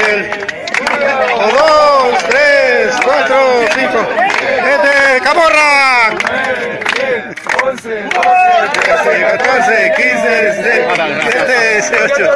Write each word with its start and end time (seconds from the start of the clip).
pastel. 0.00 0.30
dos, 1.52 2.18
tres, 2.28 2.96
cuatro, 3.04 3.36
cinco. 3.74 4.06
¡Este, 4.66 5.20
camorra! 5.22 6.10
11, 7.62 8.08
14, 8.10 9.92
15, 9.96 10.28
16, 10.52 10.86
17, 11.22 11.54
18. 11.74 12.30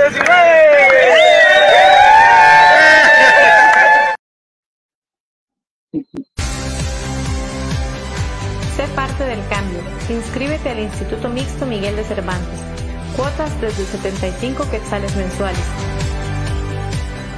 Sé 8.76 8.84
parte 8.94 9.24
del 9.24 9.46
cambio. 9.48 9.80
Inscríbete 10.08 10.70
al 10.70 10.80
Instituto 10.80 11.28
Mixto 11.28 11.66
Miguel 11.66 11.96
de 11.96 12.04
Cervantes. 12.04 12.60
Cuotas 13.16 13.60
desde 13.60 13.84
75 13.84 14.70
quetzales 14.70 15.14
mensuales. 15.16 15.93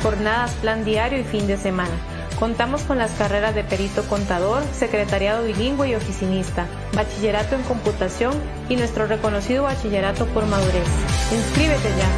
Jornadas, 0.07 0.53
plan 0.63 0.85
diario 0.85 1.19
y 1.19 1.25
fin 1.25 1.49
de 1.49 1.57
semana. 1.57 1.91
Contamos 2.39 2.83
con 2.83 2.97
las 2.97 3.11
carreras 3.15 3.57
de 3.57 3.65
perito 3.65 4.05
contador, 4.05 4.63
secretariado 4.73 5.45
bilingüe 5.45 5.89
y 5.89 5.97
oficinista, 5.97 6.69
bachillerato 6.95 7.57
en 7.57 7.65
computación 7.65 8.33
y 8.69 8.77
nuestro 8.77 9.09
reconocido 9.09 9.65
bachillerato 9.65 10.27
por 10.27 10.47
madurez. 10.47 10.87
Inscríbete 11.33 11.89
ya. 11.99 12.09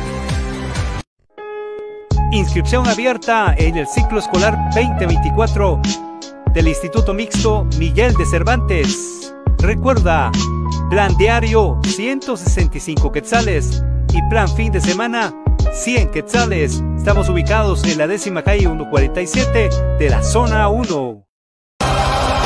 Inscripción 2.31 2.86
abierta 2.86 3.55
en 3.56 3.78
el 3.78 3.86
ciclo 3.86 4.19
escolar 4.19 4.59
2024 4.75 5.81
del 6.53 6.69
Instituto 6.69 7.14
Mixto 7.14 7.64
Miguel 7.78 8.12
de 8.16 8.27
Cervantes. 8.27 9.34
Recuerda, 9.61 10.31
plan 10.91 11.16
diario 11.16 11.81
165 11.86 13.11
quetzales 13.12 13.83
y 14.12 14.20
plan 14.28 14.47
fin 14.47 14.72
de 14.72 14.83
semana 14.83 15.33
100 15.72 16.11
quetzales. 16.11 16.83
Estamos 16.97 17.28
ubicados 17.28 17.84
en 17.84 17.98
la 17.98 18.06
décima 18.06 18.42
calle 18.42 18.61
147 18.61 19.70
de 19.98 20.10
la 20.10 20.22
zona 20.22 20.69
1. 20.69 21.25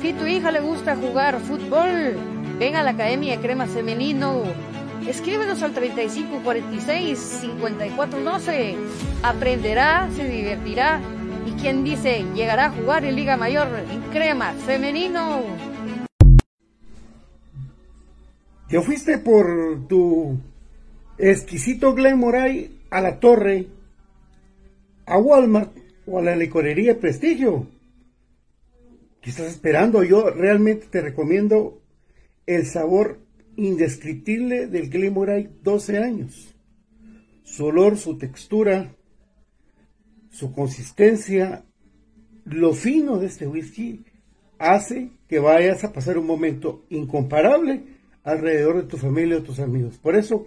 Si 0.00 0.12
tu 0.12 0.26
hija 0.26 0.50
le 0.50 0.60
gusta 0.60 0.96
jugar 0.96 1.38
fútbol, 1.38 2.16
ven 2.58 2.74
a 2.74 2.82
la 2.82 2.90
Academia 2.90 3.36
de 3.36 3.42
Crema 3.42 3.66
Femenino 3.66 4.71
Escríbenos 5.06 5.62
al 5.62 5.72
3546-5412. 5.74 8.74
Aprenderá, 9.22 10.10
se 10.14 10.28
divertirá 10.28 11.00
y 11.46 11.52
quien 11.60 11.84
dice 11.84 12.24
llegará 12.34 12.66
a 12.66 12.70
jugar 12.70 13.04
en 13.04 13.16
Liga 13.16 13.36
Mayor 13.36 13.66
en 13.90 14.00
crema 14.12 14.52
femenino. 14.52 15.42
Te 18.68 18.80
fuiste 18.80 19.18
por 19.18 19.88
tu 19.88 20.38
exquisito 21.18 21.94
Glen 21.94 22.18
Moray 22.18 22.78
a 22.90 23.00
la 23.00 23.18
torre, 23.18 23.66
a 25.04 25.18
Walmart 25.18 25.76
o 26.06 26.20
a 26.20 26.22
la 26.22 26.36
licorería 26.36 27.00
Prestigio. 27.00 27.66
¿Qué 29.20 29.30
estás 29.30 29.46
esperando? 29.46 30.04
Yo 30.04 30.30
realmente 30.30 30.86
te 30.90 31.00
recomiendo 31.00 31.80
el 32.46 32.66
sabor 32.66 33.18
indescriptible 33.56 34.66
del 34.66 34.90
Glenmorangie 34.90 35.50
12 35.62 35.98
años. 35.98 36.54
Su 37.44 37.66
olor, 37.66 37.98
su 37.98 38.16
textura, 38.16 38.94
su 40.30 40.52
consistencia, 40.52 41.64
lo 42.44 42.72
fino 42.72 43.18
de 43.18 43.26
este 43.26 43.46
whisky 43.46 44.04
hace 44.58 45.10
que 45.28 45.38
vayas 45.38 45.84
a 45.84 45.92
pasar 45.92 46.18
un 46.18 46.26
momento 46.26 46.84
incomparable 46.88 47.84
alrededor 48.24 48.82
de 48.82 48.88
tu 48.88 48.96
familia 48.96 49.38
o 49.38 49.42
tus 49.42 49.58
amigos. 49.58 49.98
Por 49.98 50.16
eso, 50.16 50.46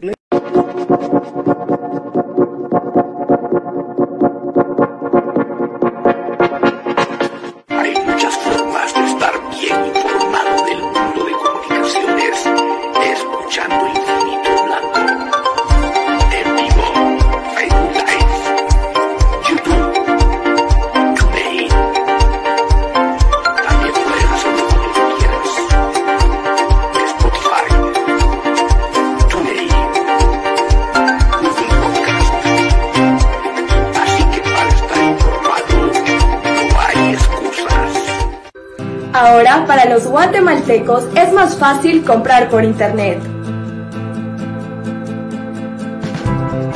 es 41.15 41.31
más 41.31 41.55
fácil 41.57 42.03
comprar 42.03 42.49
por 42.49 42.65
internet. 42.65 43.17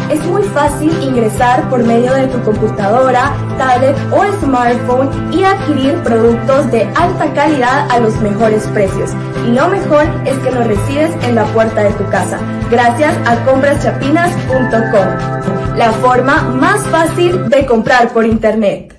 Es 0.10 0.26
muy 0.26 0.44
fácil 0.44 0.90
ingresar 1.04 1.70
por 1.70 1.84
medio 1.84 2.14
de 2.14 2.28
tu 2.28 2.42
computadora, 2.44 3.34
tablet 3.58 3.98
o 4.12 4.24
smartphone 4.40 5.10
y 5.34 5.44
adquirir 5.44 6.02
productos 6.04 6.72
de 6.72 6.84
alta 6.96 7.34
calidad 7.34 7.92
a 7.92 8.00
los 8.00 8.16
mejores 8.22 8.66
precios. 8.68 9.12
Y 9.46 9.52
lo 9.52 9.68
mejor 9.68 10.06
es 10.26 10.38
que 10.40 10.52
lo 10.52 10.64
recibes 10.64 11.12
en 11.26 11.36
la 11.36 11.44
puerta 11.46 11.84
de 11.84 11.92
tu 11.92 12.10
casa, 12.10 12.40
gracias 12.72 13.18
a 13.28 13.44
compraschapinas.com, 13.44 15.78
la 15.78 15.92
forma 15.92 16.44
más 16.44 16.82
fácil 16.88 17.50
de 17.50 17.66
comprar 17.66 18.14
por 18.14 18.26
internet. 18.26 18.99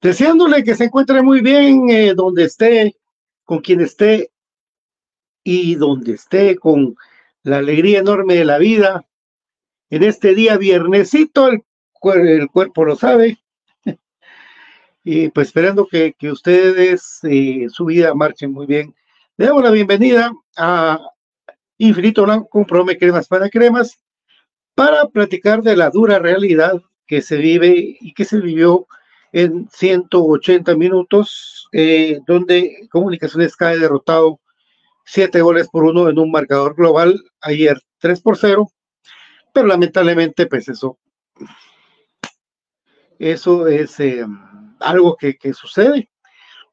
Deseándole 0.00 0.64
que 0.64 0.74
se 0.74 0.84
encuentre 0.84 1.22
muy 1.22 1.42
bien 1.42 1.90
eh, 1.90 2.14
donde 2.14 2.44
esté, 2.44 2.96
con 3.44 3.58
quien 3.60 3.82
esté 3.82 4.30
y 5.44 5.74
donde 5.74 6.14
esté, 6.14 6.56
con 6.56 6.96
la 7.42 7.58
alegría 7.58 7.98
enorme 7.98 8.36
de 8.36 8.46
la 8.46 8.56
vida. 8.56 9.04
En 9.90 10.02
este 10.02 10.34
día 10.34 10.56
viernesito, 10.56 11.48
el, 11.48 11.62
el 12.14 12.48
cuerpo 12.48 12.86
lo 12.86 12.96
sabe. 12.96 13.38
y 15.04 15.28
pues 15.28 15.48
esperando 15.48 15.86
que, 15.86 16.14
que 16.18 16.30
ustedes, 16.30 17.18
eh, 17.24 17.66
su 17.68 17.84
vida 17.84 18.14
marche 18.14 18.48
muy 18.48 18.64
bien. 18.66 18.94
Le 19.36 19.46
damos 19.46 19.64
la 19.64 19.70
bienvenida 19.70 20.32
a 20.56 20.98
Infinito 21.76 22.24
Blanco, 22.24 22.66
Prome 22.66 22.96
Cremas 22.96 23.28
para 23.28 23.50
Cremas, 23.50 23.98
para 24.74 25.08
platicar 25.08 25.62
de 25.62 25.76
la 25.76 25.90
dura 25.90 26.18
realidad 26.18 26.80
que 27.06 27.20
se 27.20 27.36
vive 27.36 27.98
y 28.00 28.14
que 28.14 28.24
se 28.24 28.40
vivió 28.40 28.86
en 29.32 29.68
180 29.70 30.76
minutos, 30.76 31.68
eh, 31.72 32.20
donde 32.26 32.88
Comunicaciones 32.90 33.56
cae 33.56 33.78
derrotado 33.78 34.40
7 35.04 35.40
goles 35.40 35.68
por 35.68 35.84
uno 35.84 36.08
en 36.08 36.18
un 36.18 36.30
marcador 36.30 36.74
global, 36.74 37.20
ayer 37.40 37.80
3 37.98 38.20
por 38.20 38.36
0, 38.36 38.70
pero 39.52 39.66
lamentablemente, 39.66 40.46
pues 40.46 40.68
eso, 40.68 40.98
eso 43.18 43.66
es 43.68 43.98
eh, 44.00 44.24
algo 44.80 45.16
que, 45.16 45.36
que 45.36 45.52
sucede, 45.54 46.10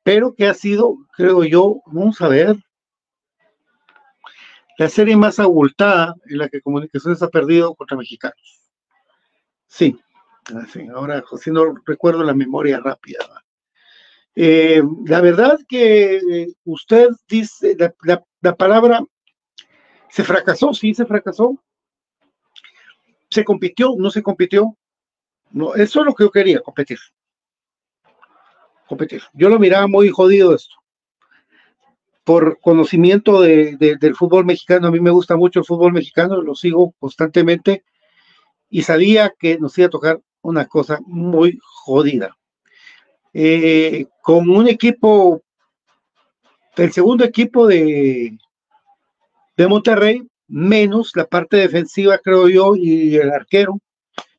pero 0.03 0.33
que 0.33 0.47
ha 0.47 0.53
sido, 0.53 0.95
creo 1.11 1.43
yo, 1.43 1.81
vamos 1.87 2.21
a 2.21 2.27
ver, 2.27 2.55
la 4.77 4.89
serie 4.89 5.17
más 5.17 5.39
abultada 5.39 6.13
en 6.29 6.37
la 6.37 6.49
que 6.49 6.61
Comunicaciones 6.61 7.21
ha 7.23 7.29
perdido 7.29 7.73
contra 7.73 7.97
mexicanos. 7.97 8.61
Sí, 9.65 9.99
ahora, 10.93 11.23
si 11.39 11.51
no 11.51 11.75
recuerdo 11.85 12.23
la 12.23 12.33
memoria 12.33 12.79
rápida. 12.79 13.19
Eh, 14.35 14.83
la 15.05 15.19
verdad 15.21 15.57
que 15.67 16.53
usted 16.63 17.09
dice, 17.27 17.75
la, 18.41 18.55
palabra 18.55 19.03
se 20.09 20.23
fracasó, 20.23 20.73
sí, 20.73 20.93
se 20.93 21.05
fracasó. 21.05 21.61
Se 23.29 23.43
compitió, 23.43 23.95
no 23.97 24.09
se 24.09 24.21
compitió. 24.21 24.77
No, 25.49 25.73
eso 25.75 26.01
es 26.01 26.05
lo 26.05 26.13
que 26.13 26.23
yo 26.23 26.31
quería, 26.31 26.59
competir. 26.59 26.99
Competir. 28.87 29.23
Yo 29.33 29.49
lo 29.49 29.59
miraba 29.59 29.87
muy 29.87 30.09
jodido 30.09 30.53
esto. 30.53 30.75
Por 32.23 32.59
conocimiento 32.59 33.41
del 33.41 34.15
fútbol 34.15 34.45
mexicano, 34.45 34.87
a 34.87 34.91
mí 34.91 34.99
me 34.99 35.11
gusta 35.11 35.35
mucho 35.35 35.59
el 35.59 35.65
fútbol 35.65 35.93
mexicano, 35.93 36.41
lo 36.41 36.55
sigo 36.55 36.93
constantemente 36.99 37.83
y 38.69 38.83
sabía 38.83 39.33
que 39.37 39.57
nos 39.57 39.77
iba 39.77 39.87
a 39.87 39.91
tocar 39.91 40.21
una 40.47 40.65
cosa 40.65 40.99
muy 41.05 41.59
jodida. 41.61 42.37
Eh, 43.33 44.07
con 44.21 44.49
un 44.49 44.69
equipo, 44.69 45.41
el 46.77 46.93
segundo 46.93 47.25
equipo 47.25 47.67
de, 47.67 48.37
de 49.57 49.67
Monterrey, 49.67 50.25
menos 50.47 51.11
la 51.15 51.25
parte 51.25 51.57
defensiva, 51.57 52.17
creo 52.19 52.47
yo, 52.47 52.77
y 52.77 53.17
el 53.17 53.29
arquero, 53.29 53.77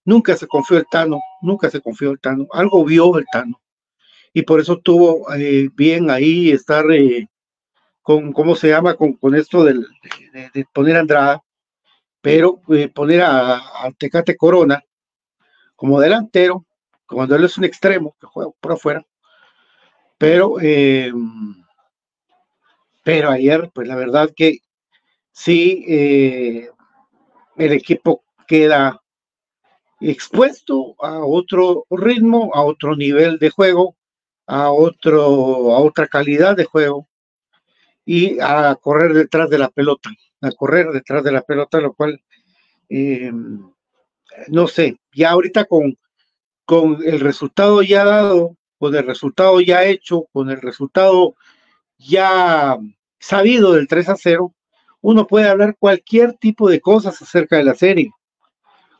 nunca 0.02 0.34
se 0.34 0.46
confió 0.46 0.78
el 0.78 0.86
Tano, 0.90 1.20
nunca 1.42 1.68
se 1.68 1.82
confió 1.82 2.10
el 2.10 2.20
Tano, 2.20 2.46
algo 2.52 2.86
vio 2.86 3.18
el 3.18 3.26
Tano. 3.30 3.60
Y 4.32 4.42
por 4.42 4.60
eso 4.60 4.78
tuvo 4.78 5.30
eh, 5.34 5.68
bien 5.74 6.08
ahí 6.08 6.50
estar 6.50 6.90
eh, 6.90 7.28
con, 8.00 8.32
¿cómo 8.32 8.56
se 8.56 8.68
llama? 8.68 8.94
Con, 8.94 9.12
con 9.12 9.34
esto 9.34 9.62
del, 9.62 9.86
de, 10.54 10.64
poner 10.72 10.96
a 10.96 11.00
Andrada, 11.00 11.42
pero 12.22 12.62
poner 12.94 13.20
a, 13.20 13.56
a 13.56 13.92
Tecate 13.98 14.36
Corona, 14.38 14.82
como 15.78 16.00
delantero, 16.00 16.66
cuando 17.06 17.36
él 17.36 17.44
es 17.44 17.56
un 17.56 17.64
extremo 17.64 18.16
que 18.20 18.26
juega 18.26 18.50
por 18.60 18.72
afuera. 18.72 19.06
Pero, 20.18 20.56
eh, 20.60 21.12
pero 23.04 23.30
ayer, 23.30 23.70
pues 23.72 23.86
la 23.86 23.94
verdad 23.94 24.28
que 24.34 24.58
sí, 25.30 25.84
eh, 25.86 26.68
el 27.56 27.72
equipo 27.72 28.24
queda 28.48 29.00
expuesto 30.00 30.96
a 30.98 31.20
otro 31.20 31.86
ritmo, 31.90 32.50
a 32.54 32.62
otro 32.62 32.96
nivel 32.96 33.38
de 33.38 33.50
juego, 33.50 33.94
a, 34.48 34.72
otro, 34.72 35.76
a 35.76 35.78
otra 35.78 36.08
calidad 36.08 36.56
de 36.56 36.64
juego 36.64 37.06
y 38.04 38.40
a 38.40 38.74
correr 38.74 39.14
detrás 39.14 39.48
de 39.48 39.58
la 39.58 39.68
pelota, 39.68 40.10
a 40.40 40.50
correr 40.50 40.88
detrás 40.90 41.22
de 41.22 41.30
la 41.30 41.42
pelota, 41.42 41.80
lo 41.80 41.94
cual 41.94 42.20
eh, 42.88 43.30
no 44.48 44.66
sé, 44.66 44.98
ya 45.12 45.30
ahorita 45.30 45.64
con, 45.64 45.98
con 46.64 46.98
el 47.04 47.20
resultado 47.20 47.82
ya 47.82 48.04
dado, 48.04 48.56
con 48.78 48.94
el 48.94 49.04
resultado 49.06 49.60
ya 49.60 49.84
hecho, 49.84 50.26
con 50.32 50.50
el 50.50 50.60
resultado 50.60 51.34
ya 51.98 52.78
sabido 53.18 53.72
del 53.72 53.88
3 53.88 54.10
a 54.10 54.16
0, 54.16 54.54
uno 55.00 55.26
puede 55.26 55.48
hablar 55.48 55.76
cualquier 55.78 56.34
tipo 56.34 56.68
de 56.68 56.80
cosas 56.80 57.20
acerca 57.20 57.56
de 57.56 57.64
la 57.64 57.74
serie, 57.74 58.10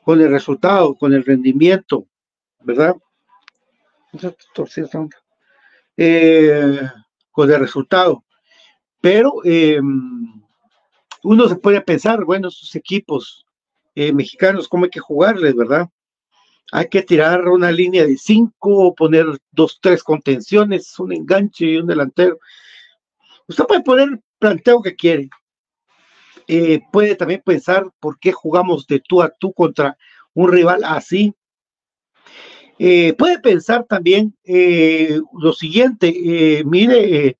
con 0.04 0.20
el 0.20 0.30
resultado, 0.30 0.94
con 0.94 1.12
el 1.12 1.24
rendimiento, 1.24 2.06
¿verdad? 2.60 2.96
Eh, 5.96 6.80
con 7.30 7.50
el 7.50 7.60
resultado. 7.60 8.24
Pero 9.00 9.34
eh, 9.44 9.80
uno 11.22 11.48
se 11.48 11.56
puede 11.56 11.80
pensar, 11.80 12.24
bueno, 12.24 12.48
esos 12.48 12.74
equipos 12.74 13.44
eh, 14.00 14.12
mexicanos, 14.12 14.68
cómo 14.68 14.84
hay 14.84 14.90
que 14.90 15.00
jugarles, 15.00 15.56
¿verdad? 15.56 15.88
Hay 16.70 16.88
que 16.88 17.02
tirar 17.02 17.48
una 17.48 17.72
línea 17.72 18.06
de 18.06 18.16
cinco, 18.16 18.94
poner 18.94 19.26
dos, 19.50 19.80
tres 19.82 20.04
contenciones, 20.04 20.96
un 21.00 21.12
enganche 21.12 21.66
y 21.66 21.78
un 21.78 21.88
delantero. 21.88 22.38
Usted 23.48 23.64
puede 23.64 23.82
poner 23.82 24.08
el 24.10 24.22
planteo 24.38 24.82
que 24.82 24.94
quiere. 24.94 25.28
Eh, 26.46 26.80
puede 26.92 27.16
también 27.16 27.42
pensar 27.44 27.90
por 27.98 28.20
qué 28.20 28.30
jugamos 28.30 28.86
de 28.86 29.00
tú 29.00 29.20
a 29.20 29.30
tú 29.30 29.52
contra 29.52 29.98
un 30.32 30.52
rival 30.52 30.84
así. 30.84 31.34
Eh, 32.78 33.14
puede 33.14 33.40
pensar 33.40 33.84
también 33.84 34.36
lo 35.32 35.52
siguiente, 35.52 36.62
mire, 36.64 37.36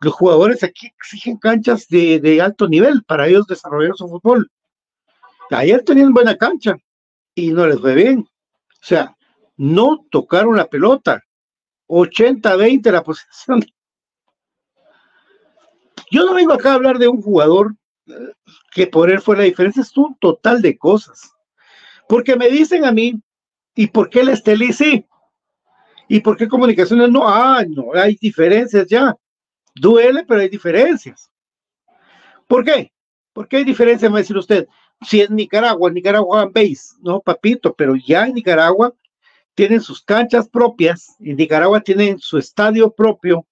los 0.00 0.12
jugadores 0.14 0.64
aquí 0.64 0.88
exigen 0.88 1.36
canchas 1.36 1.86
de, 1.86 2.18
de, 2.18 2.42
alto 2.42 2.66
nivel 2.66 3.04
para 3.04 3.28
ellos 3.28 3.46
desarrollar 3.46 3.92
su 3.94 4.08
fútbol. 4.08 4.50
Ayer 5.50 5.82
tenían 5.82 6.12
buena 6.12 6.36
cancha 6.36 6.76
y 7.34 7.50
no 7.50 7.66
les 7.66 7.80
fue 7.80 7.94
bien. 7.94 8.20
O 8.20 8.84
sea, 8.84 9.16
no 9.56 10.06
tocaron 10.10 10.56
la 10.56 10.66
pelota. 10.66 11.22
80-20 11.88 12.90
la 12.90 13.02
posición. 13.04 13.64
Yo 16.10 16.24
no 16.24 16.34
vengo 16.34 16.52
acá 16.52 16.72
a 16.72 16.74
hablar 16.74 16.98
de 16.98 17.08
un 17.08 17.20
jugador 17.20 17.74
eh, 18.06 18.12
que 18.72 18.86
por 18.86 19.10
él 19.10 19.20
fue 19.20 19.36
la 19.36 19.44
diferencia, 19.44 19.82
es 19.82 19.96
un 19.96 20.16
total 20.18 20.62
de 20.62 20.76
cosas. 20.78 21.32
Porque 22.08 22.36
me 22.36 22.48
dicen 22.48 22.84
a 22.84 22.92
mí, 22.92 23.14
¿y 23.74 23.86
por 23.86 24.10
qué 24.10 24.20
el 24.20 24.30
Esteli 24.30 24.72
sí? 24.72 25.06
¿Y 26.08 26.20
por 26.20 26.36
qué 26.36 26.48
comunicaciones 26.48 27.10
no? 27.10 27.28
Ah, 27.28 27.64
no, 27.68 27.92
hay 27.94 28.16
diferencias 28.20 28.86
ya. 28.88 29.14
Duele, 29.76 30.24
pero 30.26 30.40
hay 30.40 30.48
diferencias. 30.48 31.30
¿Por 32.48 32.64
qué? 32.64 32.92
¿Por 33.32 33.46
qué 33.46 33.58
hay 33.58 33.64
diferencias, 33.64 34.10
va 34.10 34.16
a 34.16 34.20
decir 34.20 34.36
usted? 34.36 34.66
Si 35.06 35.20
es 35.20 35.30
Nicaragua, 35.30 35.90
Nicaragua 35.90 36.50
base, 36.52 36.94
no 37.02 37.20
papito, 37.20 37.74
pero 37.74 37.94
ya 37.96 38.26
en 38.26 38.34
Nicaragua 38.34 38.94
tienen 39.54 39.80
sus 39.80 40.02
canchas 40.02 40.48
propias, 40.48 41.16
en 41.20 41.36
Nicaragua 41.36 41.80
tienen 41.80 42.18
su 42.18 42.38
estadio 42.38 42.90
propio, 42.90 43.46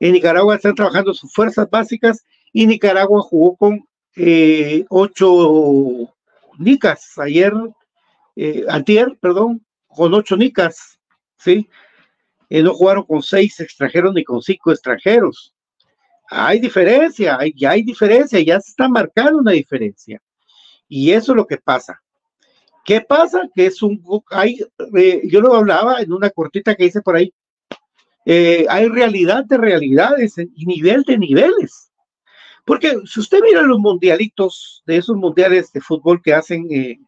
en 0.00 0.12
Nicaragua 0.12 0.56
están 0.56 0.74
trabajando 0.74 1.12
sus 1.12 1.32
fuerzas 1.32 1.68
básicas 1.70 2.24
y 2.52 2.66
Nicaragua 2.66 3.20
jugó 3.20 3.56
con 3.56 3.84
eh, 4.16 4.84
ocho 4.88 6.12
nicas 6.58 7.18
ayer, 7.18 7.52
eh, 8.36 8.66
perdón, 9.20 9.64
con 9.86 10.14
ocho 10.14 10.36
nicas, 10.36 10.98
¿sí? 11.38 11.68
Eh, 12.48 12.62
no 12.62 12.74
jugaron 12.74 13.04
con 13.04 13.22
seis 13.22 13.60
extranjeros 13.60 14.14
ni 14.14 14.24
con 14.24 14.42
cinco 14.42 14.72
extranjeros. 14.72 15.54
Hay 16.30 16.58
diferencia, 16.58 17.36
hay, 17.38 17.52
ya 17.56 17.70
hay 17.70 17.82
diferencia, 17.82 18.40
ya 18.40 18.60
se 18.60 18.70
está 18.70 18.88
marcando 18.88 19.38
una 19.38 19.52
diferencia. 19.52 20.20
Y 20.90 21.12
eso 21.12 21.32
es 21.32 21.36
lo 21.36 21.46
que 21.46 21.56
pasa. 21.56 22.02
¿Qué 22.84 23.00
pasa? 23.00 23.48
Que 23.54 23.66
es 23.66 23.80
un, 23.82 24.02
hay, 24.30 24.58
eh, 24.96 25.22
yo 25.24 25.40
lo 25.40 25.54
hablaba 25.54 26.02
en 26.02 26.12
una 26.12 26.30
cortita 26.30 26.74
que 26.74 26.86
hice 26.86 27.00
por 27.00 27.14
ahí, 27.14 27.32
eh, 28.26 28.66
hay 28.68 28.88
realidad 28.88 29.44
de 29.44 29.56
realidades 29.56 30.36
y 30.36 30.66
nivel 30.66 31.04
de 31.04 31.16
niveles. 31.16 31.92
Porque 32.64 32.96
si 33.06 33.20
usted 33.20 33.38
mira 33.42 33.62
los 33.62 33.78
mundialitos, 33.78 34.82
de 34.84 34.96
esos 34.96 35.16
mundiales 35.16 35.72
de 35.72 35.80
fútbol 35.80 36.20
que 36.20 36.34
hacen 36.34 36.66
eh, 36.70 36.98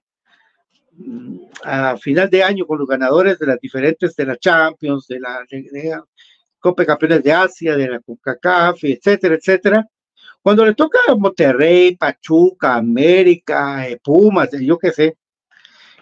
a 1.64 1.96
final 1.96 2.30
de 2.30 2.44
año 2.44 2.64
con 2.64 2.78
los 2.78 2.88
ganadores 2.88 3.38
de 3.40 3.46
las 3.46 3.58
diferentes, 3.60 4.14
de 4.14 4.26
la 4.26 4.36
Champions, 4.36 5.08
de 5.08 5.18
la 5.18 5.44
Copa 6.60 6.82
de 6.82 6.86
Campeones 6.86 7.22
de 7.24 7.32
Asia, 7.32 7.76
de 7.76 7.88
la 7.88 8.00
CONCACAF, 8.00 8.84
etcétera, 8.84 9.34
etcétera, 9.34 9.88
cuando 10.42 10.66
le 10.66 10.74
toca 10.74 10.98
a 11.08 11.14
Monterrey, 11.14 11.96
Pachuca, 11.96 12.76
América, 12.76 13.86
Pumas, 14.02 14.50
yo 14.60 14.76
qué 14.76 14.90
sé, 14.90 15.16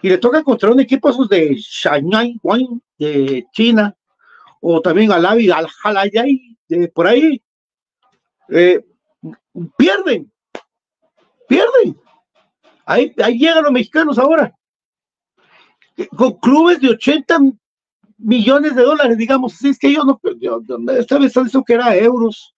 y 0.01 0.09
le 0.09 0.17
toca 0.17 0.43
contra 0.43 0.71
un 0.71 0.79
equipo 0.79 1.09
esos 1.09 1.29
de 1.29 1.55
Shanghai, 1.55 2.39
de 2.97 3.45
China, 3.51 3.95
o 4.59 4.81
también 4.81 5.11
al 5.11 5.25
Avi, 5.25 5.49
al 5.51 5.67
Halayay, 5.83 6.57
de 6.67 6.87
por 6.87 7.07
ahí, 7.07 7.41
eh, 8.49 8.83
pierden, 9.77 10.31
pierden. 11.47 11.97
Ahí, 12.85 13.13
ahí 13.23 13.37
llegan 13.37 13.63
los 13.63 13.71
mexicanos 13.71 14.17
ahora, 14.17 14.53
con 16.17 16.33
clubes 16.39 16.81
de 16.81 16.89
80 16.89 17.37
millones 18.17 18.75
de 18.75 18.81
dólares, 18.81 19.17
digamos, 19.17 19.53
así 19.53 19.69
es 19.69 19.79
que 19.79 19.93
yo 19.93 20.03
no, 20.03 20.19
yo, 20.39 20.61
esta 20.97 21.19
vez 21.19 21.35
eso 21.37 21.63
que 21.63 21.73
era 21.73 21.95
euros. 21.95 22.55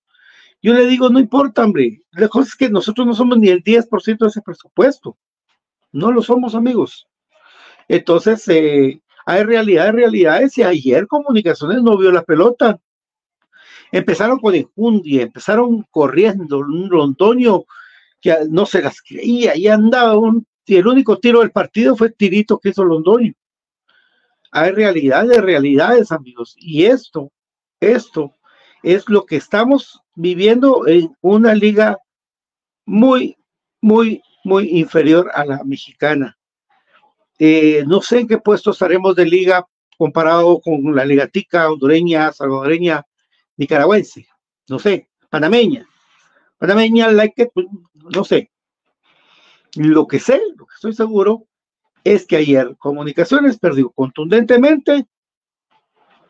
Yo 0.63 0.73
le 0.73 0.85
digo, 0.87 1.09
no 1.09 1.19
importa, 1.19 1.65
hombre, 1.65 2.01
la 2.11 2.29
cosa 2.29 2.47
es 2.47 2.55
que 2.55 2.69
nosotros 2.69 3.05
no 3.05 3.13
somos 3.13 3.37
ni 3.37 3.49
el 3.49 3.61
10% 3.61 4.17
de 4.17 4.27
ese 4.29 4.41
presupuesto. 4.41 5.17
No 5.91 6.09
lo 6.09 6.21
somos, 6.21 6.55
amigos. 6.55 7.05
Entonces, 7.89 8.47
eh, 8.47 9.01
hay 9.25 9.43
realidades, 9.43 9.93
realidades, 9.93 10.57
y 10.57 10.63
ayer 10.63 11.05
Comunicaciones 11.05 11.83
no 11.83 11.97
vio 11.97 12.13
la 12.13 12.23
pelota. 12.23 12.79
Empezaron 13.91 14.39
con 14.39 14.55
enjundia, 14.55 15.23
empezaron 15.23 15.85
corriendo, 15.91 16.59
un 16.59 16.87
Londoño 16.89 17.65
que 18.21 18.33
no 18.49 18.65
se 18.65 18.81
las 18.81 19.01
creía, 19.01 19.57
y 19.57 19.67
andaba 19.67 20.17
un, 20.17 20.47
y 20.65 20.77
el 20.77 20.87
único 20.87 21.19
tiro 21.19 21.41
del 21.41 21.51
partido 21.51 21.97
fue 21.97 22.07
el 22.07 22.15
tirito 22.15 22.57
que 22.57 22.69
hizo 22.69 22.85
Londoño. 22.85 23.33
Hay 24.51 24.71
realidades, 24.71 25.41
realidades, 25.41 26.13
amigos, 26.13 26.55
y 26.57 26.85
esto, 26.85 27.33
esto 27.81 28.33
es 28.81 29.09
lo 29.09 29.25
que 29.25 29.35
estamos 29.35 30.02
viviendo 30.15 30.87
en 30.87 31.15
una 31.21 31.53
liga 31.53 31.97
muy, 32.85 33.37
muy, 33.81 34.21
muy 34.43 34.69
inferior 34.79 35.31
a 35.33 35.45
la 35.45 35.63
mexicana. 35.63 36.37
Eh, 37.39 37.83
no 37.87 38.01
sé 38.01 38.19
en 38.19 38.27
qué 38.27 38.37
puesto 38.37 38.71
estaremos 38.71 39.15
de 39.15 39.25
liga 39.25 39.65
comparado 39.97 40.59
con 40.61 40.95
la 40.95 41.05
liga 41.05 41.27
tica, 41.27 41.71
hondureña, 41.71 42.31
salvadoreña, 42.31 43.03
nicaragüense, 43.57 44.27
no 44.67 44.79
sé, 44.79 45.09
panameña. 45.29 45.87
Panameña, 46.57 47.11
like 47.11 47.51
pues, 47.53 47.67
no 47.93 48.23
sé. 48.23 48.51
Lo 49.75 50.07
que 50.07 50.19
sé, 50.19 50.41
lo 50.55 50.65
que 50.65 50.75
estoy 50.75 50.93
seguro, 50.93 51.47
es 52.03 52.25
que 52.25 52.35
ayer 52.35 52.75
Comunicaciones 52.77 53.57
perdió 53.57 53.91
contundentemente 53.91 55.05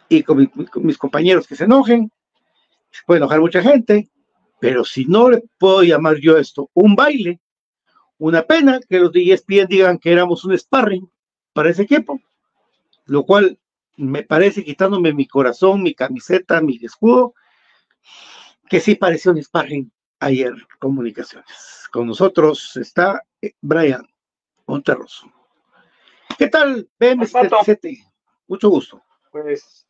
y 0.08 0.24
con, 0.24 0.46
con 0.46 0.86
mis 0.86 0.98
compañeros 0.98 1.48
que 1.48 1.56
se 1.56 1.66
enojen, 1.66 2.12
se 2.93 3.01
puede 3.07 3.17
enojar 3.17 3.39
mucha 3.39 3.62
gente, 3.62 4.09
pero 4.59 4.85
si 4.85 5.05
no 5.05 5.29
le 5.29 5.43
puedo 5.57 5.81
llamar 5.81 6.17
yo 6.17 6.38
esto 6.38 6.69
un 6.73 6.95
baile, 6.95 7.41
una 8.19 8.43
pena 8.43 8.79
que 8.88 9.00
los 9.00 9.12
de 9.12 9.33
ESPN 9.33 9.67
digan 9.67 9.97
que 9.97 10.12
éramos 10.12 10.45
un 10.45 10.57
sparring 10.57 11.09
para 11.53 11.71
ese 11.71 11.81
equipo, 11.81 12.21
lo 13.05 13.25
cual 13.25 13.59
me 13.97 14.23
parece 14.23 14.63
quitándome 14.63 15.12
mi 15.12 15.27
corazón, 15.27 15.81
mi 15.81 15.95
camiseta, 15.95 16.62
mi 16.62 16.77
escudo, 16.81 17.33
que 18.69 18.79
sí 18.79 18.95
pareció 18.95 19.31
un 19.31 19.41
sparring 19.43 19.91
ayer, 20.19 20.53
comunicaciones. 20.79 21.88
Con 21.91 22.07
nosotros 22.07 22.77
está 22.77 23.23
eh, 23.41 23.53
Brian 23.59 24.07
Monterroso. 24.67 25.31
¿Qué 26.38 26.47
tal, 26.47 26.88
BM77? 27.00 28.12
Mucho 28.47 28.69
gusto. 28.69 29.01
Pues 29.31 29.88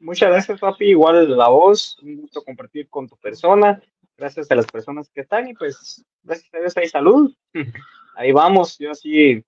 muchas 0.00 0.30
gracias, 0.30 0.58
papi. 0.58 0.86
Igual 0.86 1.36
la 1.36 1.48
voz, 1.48 1.98
un 2.02 2.16
gusto 2.16 2.42
compartir 2.42 2.88
con 2.88 3.08
tu 3.08 3.16
persona. 3.16 3.80
Gracias 4.16 4.50
a 4.50 4.54
las 4.54 4.66
personas 4.66 5.08
que 5.10 5.22
están 5.22 5.48
y 5.48 5.54
pues 5.54 6.04
gracias 6.22 6.52
a 6.52 6.58
Dios 6.58 6.76
hay 6.76 6.88
salud. 6.88 7.34
Ahí 8.16 8.32
vamos, 8.32 8.76
yo 8.78 8.90
así 8.90 9.42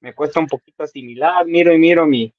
me 0.00 0.14
cuesta 0.14 0.40
un 0.40 0.46
poquito 0.46 0.82
asimilar, 0.82 1.46
miro 1.46 1.72
y 1.72 1.78
miro 1.78 2.06
mi 2.06 2.34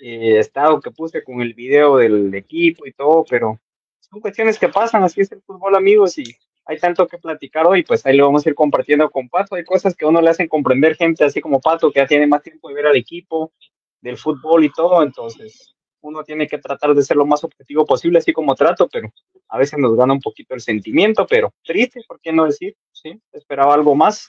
eh, 0.00 0.38
estado 0.38 0.80
que 0.80 0.90
puse 0.90 1.24
con 1.24 1.40
el 1.40 1.54
video 1.54 1.96
del 1.96 2.34
equipo 2.34 2.86
y 2.86 2.92
todo, 2.92 3.24
pero 3.28 3.60
son 4.00 4.20
cuestiones 4.20 4.58
que 4.58 4.68
pasan, 4.68 5.02
así 5.02 5.20
es 5.20 5.32
el 5.32 5.42
fútbol 5.42 5.74
amigos 5.74 6.18
y 6.18 6.24
hay 6.64 6.78
tanto 6.78 7.06
que 7.06 7.18
platicar 7.18 7.66
hoy, 7.66 7.82
pues 7.82 8.04
ahí 8.06 8.16
lo 8.16 8.26
vamos 8.26 8.46
a 8.46 8.50
ir 8.50 8.54
compartiendo 8.54 9.10
con 9.10 9.28
Pato, 9.28 9.56
hay 9.56 9.64
cosas 9.64 9.96
que 9.96 10.04
a 10.04 10.08
uno 10.08 10.20
le 10.20 10.30
hacen 10.30 10.48
comprender 10.48 10.96
gente 10.96 11.24
así 11.24 11.40
como 11.40 11.60
Pato, 11.60 11.90
que 11.90 12.00
ya 12.00 12.06
tiene 12.06 12.26
más 12.26 12.42
tiempo 12.42 12.68
de 12.68 12.74
ver 12.74 12.86
al 12.86 12.96
equipo, 12.96 13.52
del 14.00 14.16
fútbol 14.16 14.64
y 14.64 14.72
todo, 14.72 15.02
entonces 15.02 15.74
uno 16.02 16.22
tiene 16.24 16.46
que 16.46 16.58
tratar 16.58 16.94
de 16.94 17.02
ser 17.02 17.16
lo 17.16 17.26
más 17.26 17.42
objetivo 17.44 17.86
posible, 17.86 18.18
así 18.18 18.32
como 18.32 18.54
trato, 18.54 18.88
pero 18.88 19.08
a 19.48 19.58
veces 19.58 19.78
nos 19.78 19.96
gana 19.96 20.12
un 20.12 20.20
poquito 20.20 20.54
el 20.54 20.60
sentimiento, 20.60 21.26
pero 21.26 21.52
triste, 21.64 22.02
¿por 22.06 22.20
qué 22.20 22.32
no 22.32 22.44
decir? 22.44 22.76
Sí, 22.92 23.18
esperaba 23.32 23.74
algo 23.74 23.94
más, 23.94 24.28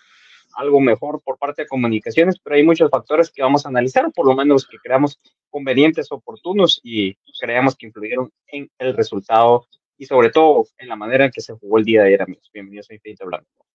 algo 0.55 0.79
mejor 0.79 1.21
por 1.23 1.37
parte 1.37 1.63
de 1.63 1.67
comunicaciones, 1.67 2.37
pero 2.41 2.55
hay 2.55 2.63
muchos 2.63 2.89
factores 2.89 3.31
que 3.31 3.41
vamos 3.41 3.65
a 3.65 3.69
analizar, 3.69 4.11
por 4.13 4.27
lo 4.27 4.35
menos 4.35 4.67
que 4.67 4.77
creamos 4.77 5.19
convenientes, 5.49 6.11
oportunos 6.11 6.79
y 6.83 7.15
creamos 7.39 7.75
que 7.75 7.87
influyeron 7.87 8.31
en 8.47 8.69
el 8.77 8.95
resultado 8.95 9.67
y 9.97 10.05
sobre 10.05 10.29
todo 10.29 10.65
en 10.77 10.89
la 10.89 10.95
manera 10.95 11.25
en 11.25 11.31
que 11.31 11.41
se 11.41 11.53
jugó 11.53 11.79
el 11.79 11.85
día 11.85 12.01
de 12.01 12.07
ayer, 12.07 12.21
amigos. 12.21 12.49
Bienvenidos 12.53 12.89
a 12.89 12.93
Infinito 12.95 13.25
Blanco. 13.25 13.65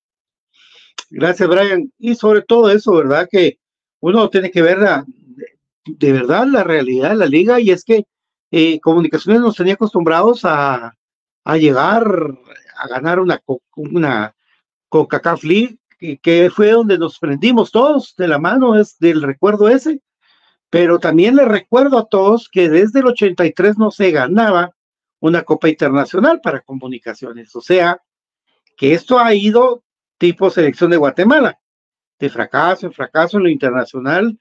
Gracias, 1.11 1.49
Brian. 1.49 1.91
Y 1.99 2.15
sobre 2.15 2.43
todo 2.43 2.71
eso, 2.71 2.93
¿verdad? 2.93 3.29
Que 3.31 3.59
uno 4.01 4.29
tiene 4.29 4.51
que 4.51 4.63
ver 4.63 4.79
la, 4.79 5.05
de 5.97 6.13
verdad 6.13 6.47
la 6.47 6.65
realidad 6.65 7.11
de 7.11 7.17
la 7.17 7.27
liga 7.27 7.61
y 7.61 7.71
es 7.71 7.85
que 7.85 8.05
eh, 8.51 8.81
Comunicaciones 8.81 9.41
nos 9.43 9.57
tenía 9.57 9.75
acostumbrados 9.75 10.45
a, 10.45 10.95
a, 11.45 11.57
llegar 11.57 12.07
a 12.77 12.89
ganar 12.89 13.21
una, 13.21 13.43
una 13.77 14.35
Coca-Cola 14.89 15.39
League, 15.43 15.79
que, 16.23 16.51
fue 16.55 16.71
donde 16.71 16.99
nos 16.99 17.19
prendimos 17.19 17.71
todos 17.71 18.15
de 18.17 18.29
la 18.29 18.39
mano 18.39 18.79
es 18.79 18.99
del 18.99 19.23
recuerdo 19.23 19.69
ese, 19.69 20.01
pero 20.71 20.99
también 20.99 21.37
le 21.37 21.45
recuerdo 21.45 21.99
a 21.99 22.07
todos 22.07 22.49
que 22.49 22.69
desde 22.69 23.01
el 23.01 23.09
83 23.09 23.79
no 23.79 23.91
se 23.91 24.11
ganaba 24.11 24.75
una 25.21 25.43
Copa 25.43 25.69
Internacional 25.69 26.41
para 26.41 26.61
Comunicaciones, 26.61 27.55
o 27.57 27.61
sea, 27.61 28.01
que 28.77 28.95
esto 28.95 29.19
ha 29.19 29.35
ido 29.35 29.83
tipo 30.19 30.51
selección 30.51 30.91
de 30.91 30.97
Guatemala, 30.97 31.59
de 32.19 32.31
fracaso 32.31 32.87
en 32.87 32.93
fracaso 32.93 33.37
en 33.37 33.45
lo 33.45 33.49
internacional, 33.49 34.39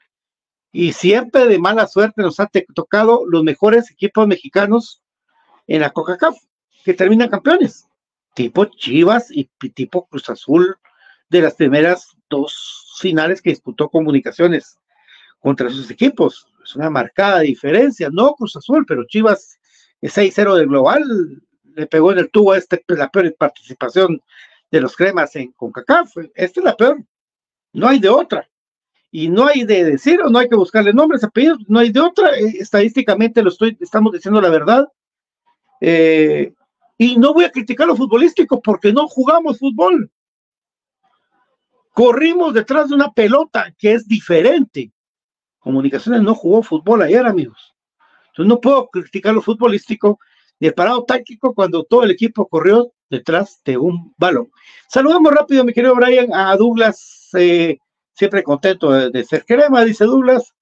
y 0.72 0.94
siempre 0.94 1.48
de 1.48 1.60
mala 1.60 1.88
suerte 1.88 2.22
nos 2.22 2.40
ha 2.40 2.50
tocado 2.74 3.26
los 3.26 3.44
mejores 3.44 3.90
equipos 3.92 4.28
mexicanos 4.28 5.02
en 5.66 5.82
la 5.82 5.92
Coca-Cola, 5.92 6.36
que 6.84 6.94
terminan 6.94 7.30
campeones, 7.30 7.88
tipo 8.34 8.66
Chivas 8.66 9.28
y 9.32 9.46
tipo 9.74 10.08
Cruz 10.08 10.30
Azul, 10.30 10.78
de 11.30 11.42
las 11.42 11.56
primeras 11.56 12.16
dos 12.30 12.96
finales 13.00 13.42
que 13.42 13.50
disputó 13.50 13.90
Comunicaciones 13.90 14.78
contra 15.40 15.70
sus 15.70 15.90
equipos. 15.92 16.48
Es 16.64 16.76
una 16.76 16.90
marcada 16.90 17.42
diferencia, 17.42 18.10
no 18.12 18.34
Cruz 18.36 18.56
Azul, 18.56 18.86
pero 18.86 19.06
Chivas 19.08 19.60
es 20.02 20.18
6-0 20.18 20.56
del 20.56 20.68
global, 20.68 21.42
le 21.64 21.88
pegó 21.88 22.12
en 22.12 22.20
el 22.20 22.30
tubo 22.30 22.54
a 22.54 22.58
este, 22.58 22.84
la 22.88 23.10
peor 23.10 23.34
participación 23.36 24.22
de 24.72 24.82
los 24.82 24.96
cremas 24.96 25.36
en 25.36 25.52
CONCACAF. 25.54 26.18
Esta 26.36 26.60
es 26.60 26.64
la 26.64 26.76
peor, 26.76 27.04
no 27.74 27.88
hay 27.88 28.00
de 28.00 28.10
otra 28.10 28.48
y 29.12 29.30
no 29.30 29.48
hay 29.48 29.64
de 29.64 29.84
decir, 29.86 30.22
o 30.22 30.30
no 30.30 30.40
hay 30.40 30.50
que 30.50 30.56
buscarle 30.56 30.94
nombres, 30.94 31.24
apellidos, 31.24 31.60
no 31.68 31.80
hay 31.80 31.92
de 31.92 32.00
otra, 32.00 32.38
eh, 32.38 32.58
estadísticamente 32.60 33.42
lo 33.42 33.50
estoy, 33.50 33.78
estamos 33.80 34.14
diciendo 34.14 34.42
la 34.42 34.50
verdad. 34.50 34.88
Eh, 35.80 36.54
y 36.98 37.18
no 37.18 37.34
voy 37.34 37.46
a 37.46 37.52
criticar 37.52 37.88
lo 37.88 37.96
futbolístico 37.96 38.62
porque 38.62 38.92
no 38.92 39.08
jugamos 39.08 39.60
fútbol. 39.60 40.12
Corrimos 41.94 42.54
detrás 42.54 42.90
de 42.90 42.96
una 42.96 43.12
pelota 43.12 43.74
que 43.78 43.94
es 43.94 44.08
diferente. 44.08 44.92
Comunicaciones 45.60 46.22
no 46.22 46.36
jugó 46.36 46.62
fútbol 46.62 47.02
ayer, 47.02 47.26
amigos. 47.26 47.76
Entonces 48.30 48.50
no 48.50 48.62
puedo 48.62 48.88
criticar 48.90 49.34
lo 49.34 49.42
futbolístico 49.42 50.20
ni 50.60 50.68
el 50.68 50.74
parado 50.74 51.04
táctico 51.06 51.54
cuando 51.54 51.84
todo 51.84 52.04
el 52.04 52.12
equipo 52.12 52.48
corrió 52.48 52.92
detrás 53.10 53.62
de 53.64 53.78
un 53.78 54.14
balón. 54.18 54.52
Saludamos 54.90 55.34
rápido, 55.34 55.64
mi 55.64 55.74
querido 55.74 55.96
Brian, 55.96 56.34
a 56.34 56.56
Douglas 56.56 57.30
eh, 57.34 57.78
siempre 58.18 58.44
contento 58.44 58.92
de, 58.92 59.24
ser 59.24 59.46
crema, 59.46 59.86
dice 59.86 60.06
Douglas, 60.06 60.54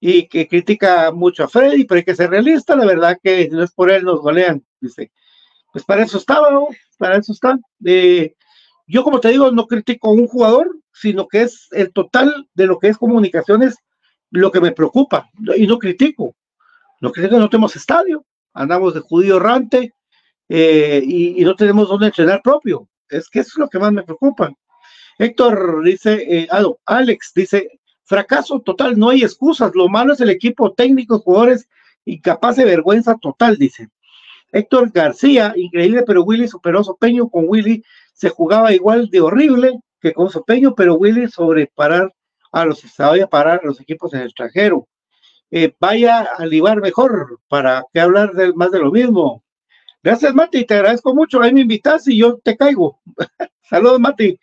y 0.00 0.26
que 0.28 0.48
critica 0.48 1.12
mucho 1.12 1.44
a 1.44 1.48
Freddy, 1.48 1.84
pero 1.84 1.98
hay 1.98 2.04
que 2.04 2.16
ser 2.16 2.30
realista, 2.30 2.74
la 2.74 2.86
verdad 2.86 3.18
que 3.22 3.48
no 3.50 3.62
es 3.62 3.70
por 3.72 3.90
él, 3.90 4.04
nos 4.04 4.20
golean, 4.20 4.64
dice. 4.80 5.12
Pues 5.72 5.84
para 5.84 6.02
eso 6.02 6.18
estaba, 6.18 6.48
para 6.98 7.18
eso 7.18 7.32
está. 7.32 7.58
Yo 8.86 9.04
como 9.04 9.20
te 9.20 9.28
digo, 9.28 9.50
no 9.52 9.66
critico 9.66 10.08
a 10.08 10.12
un 10.12 10.26
jugador, 10.26 10.76
sino 10.92 11.28
que 11.28 11.42
es 11.42 11.68
el 11.70 11.92
total 11.92 12.48
de 12.54 12.66
lo 12.66 12.78
que 12.78 12.88
es 12.88 12.98
comunicaciones 12.98 13.76
lo 14.30 14.50
que 14.50 14.60
me 14.60 14.72
preocupa, 14.72 15.28
y 15.56 15.66
no 15.66 15.78
critico. 15.78 16.34
No 17.00 17.12
critico, 17.12 17.38
no 17.38 17.50
tenemos 17.50 17.76
estadio, 17.76 18.24
andamos 18.54 18.94
de 18.94 19.00
judío 19.00 19.36
errante 19.36 19.92
eh, 20.48 21.02
y, 21.04 21.44
no 21.44 21.54
tenemos 21.54 21.88
donde 21.88 22.06
entrenar 22.06 22.40
propio. 22.42 22.88
Es 23.08 23.28
que 23.28 23.40
eso 23.40 23.50
es 23.54 23.58
lo 23.58 23.68
que 23.68 23.78
más 23.78 23.92
me 23.92 24.02
preocupa. 24.02 24.52
Héctor 25.22 25.84
dice, 25.84 26.26
eh, 26.28 26.48
ah, 26.50 26.64
Alex 26.84 27.32
dice, 27.36 27.80
fracaso 28.02 28.58
total, 28.60 28.98
no 28.98 29.10
hay 29.10 29.22
excusas, 29.22 29.70
lo 29.72 29.88
malo 29.88 30.14
es 30.14 30.20
el 30.20 30.30
equipo 30.30 30.72
técnico, 30.72 31.20
jugadores 31.20 31.68
incapaz 32.04 32.56
de 32.56 32.64
vergüenza 32.64 33.16
total, 33.18 33.56
dice. 33.56 33.88
Héctor 34.50 34.90
García, 34.90 35.52
increíble, 35.54 36.02
pero 36.04 36.24
Willy 36.24 36.48
superó 36.48 36.82
Sopeño, 36.82 37.28
con 37.28 37.44
Willy 37.46 37.84
se 38.12 38.30
jugaba 38.30 38.72
igual 38.72 39.10
de 39.10 39.20
horrible 39.20 39.78
que 40.00 40.12
con 40.12 40.28
Sopeño, 40.28 40.74
pero 40.74 40.96
Willy 40.96 41.28
sobre 41.28 41.68
parar 41.68 42.12
a 42.50 42.64
los 42.64 42.80
sabía 42.80 43.28
parar 43.28 43.60
a 43.62 43.66
los 43.66 43.80
equipos 43.80 44.12
en 44.14 44.20
el 44.20 44.26
extranjero. 44.26 44.88
Eh, 45.52 45.72
vaya 45.78 46.22
a 46.36 46.44
libar 46.46 46.80
mejor 46.80 47.38
para 47.46 47.84
que 47.92 48.00
hablar 48.00 48.32
más 48.56 48.72
de 48.72 48.80
lo 48.80 48.90
mismo. 48.90 49.44
Gracias, 50.02 50.34
Mati, 50.34 50.64
te 50.64 50.74
agradezco 50.74 51.14
mucho. 51.14 51.40
Ahí 51.40 51.54
me 51.54 51.60
invitas 51.60 52.08
y 52.08 52.18
yo 52.18 52.38
te 52.38 52.56
caigo. 52.56 53.00
Saludos, 53.62 54.00
Mati. 54.00 54.36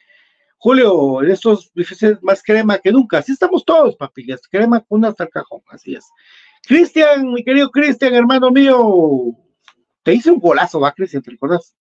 Julio, 0.62 1.22
estos 1.22 1.72
difíciles 1.74 2.22
más 2.22 2.44
crema 2.44 2.78
que 2.78 2.92
nunca. 2.92 3.20
Así 3.20 3.32
estamos 3.32 3.64
todos, 3.64 3.96
papillas. 3.96 4.42
Crema 4.52 4.82
con 4.82 5.06
hasta 5.06 5.24
el 5.24 5.30
cajón, 5.30 5.62
así 5.70 5.96
es. 5.96 6.06
Cristian, 6.68 7.32
mi 7.32 7.46
querido 7.46 7.72
Cristian, 7.72 8.14
hermano 8.14 8.52
mío. 8.52 9.34
Te 10.04 10.14
hice 10.14 10.30
un 10.30 10.40
golazo, 10.40 10.82
va, 10.82 10.92
Cristian, 10.92 11.24
¿te 11.24 11.32
recuerdas? 11.32 11.76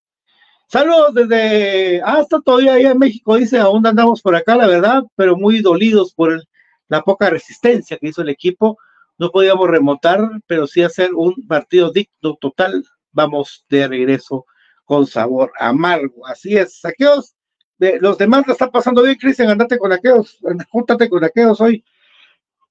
Saludos 0.68 1.14
desde 1.14 2.00
hasta 2.02 2.40
todavía 2.40 2.74
allá 2.74 2.92
en 2.92 2.98
México, 2.98 3.36
dice, 3.36 3.58
aún 3.58 3.84
andamos 3.86 4.20
por 4.22 4.36
acá, 4.36 4.54
la 4.54 4.66
verdad, 4.66 5.02
pero 5.16 5.34
muy 5.34 5.60
dolidos 5.60 6.12
por 6.12 6.44
la 6.88 7.02
poca 7.02 7.30
resistencia 7.30 7.96
que 7.96 8.08
hizo 8.08 8.22
el 8.22 8.28
equipo. 8.28 8.78
No 9.18 9.30
podíamos 9.30 9.68
remontar, 9.68 10.20
pero 10.46 10.68
sí 10.68 10.82
hacer 10.82 11.14
un 11.14 11.34
partido 11.48 11.90
digno 11.90 12.36
total. 12.40 12.84
Vamos 13.10 13.64
de 13.68 13.88
regreso 13.88 14.46
con 14.84 15.06
sabor 15.06 15.50
amargo. 15.58 16.26
Así 16.28 16.56
es, 16.56 16.78
saqueos. 16.78 17.34
Los 17.78 18.18
demás 18.18 18.44
la 18.46 18.54
están 18.54 18.70
pasando 18.70 19.02
bien, 19.02 19.16
Cristian, 19.16 19.50
andate 19.50 19.78
con 19.78 19.92
aquellos, 19.92 20.38
júntate 20.70 21.08
con 21.08 21.22
aquellos 21.22 21.60
hoy. 21.60 21.84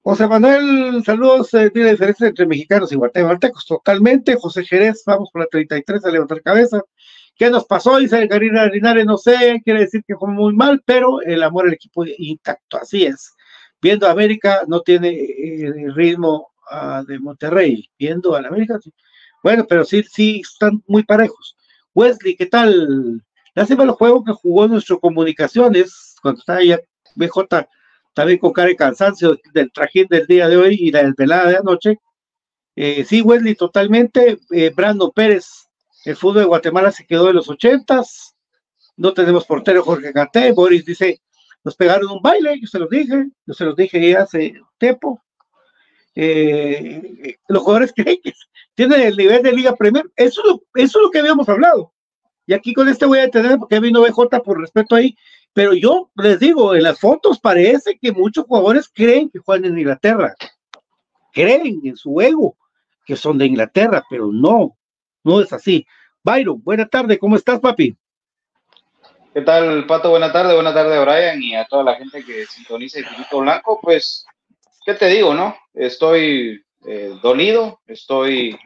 José 0.01 0.27
Manuel, 0.27 1.03
saludos, 1.05 1.53
eh, 1.53 1.69
tiene 1.69 1.91
diferencia 1.91 2.27
entre 2.27 2.45
mexicanos 2.45 2.91
y 2.91 2.95
guatemaltecos, 2.95 3.65
totalmente. 3.65 4.37
José 4.37 4.63
Jerez, 4.63 5.03
vamos 5.05 5.29
por 5.31 5.41
la 5.41 5.47
33 5.47 6.05
a 6.05 6.11
levantar 6.11 6.41
cabeza. 6.41 6.81
¿Qué 7.35 7.49
nos 7.49 7.65
pasó? 7.65 7.97
Dice 7.97 8.27
Karina 8.27 8.65
Linares, 8.67 9.05
no 9.05 9.17
sé, 9.17 9.61
quiere 9.63 9.81
decir 9.81 10.03
que 10.07 10.15
fue 10.15 10.29
muy 10.29 10.53
mal, 10.53 10.81
pero 10.85 11.21
el 11.21 11.43
amor 11.43 11.67
al 11.67 11.73
equipo 11.73 12.05
intacto, 12.05 12.77
así 12.77 13.05
es. 13.05 13.33
Viendo 13.81 14.07
a 14.07 14.11
América 14.11 14.61
no 14.67 14.81
tiene 14.81 15.09
eh, 15.09 15.65
el 15.65 15.93
ritmo 15.93 16.51
uh, 16.71 17.05
de 17.05 17.19
Monterrey, 17.19 17.89
viendo 17.99 18.35
a 18.35 18.39
América, 18.39 18.79
bueno, 19.43 19.65
pero 19.67 19.85
sí, 19.85 20.03
sí 20.03 20.41
están 20.41 20.81
muy 20.87 21.03
parejos. 21.03 21.57
Wesley, 21.93 22.35
¿qué 22.35 22.45
tal? 22.45 23.23
Lástima 23.57 23.85
el 23.85 23.89
juego 23.89 24.23
que 24.23 24.33
jugó 24.33 24.67
nuestro 24.67 24.99
Comunicaciones, 24.99 26.15
cuando 26.21 26.41
estaba 26.41 26.63
ya 26.63 26.79
BJ, 27.15 27.67
también 28.13 28.37
con 28.37 28.53
cara 28.53 28.67
de 28.67 28.75
cansancio 28.75 29.35
del 29.51 29.71
trajín 29.71 30.05
del 30.11 30.27
día 30.27 30.47
de 30.47 30.57
hoy 30.57 30.77
y 30.79 30.91
la 30.91 31.01
desvelada 31.01 31.49
de 31.49 31.57
anoche. 31.57 31.97
Eh, 32.75 33.03
sí, 33.03 33.23
Wesley, 33.23 33.55
totalmente. 33.55 34.37
Eh, 34.51 34.71
Brando 34.75 35.11
Pérez, 35.11 35.47
el 36.05 36.15
fútbol 36.15 36.41
de 36.41 36.45
Guatemala 36.45 36.91
se 36.91 37.07
quedó 37.07 37.29
en 37.29 37.37
los 37.37 37.49
ochentas. 37.49 38.35
No 38.95 39.15
tenemos 39.15 39.43
portero 39.47 39.81
Jorge 39.81 40.13
Canté. 40.13 40.51
Boris 40.51 40.85
dice, 40.85 41.19
nos 41.63 41.75
pegaron 41.75 42.11
un 42.11 42.21
baile, 42.21 42.59
yo 42.61 42.67
se 42.67 42.77
los 42.77 42.91
dije, 42.91 43.25
yo 43.43 43.53
se 43.55 43.65
los 43.65 43.75
dije 43.75 44.15
hace 44.15 44.53
tiempo. 44.77 45.19
Eh, 46.13 47.37
los 47.47 47.63
jugadores 47.63 47.91
creen 47.91 48.19
que 48.23 48.33
tienen 48.75 49.01
el 49.01 49.17
nivel 49.17 49.41
de 49.41 49.51
Liga 49.51 49.75
Premier. 49.75 50.05
Eso, 50.15 50.43
eso 50.75 50.99
es 50.99 51.03
lo 51.03 51.09
que 51.09 51.17
habíamos 51.17 51.49
hablado. 51.49 51.91
Y 52.47 52.53
aquí 52.53 52.73
con 52.73 52.87
este 52.87 53.05
voy 53.05 53.19
a 53.19 53.23
detener 53.23 53.59
porque 53.59 53.79
vino 53.79 54.01
BJ 54.01 54.41
por 54.41 54.59
respeto 54.59 54.95
ahí. 54.95 55.15
Pero 55.53 55.73
yo 55.73 56.09
les 56.15 56.39
digo, 56.39 56.73
en 56.73 56.83
las 56.83 56.99
fotos 56.99 57.39
parece 57.39 57.99
que 57.99 58.11
muchos 58.11 58.45
jugadores 58.45 58.89
creen 58.91 59.29
que 59.29 59.39
juegan 59.39 59.65
en 59.65 59.77
Inglaterra. 59.77 60.33
Creen 61.33 61.81
en 61.83 61.95
su 61.95 62.19
ego 62.21 62.57
que 63.05 63.15
son 63.15 63.37
de 63.37 63.45
Inglaterra, 63.45 64.03
pero 64.09 64.31
no, 64.31 64.77
no 65.23 65.41
es 65.41 65.51
así. 65.53 65.85
Byron, 66.23 66.61
buena 66.63 66.85
tarde, 66.85 67.17
¿cómo 67.17 67.37
estás, 67.37 67.59
papi? 67.59 67.95
¿Qué 69.33 69.41
tal, 69.41 69.85
Pato? 69.85 70.09
Buena 70.09 70.31
tarde, 70.31 70.55
buena 70.55 70.73
tarde, 70.73 70.99
Brian, 70.99 71.41
y 71.41 71.55
a 71.55 71.65
toda 71.65 71.83
la 71.83 71.95
gente 71.95 72.23
que 72.25 72.45
sintoniza 72.47 72.99
Instituto 72.99 73.39
Blanco. 73.39 73.79
Pues, 73.81 74.25
¿qué 74.85 74.95
te 74.95 75.05
digo, 75.07 75.33
no? 75.33 75.55
Estoy 75.73 76.65
eh, 76.87 77.13
dolido, 77.21 77.79
estoy 77.85 78.57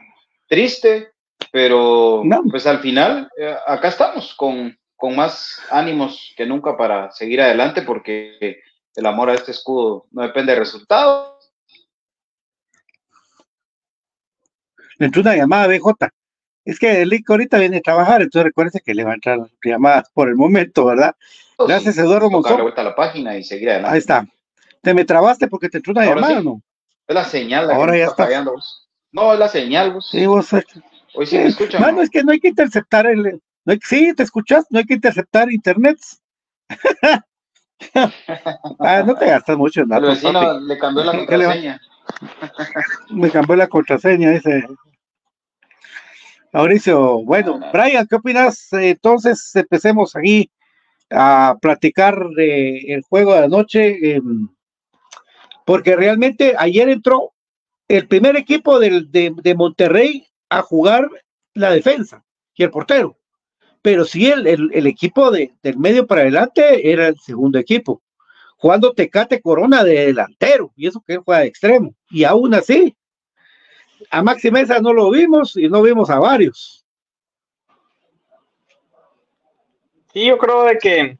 triste, 0.48 1.12
pero 1.52 2.22
pues 2.50 2.66
al 2.66 2.80
final, 2.80 3.28
eh, 3.36 3.54
acá 3.66 3.88
estamos 3.88 4.34
con, 4.34 4.74
con 4.96 5.14
más 5.14 5.60
ánimos 5.70 6.32
que 6.34 6.46
nunca 6.46 6.78
para 6.78 7.12
seguir 7.12 7.42
adelante, 7.42 7.82
porque 7.82 8.62
el 8.96 9.06
amor 9.06 9.28
a 9.28 9.34
este 9.34 9.50
escudo 9.50 10.06
no 10.12 10.22
depende 10.22 10.54
de 10.54 10.58
resultados. 10.58 11.52
Le 14.96 15.06
entró 15.06 15.20
una 15.20 15.36
llamada 15.36 15.66
BJ. 15.66 16.08
Es 16.64 16.78
que 16.78 17.02
el 17.02 17.10
Lick 17.10 17.28
ahorita 17.28 17.58
viene 17.58 17.76
a 17.78 17.82
trabajar, 17.82 18.22
entonces 18.22 18.44
recuerde 18.44 18.80
que 18.82 18.94
le 18.94 19.04
va 19.04 19.10
a 19.10 19.14
entrar 19.14 19.38
llamadas 19.62 20.08
por 20.14 20.28
el 20.28 20.36
momento, 20.36 20.86
¿verdad? 20.86 21.14
Oh, 21.56 21.66
Gracias, 21.66 21.98
Eduardo 21.98 22.30
Monzón. 22.30 22.62
vuelta 22.62 22.80
a 22.80 22.84
la 22.84 22.94
página 22.94 23.36
y 23.36 23.44
seguir 23.44 23.68
adelante. 23.68 23.92
Ahí 23.92 23.98
está. 23.98 24.26
Te 24.80 24.94
me 24.94 25.04
trabaste 25.04 25.48
porque 25.48 25.68
te 25.68 25.78
entró 25.78 25.92
una 25.92 26.06
llamada, 26.06 26.40
¿no? 26.40 26.62
Es 27.06 27.14
la 27.14 27.24
señal. 27.24 27.68
La 27.68 27.74
Ahora 27.74 27.98
ya 27.98 28.06
está. 28.06 28.24
Fallando. 28.24 28.54
No, 29.10 29.34
es 29.34 29.38
la 29.38 29.48
señal, 29.48 29.92
vos. 29.92 30.08
Sí, 30.10 30.24
vos. 30.24 30.48
Hoy 31.14 31.26
sí 31.26 31.36
me 31.36 31.46
escuchan. 31.46 31.80
Mano, 31.80 32.02
es 32.02 32.10
que 32.10 32.22
no 32.22 32.32
hay 32.32 32.40
que 32.40 32.48
interceptar 32.48 33.06
el. 33.06 33.40
No 33.64 33.72
hay, 33.72 33.78
sí, 33.82 34.12
te 34.14 34.22
escuchas, 34.22 34.66
no 34.70 34.78
hay 34.78 34.84
que 34.84 34.94
interceptar 34.94 35.52
internet. 35.52 35.98
ah, 38.78 39.02
no 39.06 39.14
te 39.14 39.26
gastas 39.26 39.56
mucho 39.56 39.82
en 39.82 39.92
El 39.92 40.02
vecino 40.02 40.60
le 40.60 40.78
cambió 40.78 41.04
la 41.04 41.12
contraseña. 41.18 41.80
me 43.10 43.30
cambió 43.30 43.56
la 43.56 43.68
contraseña, 43.68 44.30
dice. 44.30 44.64
Mauricio, 46.52 47.22
bueno, 47.22 47.60
Brian, 47.72 48.06
¿qué 48.06 48.16
opinas? 48.16 48.68
Entonces 48.72 49.54
empecemos 49.56 50.14
aquí 50.14 50.50
a 51.10 51.56
platicar 51.60 52.28
del 52.30 53.02
juego 53.08 53.34
de 53.34 53.40
la 53.40 53.48
noche, 53.48 54.16
em, 54.16 54.48
porque 55.64 55.96
realmente 55.96 56.54
ayer 56.58 56.88
entró 56.90 57.32
el 57.88 58.06
primer 58.08 58.36
equipo 58.36 58.78
de, 58.78 59.54
Monterrey 59.56 60.26
a 60.52 60.62
jugar 60.62 61.08
la 61.54 61.70
defensa 61.70 62.22
y 62.54 62.62
el 62.62 62.70
portero, 62.70 63.16
pero 63.80 64.04
sí 64.04 64.30
el, 64.30 64.86
equipo 64.86 65.30
del 65.30 65.78
medio 65.78 66.06
para 66.06 66.22
adelante 66.22 66.90
era 66.90 67.08
el 67.08 67.18
segundo 67.18 67.58
equipo, 67.58 68.02
jugando 68.58 68.92
Tecate 68.92 69.40
Corona 69.40 69.82
de 69.82 70.06
delantero, 70.06 70.70
y 70.76 70.86
eso 70.86 71.02
que 71.06 71.14
él 71.14 71.22
juega 71.24 71.40
de 71.40 71.48
extremo, 71.48 71.94
y 72.10 72.24
aún 72.24 72.54
así 72.54 72.94
a 74.10 74.22
Maxi 74.22 74.50
Mesa 74.50 74.78
no 74.80 74.92
lo 74.92 75.10
vimos 75.10 75.56
y 75.56 75.68
no 75.68 75.80
vimos 75.80 76.10
a 76.10 76.18
varios. 76.18 76.84
Sí, 80.12 80.26
yo 80.26 80.36
creo 80.36 80.64
de 80.64 80.78
que 80.78 81.18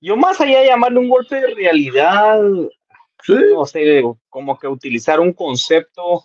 yo 0.00 0.16
más 0.16 0.40
allá 0.40 0.60
de 0.60 0.66
llamarle 0.68 1.00
un 1.00 1.08
golpe 1.08 1.40
de 1.40 1.54
realidad, 1.54 2.40
no 2.40 3.66
sé, 3.66 4.02
como 4.28 4.56
que 4.56 4.68
utilizar 4.68 5.18
un 5.18 5.32
concepto 5.32 6.24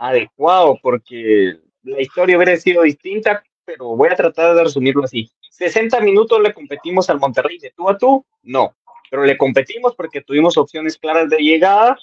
adecuado, 0.00 0.78
porque 0.82 1.58
la 1.82 2.00
historia 2.00 2.36
hubiera 2.36 2.56
sido 2.56 2.82
distinta, 2.82 3.42
pero 3.64 3.96
voy 3.96 4.08
a 4.08 4.16
tratar 4.16 4.56
de 4.56 4.64
resumirlo 4.64 5.04
así. 5.04 5.30
60 5.50 6.00
minutos 6.00 6.40
le 6.40 6.54
competimos 6.54 7.10
al 7.10 7.20
Monterrey 7.20 7.58
de 7.58 7.70
tú 7.76 7.88
a 7.88 7.98
tú, 7.98 8.24
no, 8.42 8.74
pero 9.10 9.24
le 9.24 9.36
competimos 9.36 9.94
porque 9.94 10.22
tuvimos 10.22 10.56
opciones 10.56 10.96
claras 10.96 11.28
de 11.28 11.36
llegada 11.38 11.98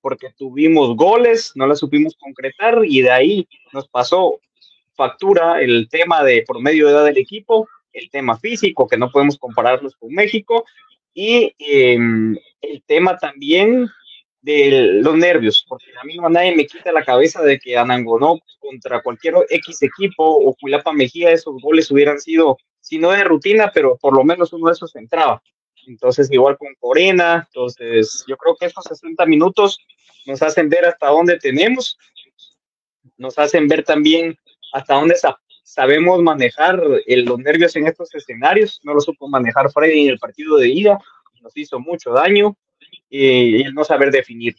porque 0.00 0.28
tuvimos 0.36 0.96
goles, 0.96 1.52
no 1.54 1.66
las 1.66 1.78
supimos 1.78 2.14
concretar 2.16 2.78
y 2.84 3.00
de 3.00 3.10
ahí 3.10 3.48
nos 3.72 3.88
pasó 3.88 4.38
factura 4.92 5.62
el 5.62 5.88
tema 5.88 6.22
de 6.22 6.44
promedio 6.46 6.86
de 6.86 6.92
edad 6.92 7.04
del 7.06 7.16
equipo, 7.16 7.68
el 7.90 8.10
tema 8.10 8.38
físico, 8.38 8.86
que 8.86 8.98
no 8.98 9.10
podemos 9.10 9.38
compararlos 9.38 9.96
con 9.96 10.12
México, 10.12 10.66
y 11.14 11.54
em, 11.58 12.36
el 12.60 12.82
tema 12.82 13.16
también 13.16 13.88
de 14.44 15.00
los 15.02 15.16
nervios, 15.16 15.64
porque 15.66 15.86
a 15.98 16.04
mí 16.04 16.16
no 16.16 16.28
nadie 16.28 16.54
me 16.54 16.66
quita 16.66 16.92
la 16.92 17.02
cabeza 17.02 17.40
de 17.42 17.58
que 17.58 17.78
Anangonó 17.78 18.38
contra 18.58 19.02
cualquier 19.02 19.34
X 19.48 19.82
equipo 19.82 20.22
o 20.22 20.54
Cuilapa 20.54 20.92
Mejía, 20.92 21.30
esos 21.30 21.54
goles 21.62 21.90
hubieran 21.90 22.20
sido, 22.20 22.58
si 22.78 22.98
no 22.98 23.10
de 23.12 23.24
rutina, 23.24 23.70
pero 23.72 23.96
por 23.96 24.14
lo 24.14 24.22
menos 24.22 24.52
uno 24.52 24.66
de 24.66 24.74
esos 24.74 24.94
entraba. 24.96 25.42
Entonces, 25.86 26.30
igual 26.30 26.58
con 26.58 26.68
Corena, 26.78 27.48
entonces 27.48 28.22
yo 28.28 28.36
creo 28.36 28.54
que 28.56 28.66
esos 28.66 28.84
60 28.84 29.24
minutos 29.24 29.78
nos 30.26 30.42
hacen 30.42 30.68
ver 30.68 30.84
hasta 30.84 31.08
dónde 31.08 31.38
tenemos, 31.38 31.96
nos 33.16 33.38
hacen 33.38 33.66
ver 33.66 33.82
también 33.82 34.36
hasta 34.74 34.94
dónde 34.94 35.14
sabemos 35.62 36.20
manejar 36.20 36.82
los 37.06 37.38
nervios 37.38 37.74
en 37.76 37.86
estos 37.86 38.14
escenarios, 38.14 38.78
no 38.82 38.92
lo 38.92 39.00
supo 39.00 39.26
manejar 39.26 39.72
Freddy 39.72 40.02
en 40.02 40.10
el 40.10 40.18
partido 40.18 40.58
de 40.58 40.68
ida, 40.68 40.98
nos 41.40 41.56
hizo 41.56 41.80
mucho 41.80 42.12
daño 42.12 42.54
y 43.16 43.62
el 43.62 43.74
no 43.74 43.84
saber 43.84 44.10
definir. 44.10 44.56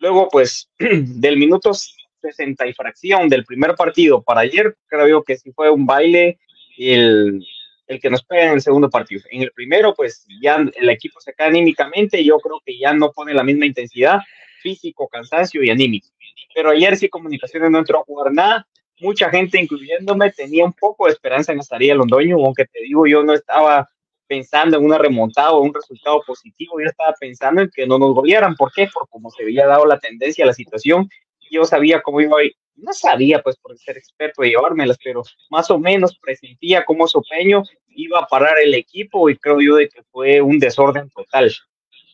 Luego, 0.00 0.28
pues, 0.28 0.68
del 0.78 1.36
minuto 1.36 1.72
60 2.20 2.66
y 2.66 2.72
fracción 2.72 3.28
del 3.28 3.44
primer 3.44 3.76
partido 3.76 4.22
para 4.22 4.40
ayer, 4.40 4.76
creo 4.86 5.22
que 5.22 5.36
sí 5.36 5.52
fue 5.52 5.70
un 5.70 5.86
baile 5.86 6.38
el, 6.76 7.46
el 7.86 8.00
que 8.00 8.10
nos 8.10 8.24
pega 8.24 8.46
en 8.46 8.54
el 8.54 8.60
segundo 8.60 8.90
partido. 8.90 9.22
En 9.30 9.42
el 9.42 9.52
primero, 9.52 9.94
pues 9.94 10.26
ya 10.42 10.56
el 10.56 10.90
equipo 10.90 11.20
se 11.20 11.32
cae 11.32 11.48
anímicamente 11.48 12.24
yo 12.24 12.38
creo 12.38 12.60
que 12.64 12.76
ya 12.76 12.92
no 12.92 13.12
pone 13.12 13.32
la 13.32 13.44
misma 13.44 13.66
intensidad 13.66 14.18
físico, 14.60 15.06
cansancio 15.08 15.62
y 15.62 15.70
anímico. 15.70 16.08
Pero 16.54 16.70
ayer 16.70 16.96
sí 16.96 17.08
Comunicaciones 17.08 17.70
no 17.70 17.78
entró 17.78 18.00
a 18.00 18.04
jugar 18.04 18.32
nada. 18.32 18.66
Mucha 19.00 19.30
gente, 19.30 19.60
incluyéndome, 19.60 20.32
tenía 20.32 20.64
un 20.64 20.72
poco 20.72 21.06
de 21.06 21.12
esperanza 21.12 21.52
en 21.52 21.60
estaría 21.60 21.94
Londoño, 21.94 22.36
aunque 22.36 22.64
te 22.64 22.80
digo, 22.82 23.06
yo 23.06 23.22
no 23.22 23.34
estaba 23.34 23.88
pensando 24.26 24.76
en 24.76 24.84
una 24.84 24.98
remontada 24.98 25.52
o 25.52 25.62
un 25.62 25.74
resultado 25.74 26.22
positivo, 26.26 26.80
yo 26.80 26.88
estaba 26.88 27.14
pensando 27.18 27.62
en 27.62 27.70
que 27.74 27.86
no 27.86 27.98
nos 27.98 28.14
golearan. 28.14 28.54
¿Por 28.56 28.72
qué? 28.72 28.88
Por 28.92 29.08
cómo 29.08 29.30
se 29.30 29.42
había 29.42 29.66
dado 29.66 29.86
la 29.86 29.98
tendencia, 29.98 30.46
la 30.46 30.52
situación. 30.52 31.08
Yo 31.50 31.64
sabía 31.64 32.02
cómo 32.02 32.20
iba 32.20 32.38
a 32.38 32.44
ir. 32.44 32.54
No 32.76 32.92
sabía, 32.92 33.40
pues, 33.42 33.56
por 33.56 33.78
ser 33.78 33.96
experto 33.96 34.42
de 34.42 34.50
llevármelas, 34.50 34.98
pero 35.02 35.22
más 35.50 35.70
o 35.70 35.78
menos 35.78 36.18
presentía 36.18 36.84
cómo 36.84 37.06
Sopeño 37.06 37.62
iba 37.88 38.18
a 38.18 38.26
parar 38.26 38.58
el 38.58 38.74
equipo 38.74 39.30
y 39.30 39.36
creo 39.36 39.60
yo 39.60 39.76
de 39.76 39.88
que 39.88 40.02
fue 40.10 40.40
un 40.40 40.58
desorden 40.58 41.08
total. 41.10 41.52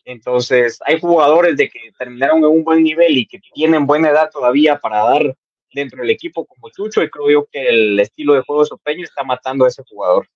Entonces, 0.05 0.79
hay 0.85 0.99
jugadores 0.99 1.57
de 1.57 1.69
que 1.69 1.79
terminaron 1.97 2.39
en 2.39 2.45
un 2.45 2.63
buen 2.63 2.83
nivel 2.83 3.17
y 3.17 3.25
que 3.25 3.39
tienen 3.53 3.85
buena 3.85 4.09
edad 4.09 4.29
todavía 4.31 4.77
para 4.77 5.03
dar 5.03 5.35
dentro 5.73 6.01
del 6.01 6.09
equipo 6.09 6.45
como 6.45 6.69
Chucho 6.69 7.01
y 7.01 7.09
creo 7.09 7.29
yo 7.29 7.47
que 7.51 7.69
el 7.69 7.99
estilo 7.99 8.33
de 8.33 8.41
juego 8.41 8.61
de 8.61 8.67
Sopeño 8.67 9.03
está 9.03 9.23
matando 9.23 9.65
a 9.65 9.67
ese 9.67 9.83
jugador. 9.83 10.27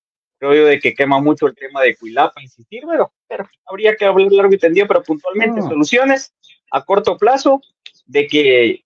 Creo 0.45 0.61
yo 0.61 0.67
de 0.67 0.79
que 0.79 0.93
quema 0.93 1.19
mucho 1.19 1.47
el 1.47 1.55
tema 1.55 1.81
de 1.81 1.95
Cuilapa, 1.95 2.39
insistir, 2.39 2.83
pero, 2.87 3.11
pero 3.27 3.49
habría 3.65 3.95
que 3.95 4.05
hablar 4.05 4.31
largo 4.31 4.53
y 4.53 4.59
tendido, 4.59 4.85
pero 4.87 5.01
puntualmente 5.01 5.59
soluciones 5.61 6.35
a 6.69 6.85
corto 6.85 7.17
plazo 7.17 7.61
de 8.05 8.27
que 8.27 8.83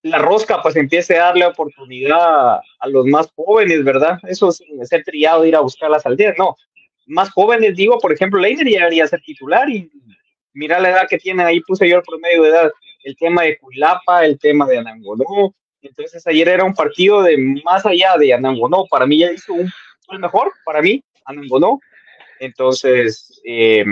la 0.00 0.16
rosca 0.16 0.62
pues 0.62 0.76
empiece 0.76 1.18
a 1.18 1.24
darle 1.24 1.44
oportunidad 1.44 2.60
a 2.78 2.88
los 2.88 3.04
más 3.04 3.28
jóvenes, 3.36 3.84
¿verdad? 3.84 4.18
Eso 4.22 4.50
sin 4.50 4.84
ser 4.86 5.04
triado, 5.04 5.44
ir 5.44 5.56
a 5.56 5.60
buscar 5.60 5.90
las 5.90 6.06
aldeas, 6.06 6.34
no, 6.38 6.56
más 7.06 7.30
jóvenes, 7.30 7.76
digo, 7.76 7.98
por 7.98 8.14
ejemplo, 8.14 8.40
Leiner 8.40 8.66
ya 8.66 8.78
debería 8.78 9.06
ser 9.06 9.20
titular 9.20 9.68
y 9.68 9.90
mira 10.54 10.80
la 10.80 10.88
edad 10.88 11.06
que 11.06 11.18
tiene, 11.18 11.42
ahí 11.42 11.60
puse 11.60 11.86
yo 11.86 11.96
el 11.96 12.02
promedio 12.02 12.44
de 12.44 12.48
edad, 12.48 12.72
el 13.04 13.14
tema 13.14 13.42
de 13.42 13.58
Cuilapa, 13.58 14.24
el 14.24 14.38
tema 14.38 14.66
de 14.66 14.78
Anangonó, 14.78 15.54
entonces 15.82 16.26
ayer 16.26 16.48
era 16.48 16.64
un 16.64 16.74
partido 16.74 17.22
de 17.22 17.36
más 17.62 17.84
allá 17.84 18.16
de 18.18 18.32
Anangonó, 18.32 18.86
para 18.88 19.04
mí 19.04 19.18
ya 19.18 19.30
hizo 19.30 19.52
un 19.52 19.70
el 20.10 20.18
mejor, 20.18 20.52
para 20.64 20.82
mí, 20.82 21.02
Anangonó, 21.24 21.80
entonces 22.38 23.40
eh, 23.44 23.84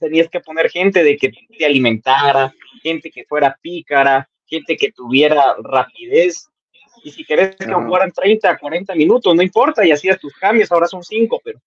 tenías 0.00 0.28
que 0.28 0.40
poner 0.40 0.70
gente 0.70 1.02
de 1.02 1.16
que 1.16 1.30
te 1.30 1.64
alimentara, 1.64 2.52
gente 2.82 3.10
que 3.10 3.24
fuera 3.24 3.56
pícara, 3.60 4.28
gente 4.46 4.76
que 4.76 4.92
tuviera 4.92 5.56
rapidez, 5.62 6.48
y 7.04 7.10
si 7.10 7.24
querés 7.24 7.54
que 7.56 7.66
jugaran 7.66 8.10
30, 8.10 8.56
40 8.58 8.94
minutos, 8.94 9.34
no 9.34 9.42
importa, 9.42 9.86
y 9.86 9.92
hacías 9.92 10.18
tus 10.18 10.32
cambios, 10.34 10.72
ahora 10.72 10.86
son 10.86 11.02
5, 11.02 11.40
pero 11.44 11.60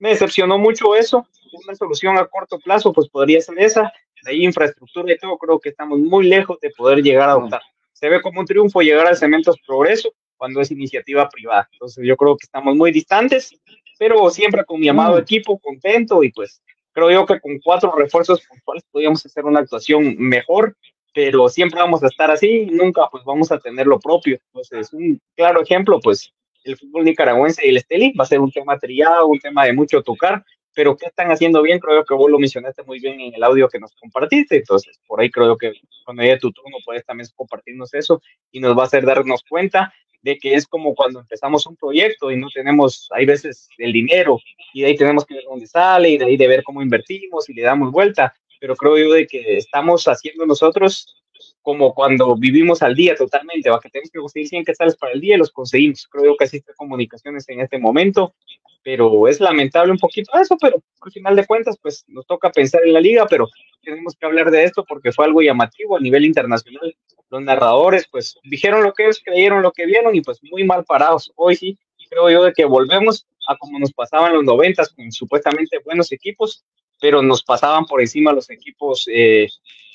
me 0.00 0.10
decepcionó 0.10 0.58
mucho 0.58 0.96
eso. 0.96 1.26
Una 1.64 1.76
solución 1.76 2.18
a 2.18 2.26
corto 2.26 2.58
plazo, 2.58 2.92
pues 2.92 3.08
podría 3.08 3.40
ser 3.40 3.58
esa. 3.60 3.92
De 4.24 4.32
ahí 4.32 4.44
infraestructura 4.44 5.12
y 5.12 5.18
todo, 5.18 5.38
creo 5.38 5.60
que 5.60 5.68
estamos 5.68 5.98
muy 6.00 6.26
lejos 6.26 6.58
de 6.60 6.70
poder 6.70 7.02
llegar 7.02 7.28
a 7.28 7.32
adoptar. 7.32 7.60
Se 7.92 8.08
ve 8.08 8.20
como 8.20 8.40
un 8.40 8.46
triunfo 8.46 8.80
llegar 8.80 9.06
al 9.06 9.16
Cementos 9.16 9.56
Progreso 9.64 10.12
cuando 10.36 10.60
es 10.60 10.70
iniciativa 10.70 11.28
privada. 11.28 11.68
Entonces 11.72 12.04
yo 12.06 12.16
creo 12.16 12.36
que 12.36 12.44
estamos 12.44 12.76
muy 12.76 12.92
distantes, 12.92 13.50
pero 13.98 14.30
siempre 14.30 14.64
con 14.64 14.80
mi 14.80 14.88
amado 14.88 15.16
mm. 15.16 15.20
equipo, 15.20 15.58
contento 15.58 16.22
y 16.22 16.32
pues 16.32 16.62
creo 16.92 17.10
yo 17.10 17.26
que 17.26 17.40
con 17.40 17.58
cuatro 17.58 17.94
refuerzos 17.96 18.40
puntuales 18.46 18.84
podríamos 18.90 19.24
hacer 19.26 19.44
una 19.44 19.60
actuación 19.60 20.16
mejor, 20.18 20.76
pero 21.12 21.48
siempre 21.48 21.80
vamos 21.80 22.02
a 22.02 22.06
estar 22.06 22.30
así, 22.30 22.66
nunca 22.66 23.08
pues 23.10 23.24
vamos 23.24 23.52
a 23.52 23.58
tener 23.58 23.86
lo 23.86 24.00
propio. 24.00 24.38
Entonces, 24.46 24.92
un 24.92 25.20
claro 25.36 25.62
ejemplo, 25.62 26.00
pues 26.00 26.32
el 26.64 26.76
fútbol 26.76 27.04
nicaragüense 27.04 27.66
y 27.66 27.70
el 27.70 27.76
Esteli 27.76 28.12
va 28.12 28.24
a 28.24 28.28
ser 28.28 28.40
un 28.40 28.50
tema 28.50 28.78
trillado, 28.78 29.26
un 29.26 29.38
tema 29.38 29.64
de 29.64 29.72
mucho 29.72 30.02
tocar, 30.02 30.44
pero 30.74 30.96
¿qué 30.96 31.06
están 31.06 31.30
haciendo 31.30 31.62
bien? 31.62 31.78
Creo 31.78 32.04
que 32.04 32.14
vos 32.14 32.30
lo 32.30 32.38
mencionaste 32.38 32.82
muy 32.82 32.98
bien 32.98 33.20
en 33.20 33.34
el 33.34 33.42
audio 33.42 33.68
que 33.68 33.78
nos 33.78 33.92
compartiste, 33.94 34.56
entonces 34.56 34.98
por 35.06 35.20
ahí 35.20 35.30
creo 35.30 35.56
que 35.56 35.72
cuando 36.04 36.22
llegue 36.22 36.38
tu 36.38 36.52
turno 36.52 36.78
puedes 36.84 37.04
también 37.04 37.28
compartirnos 37.36 37.94
eso 37.94 38.20
y 38.50 38.60
nos 38.60 38.76
va 38.76 38.82
a 38.82 38.86
hacer 38.86 39.04
darnos 39.04 39.42
cuenta 39.48 39.92
de 40.24 40.38
que 40.38 40.54
es 40.54 40.66
como 40.66 40.94
cuando 40.94 41.20
empezamos 41.20 41.66
un 41.66 41.76
proyecto 41.76 42.30
y 42.30 42.36
no 42.36 42.48
tenemos, 42.48 43.08
hay 43.10 43.26
veces 43.26 43.68
el 43.76 43.92
dinero 43.92 44.40
y 44.72 44.80
de 44.80 44.86
ahí 44.88 44.96
tenemos 44.96 45.26
que 45.26 45.34
ver 45.34 45.44
dónde 45.44 45.66
sale 45.66 46.08
y 46.08 46.18
de 46.18 46.24
ahí 46.24 46.36
de 46.38 46.48
ver 46.48 46.62
cómo 46.62 46.82
invertimos 46.82 47.48
y 47.50 47.52
le 47.52 47.60
damos 47.60 47.92
vuelta, 47.92 48.34
pero 48.58 48.74
creo 48.74 48.96
yo 48.96 49.12
de 49.12 49.26
que 49.26 49.58
estamos 49.58 50.08
haciendo 50.08 50.46
nosotros 50.46 51.14
como 51.60 51.94
cuando 51.94 52.36
vivimos 52.36 52.82
al 52.82 52.94
día 52.94 53.14
totalmente, 53.14 53.68
va 53.68 53.80
que 53.80 53.90
tenemos 53.90 54.10
que 54.10 54.18
conseguir 54.18 54.48
100 54.48 54.64
quetzales 54.64 54.96
para 54.96 55.12
el 55.12 55.20
día 55.20 55.34
y 55.34 55.38
los 55.38 55.50
conseguimos. 55.50 56.08
Creo 56.10 56.36
que 56.36 56.44
existen 56.44 56.74
comunicaciones 56.76 57.46
en 57.50 57.60
este 57.60 57.78
momento, 57.78 58.34
pero 58.82 59.28
es 59.28 59.40
lamentable 59.40 59.92
un 59.92 59.98
poquito 59.98 60.30
eso, 60.38 60.56
pero 60.58 60.82
al 61.00 61.12
final 61.12 61.36
de 61.36 61.46
cuentas, 61.46 61.76
pues 61.82 62.04
nos 62.08 62.26
toca 62.26 62.50
pensar 62.50 62.82
en 62.84 62.94
la 62.94 63.00
liga, 63.00 63.26
pero 63.26 63.48
tenemos 63.82 64.14
que 64.14 64.24
hablar 64.24 64.50
de 64.50 64.64
esto 64.64 64.84
porque 64.88 65.12
fue 65.12 65.26
algo 65.26 65.42
llamativo 65.42 65.96
a 65.96 66.00
nivel 66.00 66.24
internacional. 66.24 66.96
Los 67.34 67.42
narradores, 67.42 68.06
pues 68.08 68.38
dijeron 68.44 68.84
lo 68.84 68.92
que 68.92 69.08
es, 69.08 69.20
creyeron 69.20 69.60
lo 69.60 69.72
que 69.72 69.86
vieron 69.86 70.14
y 70.14 70.20
pues 70.20 70.38
muy 70.44 70.62
mal 70.62 70.84
parados. 70.84 71.32
Hoy 71.34 71.56
sí, 71.56 71.76
creo 72.08 72.30
yo 72.30 72.44
de 72.44 72.52
que 72.52 72.64
volvemos 72.64 73.26
a 73.48 73.56
como 73.56 73.78
nos 73.80 73.92
pasaban 73.92 74.34
los 74.34 74.44
noventas 74.44 74.92
con 74.94 75.10
supuestamente 75.10 75.80
buenos 75.84 76.12
equipos, 76.12 76.64
pero 77.00 77.22
nos 77.22 77.42
pasaban 77.42 77.86
por 77.86 78.00
encima 78.00 78.32
los 78.32 78.48
equipos 78.50 79.08
eh, 79.12 79.48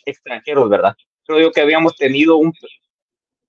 extranjeros, 0.06 0.69
¿verdad? 0.69 0.95
creo 1.30 1.39
yo 1.39 1.52
que 1.52 1.62
habíamos 1.62 1.95
tenido 1.95 2.36
un, 2.36 2.52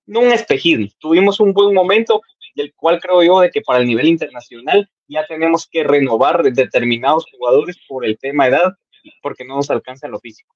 no 0.05 0.19
un 0.21 0.31
espejismo, 0.31 0.87
tuvimos 0.99 1.39
un 1.39 1.51
buen 1.51 1.73
momento 1.73 2.21
del 2.55 2.73
cual 2.75 3.01
creo 3.01 3.23
yo 3.23 3.39
de 3.39 3.49
que 3.49 3.61
para 3.61 3.79
el 3.79 3.87
nivel 3.87 4.07
internacional 4.07 4.89
ya 5.07 5.25
tenemos 5.25 5.67
que 5.67 5.83
renovar 5.83 6.43
determinados 6.43 7.25
jugadores 7.29 7.77
por 7.87 8.05
el 8.05 8.17
tema 8.19 8.47
edad, 8.47 8.73
porque 9.21 9.43
no 9.43 9.55
nos 9.55 9.69
alcanza 9.69 10.07
lo 10.07 10.19
físico. 10.19 10.55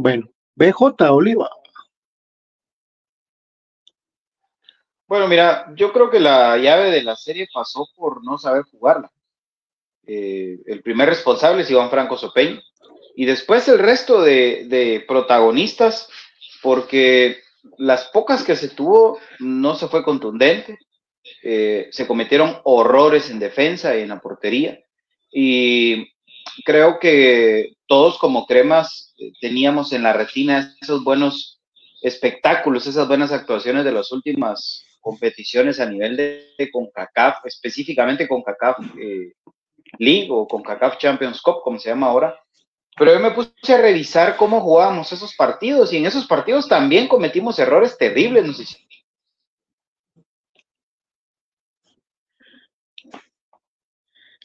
Bueno, 0.00 0.30
BJ 0.54 1.10
Oliva. 1.10 1.50
Bueno, 5.08 5.26
mira, 5.26 5.72
yo 5.74 5.92
creo 5.92 6.08
que 6.08 6.20
la 6.20 6.56
llave 6.56 6.92
de 6.92 7.02
la 7.02 7.16
serie 7.16 7.48
pasó 7.52 7.88
por 7.96 8.24
no 8.24 8.38
saber 8.38 8.62
jugarla. 8.70 9.10
Eh, 10.06 10.60
el 10.66 10.82
primer 10.82 11.08
responsable 11.08 11.62
es 11.62 11.70
Iván 11.72 11.90
Franco 11.90 12.16
Sopeño 12.16 12.60
y 13.16 13.24
después 13.24 13.66
el 13.66 13.80
resto 13.80 14.22
de, 14.22 15.04
protagonistas, 15.08 16.08
porque 16.62 17.40
las 17.76 18.04
pocas 18.04 18.44
que 18.44 18.54
se 18.54 18.68
tuvo 18.68 19.18
no 19.40 19.74
se 19.74 19.88
fue 19.88 20.04
contundente, 20.04 20.78
eh, 21.42 21.88
se 21.90 22.06
cometieron 22.06 22.60
horrores 22.62 23.30
en 23.30 23.40
defensa 23.40 23.96
y 23.96 24.02
en 24.02 24.10
la 24.10 24.20
portería, 24.20 24.78
y 25.32 26.06
creo 26.64 26.98
que 26.98 27.74
todos 27.86 28.18
como 28.18 28.46
cremas 28.46 29.14
eh, 29.18 29.32
teníamos 29.40 29.92
en 29.92 30.02
la 30.02 30.12
retina 30.12 30.74
esos 30.80 31.04
buenos 31.04 31.60
espectáculos, 32.02 32.86
esas 32.86 33.08
buenas 33.08 33.32
actuaciones 33.32 33.84
de 33.84 33.92
las 33.92 34.12
últimas 34.12 34.84
competiciones 35.00 35.80
a 35.80 35.86
nivel 35.86 36.16
de, 36.16 36.70
CONCACAF, 36.72 37.44
específicamente 37.44 38.28
CONCACAF 38.28 38.78
eh, 39.00 39.32
League 39.98 40.28
o 40.30 40.46
CONCACAF 40.46 40.98
Champions 40.98 41.40
Cup, 41.40 41.60
como 41.62 41.78
se 41.78 41.88
llama 41.88 42.08
ahora, 42.08 42.38
pero 42.98 43.12
yo 43.12 43.20
me 43.20 43.30
puse 43.30 43.52
a 43.72 43.80
revisar 43.80 44.36
cómo 44.36 44.60
jugábamos 44.60 45.12
esos 45.12 45.34
partidos 45.34 45.92
y 45.92 45.98
en 45.98 46.06
esos 46.06 46.26
partidos 46.26 46.68
también 46.68 47.06
cometimos 47.06 47.58
errores 47.58 47.96
terribles. 47.96 48.44
No 48.44 48.52
sé 48.52 48.66
si... 48.66 48.76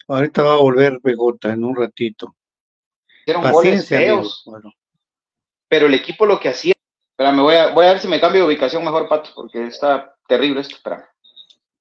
Ahorita 0.07 0.43
va 0.43 0.53
a 0.53 0.57
volver 0.57 0.99
Begota 1.01 1.53
en 1.53 1.63
un 1.63 1.75
ratito. 1.75 2.35
Eran 3.25 3.51
goles 3.51 3.87
feos. 3.87 4.45
Pero 5.67 5.87
el 5.87 5.93
equipo 5.93 6.25
lo 6.25 6.39
que 6.39 6.49
hacía. 6.49 6.73
Espera, 7.11 7.31
me 7.31 7.41
voy 7.41 7.55
a, 7.55 7.73
voy 7.73 7.85
a 7.85 7.93
ver 7.93 7.99
si 7.99 8.07
me 8.07 8.19
cambio 8.19 8.41
de 8.41 8.47
ubicación 8.47 8.83
mejor, 8.83 9.07
Pato, 9.07 9.29
porque 9.35 9.67
está 9.67 10.15
terrible 10.27 10.61
esto. 10.61 10.75
Espera. 10.75 11.09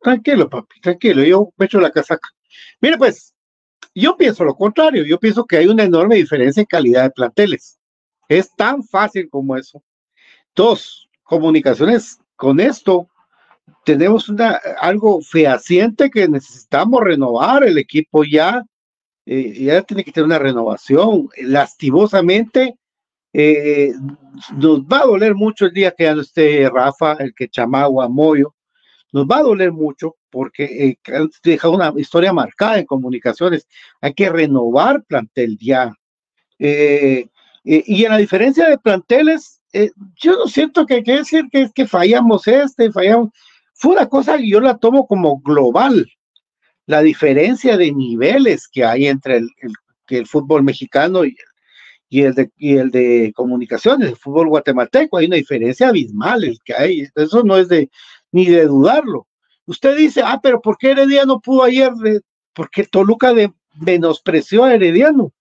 Tranquilo, 0.00 0.48
papi, 0.48 0.80
tranquilo. 0.80 1.22
Yo 1.22 1.52
me 1.56 1.66
echo 1.66 1.80
la 1.80 1.90
casaca. 1.90 2.28
Mira, 2.80 2.98
pues, 2.98 3.34
yo 3.94 4.16
pienso 4.16 4.44
lo 4.44 4.54
contrario, 4.54 5.04
yo 5.04 5.18
pienso 5.18 5.44
que 5.44 5.58
hay 5.58 5.66
una 5.66 5.84
enorme 5.84 6.16
diferencia 6.16 6.60
en 6.60 6.66
calidad 6.66 7.04
de 7.04 7.10
planteles. 7.10 7.78
Es 8.28 8.54
tan 8.56 8.82
fácil 8.82 9.28
como 9.30 9.56
eso. 9.56 9.82
Dos, 10.54 11.08
comunicaciones 11.22 12.18
con 12.36 12.60
esto. 12.60 13.08
Tenemos 13.84 14.28
una, 14.28 14.60
algo 14.80 15.20
fehaciente 15.22 16.10
que 16.10 16.28
necesitamos 16.28 17.02
renovar. 17.02 17.64
El 17.64 17.78
equipo 17.78 18.24
ya, 18.24 18.62
eh, 19.26 19.64
ya 19.64 19.82
tiene 19.82 20.04
que 20.04 20.12
tener 20.12 20.26
una 20.26 20.38
renovación. 20.38 21.28
Lastimosamente, 21.42 22.76
Eh, 23.34 23.92
nos 24.58 24.80
va 24.82 24.98
a 25.00 25.06
doler 25.06 25.34
mucho 25.34 25.64
el 25.64 25.72
día 25.72 25.94
que 25.96 26.04
ya 26.04 26.14
no 26.14 26.20
esté 26.20 26.68
Rafa, 26.68 27.14
el 27.18 27.32
que 27.34 27.48
Chamagua, 27.48 28.06
Moyo. 28.06 28.54
Nos 29.10 29.24
va 29.26 29.38
a 29.38 29.42
doler 29.42 29.72
mucho 29.72 30.16
porque 30.28 30.64
eh, 30.64 31.28
deja 31.42 31.68
una 31.70 31.92
historia 31.96 32.32
marcada 32.32 32.78
en 32.78 32.84
comunicaciones. 32.84 33.66
Hay 34.02 34.12
que 34.12 34.28
renovar 34.28 35.02
plantel 35.04 35.56
ya. 35.58 35.94
Eh, 36.58 37.26
eh, 37.64 37.84
y 37.86 38.04
en 38.04 38.10
la 38.10 38.18
diferencia 38.18 38.68
de 38.68 38.76
planteles, 38.76 39.62
yo 40.22 40.32
no 40.36 40.46
siento 40.46 40.84
que 40.84 40.96
hay 40.96 41.02
que 41.02 41.16
decir 41.16 41.44
que, 41.50 41.70
que 41.74 41.86
fallamos 41.86 42.46
este, 42.46 42.92
fallamos. 42.92 43.30
Fue 43.82 43.94
una 43.94 44.06
cosa 44.06 44.36
que 44.36 44.48
yo 44.48 44.60
la 44.60 44.78
tomo 44.78 45.08
como 45.08 45.40
global. 45.40 46.08
La 46.86 47.02
diferencia 47.02 47.76
de 47.76 47.90
niveles 47.90 48.68
que 48.68 48.84
hay 48.84 49.08
entre 49.08 49.38
el, 49.38 49.48
el 50.08 50.26
fútbol 50.28 50.62
mexicano 50.62 51.24
y, 51.24 51.34
el 52.10 52.32
de, 52.32 52.52
y 52.56 52.76
el 52.76 52.92
de 52.92 53.32
comunicaciones, 53.34 54.10
el 54.10 54.16
fútbol 54.16 54.50
guatemalteco, 54.50 55.18
hay 55.18 55.26
una 55.26 55.34
diferencia 55.34 55.88
abismal 55.88 56.44
el 56.44 56.58
que 56.64 56.74
hay, 56.74 57.08
eso 57.12 57.42
no 57.42 57.56
es 57.56 57.66
de 57.66 57.90
ni 58.30 58.46
de 58.46 58.66
dudarlo. 58.66 59.26
Usted 59.66 59.96
dice, 59.96 60.22
ah, 60.24 60.38
pero 60.40 60.60
¿por 60.60 60.78
qué 60.78 60.92
Herediano 60.92 61.40
pudo 61.40 61.64
ayer? 61.64 61.90
Porque 62.52 62.84
Toluca 62.84 63.34
de, 63.34 63.52
menospreció 63.80 64.62
a 64.62 64.74
Herediano. 64.74 65.32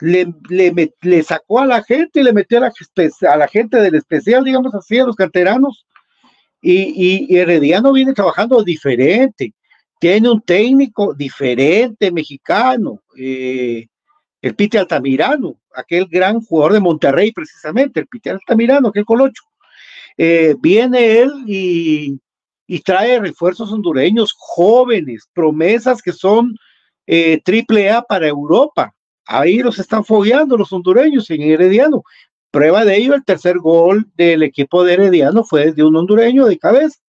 Le, 0.00 0.34
le, 0.48 0.92
le, 1.00 1.22
sacó 1.22 1.60
a 1.60 1.66
la 1.66 1.84
gente 1.84 2.18
y 2.18 2.22
le 2.24 2.32
metió 2.32 2.58
a 2.58 2.62
la, 2.62 2.72
a 3.30 3.36
la, 3.36 3.46
gente 3.46 3.76
del 3.80 3.94
especial, 3.94 4.42
digamos 4.42 4.74
así, 4.74 4.98
a 4.98 5.06
los 5.06 5.14
canteranos. 5.14 5.86
Y, 6.62 7.36
Herediano 7.36 7.92
viene 7.92 8.12
trabajando 8.12 8.62
diferente. 8.62 9.52
Tiene 9.98 10.30
un 10.30 10.40
técnico 10.40 11.12
diferente, 11.12 12.10
mexicano. 12.10 13.02
Eh, 13.16 13.86
el 14.40 14.54
Pite 14.54 14.78
Altamirano, 14.78 15.56
aquel 15.74 16.06
gran 16.06 16.40
jugador 16.40 16.72
de 16.72 16.80
Monterrey 16.80 17.32
precisamente, 17.32 18.00
el 18.00 18.06
Pite 18.06 18.30
Altamirano, 18.30 18.88
aquel 18.88 19.04
colocho. 19.04 19.44
Eh, 20.16 20.54
viene 20.60 21.18
él 21.20 21.30
y, 21.46 22.18
trae 22.84 23.20
refuerzos 23.20 23.70
hondureños 23.70 24.34
jóvenes, 24.36 25.28
promesas 25.34 26.00
que 26.00 26.12
son 26.12 26.56
eh, 27.06 27.40
triple 27.44 27.90
A 27.90 28.02
para 28.02 28.26
Europa. 28.26 28.94
Ahí 29.26 29.58
los 29.58 29.78
están 29.78 30.04
fogueando 30.04 30.56
los 30.56 30.72
hondureños 30.72 31.28
en 31.30 31.42
Herediano. 31.42 32.02
Prueba 32.52 32.84
de 32.84 32.98
ello, 32.98 33.14
el 33.14 33.24
tercer 33.24 33.58
gol 33.58 34.06
del 34.14 34.44
equipo 34.44 34.84
de 34.84 34.94
Herediano 34.94 35.42
fue 35.42 35.72
de 35.72 35.82
un 35.82 35.96
hondureño 35.96 36.46
de 36.46 36.58
cabeza. 36.58 37.00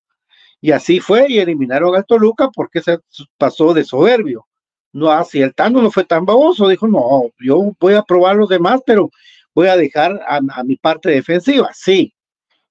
Y 0.62 0.72
así 0.72 1.00
fue, 1.00 1.28
y 1.30 1.38
eliminaron 1.38 1.96
al 1.96 2.06
Toluca 2.06 2.50
porque 2.56 2.82
se 2.82 2.98
pasó 3.38 3.76
de 3.76 3.84
soberbio 3.84 4.48
no, 4.94 5.12
así 5.12 5.42
el 5.42 5.54
Tano 5.56 5.82
no 5.82 5.92
fue 5.92 6.06
tan 6.06 6.26
baboso, 6.26 6.68
dijo, 6.68 6.88
no, 6.88 7.32
yo 7.40 7.74
voy 7.80 7.96
a 7.96 8.04
probar 8.04 8.36
los 8.36 8.48
demás, 8.48 8.82
pero 8.86 9.10
voy 9.54 9.68
a 9.68 9.76
dejar 9.76 10.22
a, 10.28 10.64
mi 10.64 10.76
parte 10.78 11.10
defensiva. 11.10 11.70
Sí, 11.74 12.14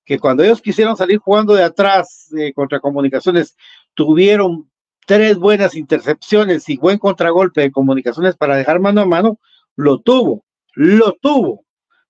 que 0.05 0.19
cuando 0.19 0.45
ellos 0.45 0.63
quisieron 0.63 0.97
salir 0.97 1.19
jugando 1.19 1.55
de 1.55 1.65
atrás 1.65 2.33
eh, 2.39 2.53
contra 2.55 2.81
comunicaciones, 2.81 3.57
tuvieron 3.95 4.71
tres 5.05 5.37
buenas 5.37 5.75
intercepciones 5.75 6.69
y 6.69 6.77
buen 6.77 6.99
contragolpe 6.99 7.61
de 7.61 7.73
comunicaciones 7.73 8.37
para 8.37 8.57
dejar 8.57 8.79
mano 8.81 9.01
a 9.01 9.07
mano, 9.07 9.39
lo 9.75 9.99
tuvo, 9.99 10.45
lo 10.75 11.13
tuvo. 11.21 11.65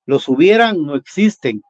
Los 0.07 0.29
hubieran, 0.29 0.85
no 0.85 0.95
existen. 0.97 1.62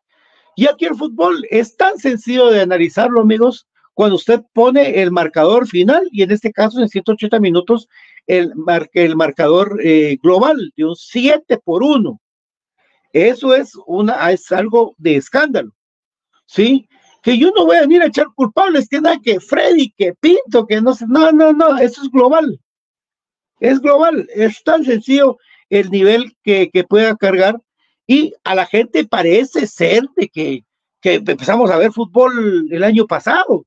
Y 0.57 0.67
aquí 0.67 0.85
el 0.85 0.97
fútbol 0.97 1.47
es 1.51 1.77
tan 1.77 1.99
sencillo 1.99 2.51
de 2.51 2.61
analizarlo, 2.61 3.21
amigos, 3.21 3.67
cuando 3.95 4.17
usted 4.17 4.41
pone 4.53 5.03
el 5.03 5.11
marcador 5.11 5.67
final, 5.67 6.09
y 6.11 6.23
en 6.23 6.31
este 6.31 6.53
caso 6.53 6.81
en 6.81 6.89
180 6.89 7.39
minutos 7.41 7.89
el, 8.27 8.53
el 8.93 9.17
marcador 9.17 9.79
eh, 9.83 10.17
global 10.23 10.73
de 10.77 10.85
un 10.85 10.97
7 10.97 11.59
por 11.59 11.83
1. 11.83 12.19
Eso 13.13 13.55
es, 13.55 13.73
una, 13.87 14.31
es 14.31 14.51
algo 14.53 14.95
de 14.99 15.17
escándalo. 15.17 15.73
¿Sí? 16.47 16.89
Que 17.23 17.39
yo 17.39 17.51
no 17.55 17.67
voy 17.67 17.77
a 17.77 17.83
venir 17.83 18.03
a 18.03 18.07
echar 18.07 18.27
culpables, 18.35 18.89
que 18.89 19.01
nada, 19.01 19.19
que 19.23 19.41
Freddy, 19.41 19.93
que 19.97 20.15
Pinto, 20.15 20.67
que 20.67 20.81
no 20.81 20.95
sé, 20.95 21.07
no, 21.09 21.31
no, 21.33 21.53
no, 21.53 21.79
eso 21.79 22.03
es 22.03 22.11
global. 22.11 22.59
Es 23.61 23.81
global, 23.81 24.27
es 24.35 24.63
tan 24.65 24.85
sencillo 24.85 25.39
el 25.71 25.91
nivel 25.91 26.37
que, 26.43 26.69
que 26.71 26.85
pueda 26.85 27.17
cargar 27.17 27.61
y 28.07 28.35
a 28.45 28.55
la 28.55 28.67
gente 28.67 29.07
parece 29.07 29.67
ser 29.67 30.05
de 30.17 30.29
que, 30.29 30.65
empezamos 31.03 31.71
a 31.71 31.79
ver 31.79 31.93
fútbol 31.93 32.69
el 32.71 32.85
año 32.85 33.07
pasado, 33.07 33.65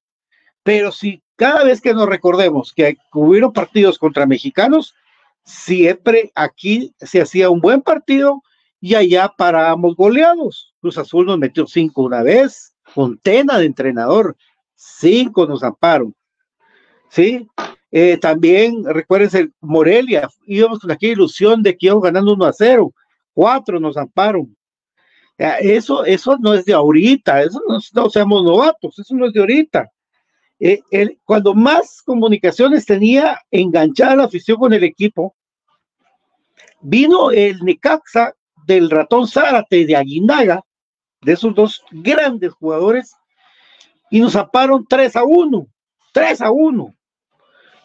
pero 0.63 0.91
si 0.91 1.21
cada 1.35 1.63
vez 1.63 1.81
que 1.81 1.93
nos 1.93 2.07
recordemos 2.07 2.73
que 2.73 2.97
hubieron 3.13 3.51
partidos 3.51 3.99
contra 3.99 4.25
mexicanos, 4.25 4.95
siempre 5.43 6.31
aquí 6.33 6.93
se 6.99 7.21
hacía 7.21 7.49
un 7.49 7.59
buen 7.59 7.81
partido 7.81 8.41
y 8.79 8.95
allá 8.95 9.33
parábamos 9.37 9.95
goleados. 9.95 10.73
Cruz 10.79 10.97
Azul 10.97 11.25
nos 11.25 11.37
metió 11.37 11.67
cinco 11.67 12.03
una 12.03 12.23
vez, 12.23 12.73
Fontena 12.83 13.57
de 13.57 13.65
entrenador, 13.65 14.37
cinco 14.75 15.45
nos 15.45 15.63
amparon. 15.63 16.15
¿Sí? 17.09 17.47
Eh, 17.91 18.17
también, 18.17 18.83
recuérdense, 18.85 19.49
Morelia, 19.61 20.29
íbamos 20.45 20.79
con 20.79 20.91
aquella 20.91 21.13
ilusión 21.13 21.63
de 21.63 21.77
que 21.77 21.87
íbamos 21.87 22.03
ganando 22.03 22.33
uno 22.33 22.45
a 22.45 22.53
cero, 22.53 22.93
cuatro 23.35 23.79
nos 23.79 23.97
amparon. 23.97 24.57
Eso, 25.37 26.05
eso 26.05 26.37
no 26.39 26.53
es 26.53 26.63
de 26.63 26.73
ahorita, 26.73 27.43
eso 27.43 27.61
no, 27.67 27.77
no 27.93 28.09
seamos 28.09 28.43
novatos, 28.43 28.97
eso 28.97 29.13
no 29.15 29.27
es 29.27 29.33
de 29.33 29.41
ahorita. 29.41 29.91
Eh, 30.59 30.81
cuando 31.25 31.53
más 31.53 32.01
comunicaciones 32.01 32.85
tenía 32.85 33.37
enganchada 33.51 34.15
la 34.15 34.23
afición 34.23 34.57
con 34.57 34.73
el 34.73 34.85
equipo, 34.85 35.35
vino 36.81 37.31
el 37.31 37.59
Necaxa 37.63 38.33
del 38.65 38.89
ratón 38.89 39.27
Zárate 39.27 39.85
de 39.85 39.95
Aguinaga, 39.97 40.63
de 41.21 41.33
esos 41.33 41.53
dos 41.53 41.83
grandes 41.91 42.53
jugadores, 42.53 43.13
y 44.09 44.21
nos 44.21 44.33
zaparon 44.33 44.85
3 44.87 45.15
a 45.17 45.23
1, 45.25 45.67
3 46.13 46.41
a 46.41 46.51
1. 46.51 46.95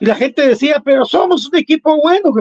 Y 0.01 0.07
la 0.07 0.15
gente 0.15 0.47
decía, 0.47 0.81
pero 0.85 1.05
somos 1.05 1.47
un 1.47 1.57
equipo 1.57 2.01
bueno. 2.01 2.33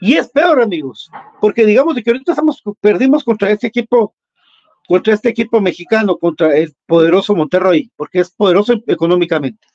Y 0.00 0.16
es 0.16 0.28
peor, 0.28 0.60
amigos, 0.60 1.10
porque 1.40 1.64
digamos 1.64 1.94
de 1.94 2.02
que 2.02 2.10
ahorita 2.10 2.32
estamos, 2.32 2.62
perdimos 2.80 3.24
contra 3.24 3.50
este 3.50 3.66
equipo 3.68 4.14
contra 4.86 5.14
este 5.14 5.28
equipo 5.28 5.60
mexicano, 5.60 6.16
contra 6.16 6.56
el 6.56 6.74
poderoso 6.86 7.34
Monterrey, 7.34 7.90
porque 7.96 8.20
es 8.20 8.30
poderoso 8.30 8.74
económicamente. 8.86 9.66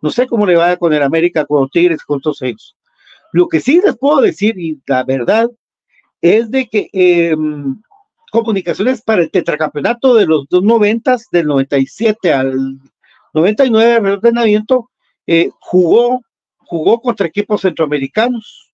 No 0.00 0.10
sé 0.10 0.26
cómo 0.26 0.46
le 0.46 0.56
va 0.56 0.76
con 0.76 0.92
el 0.92 1.02
América, 1.02 1.44
con 1.44 1.62
los 1.62 1.70
Tigres, 1.70 2.02
con 2.04 2.20
todos 2.20 2.42
ellos. 2.42 2.76
Lo 3.32 3.48
que 3.48 3.60
sí 3.60 3.80
les 3.84 3.96
puedo 3.96 4.20
decir, 4.20 4.58
y 4.58 4.80
la 4.86 5.04
verdad, 5.04 5.50
es 6.20 6.50
de 6.50 6.68
que 6.68 6.88
em, 6.92 7.80
comunicaciones 8.30 9.02
para 9.02 9.22
el 9.22 9.30
tetracampeonato 9.30 10.14
de 10.14 10.26
los 10.26 10.46
noventas, 10.50 11.26
del 11.30 11.46
97 11.46 12.32
al 12.32 12.78
99, 13.34 13.96
el 13.96 14.14
ordenamiento, 14.14 14.90
eh, 15.26 15.50
jugó, 15.60 16.20
jugó 16.58 17.00
contra 17.00 17.26
equipos 17.26 17.62
centroamericanos 17.62 18.71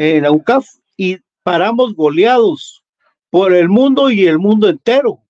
en 0.00 0.22
la 0.22 0.32
UCAF 0.32 0.66
y 0.96 1.18
paramos 1.42 1.94
goleados 1.94 2.82
por 3.28 3.52
el 3.52 3.68
mundo 3.68 4.10
y 4.10 4.26
el 4.26 4.38
mundo 4.38 4.68
entero. 4.68 5.20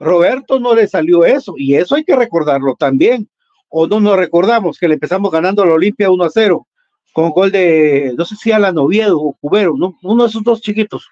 Roberto 0.00 0.58
no 0.58 0.74
le 0.74 0.88
salió 0.88 1.24
eso, 1.24 1.54
y 1.56 1.76
eso 1.76 1.94
hay 1.94 2.04
que 2.04 2.16
recordarlo 2.16 2.74
también. 2.76 3.28
O 3.68 3.86
no 3.86 4.00
nos 4.00 4.16
recordamos 4.16 4.78
que 4.78 4.88
le 4.88 4.94
empezamos 4.94 5.30
ganando 5.30 5.62
a 5.62 5.66
la 5.66 5.74
Olimpia 5.74 6.10
1 6.10 6.24
a 6.24 6.30
0, 6.30 6.66
con 7.12 7.30
gol 7.30 7.52
de, 7.52 8.12
no 8.16 8.24
sé 8.24 8.36
si 8.36 8.50
Alan 8.50 8.76
Oviedo 8.76 9.20
o 9.20 9.34
Cubero, 9.34 9.74
uno 9.74 10.22
de 10.22 10.28
esos 10.28 10.42
dos 10.42 10.60
chiquitos. 10.60 11.08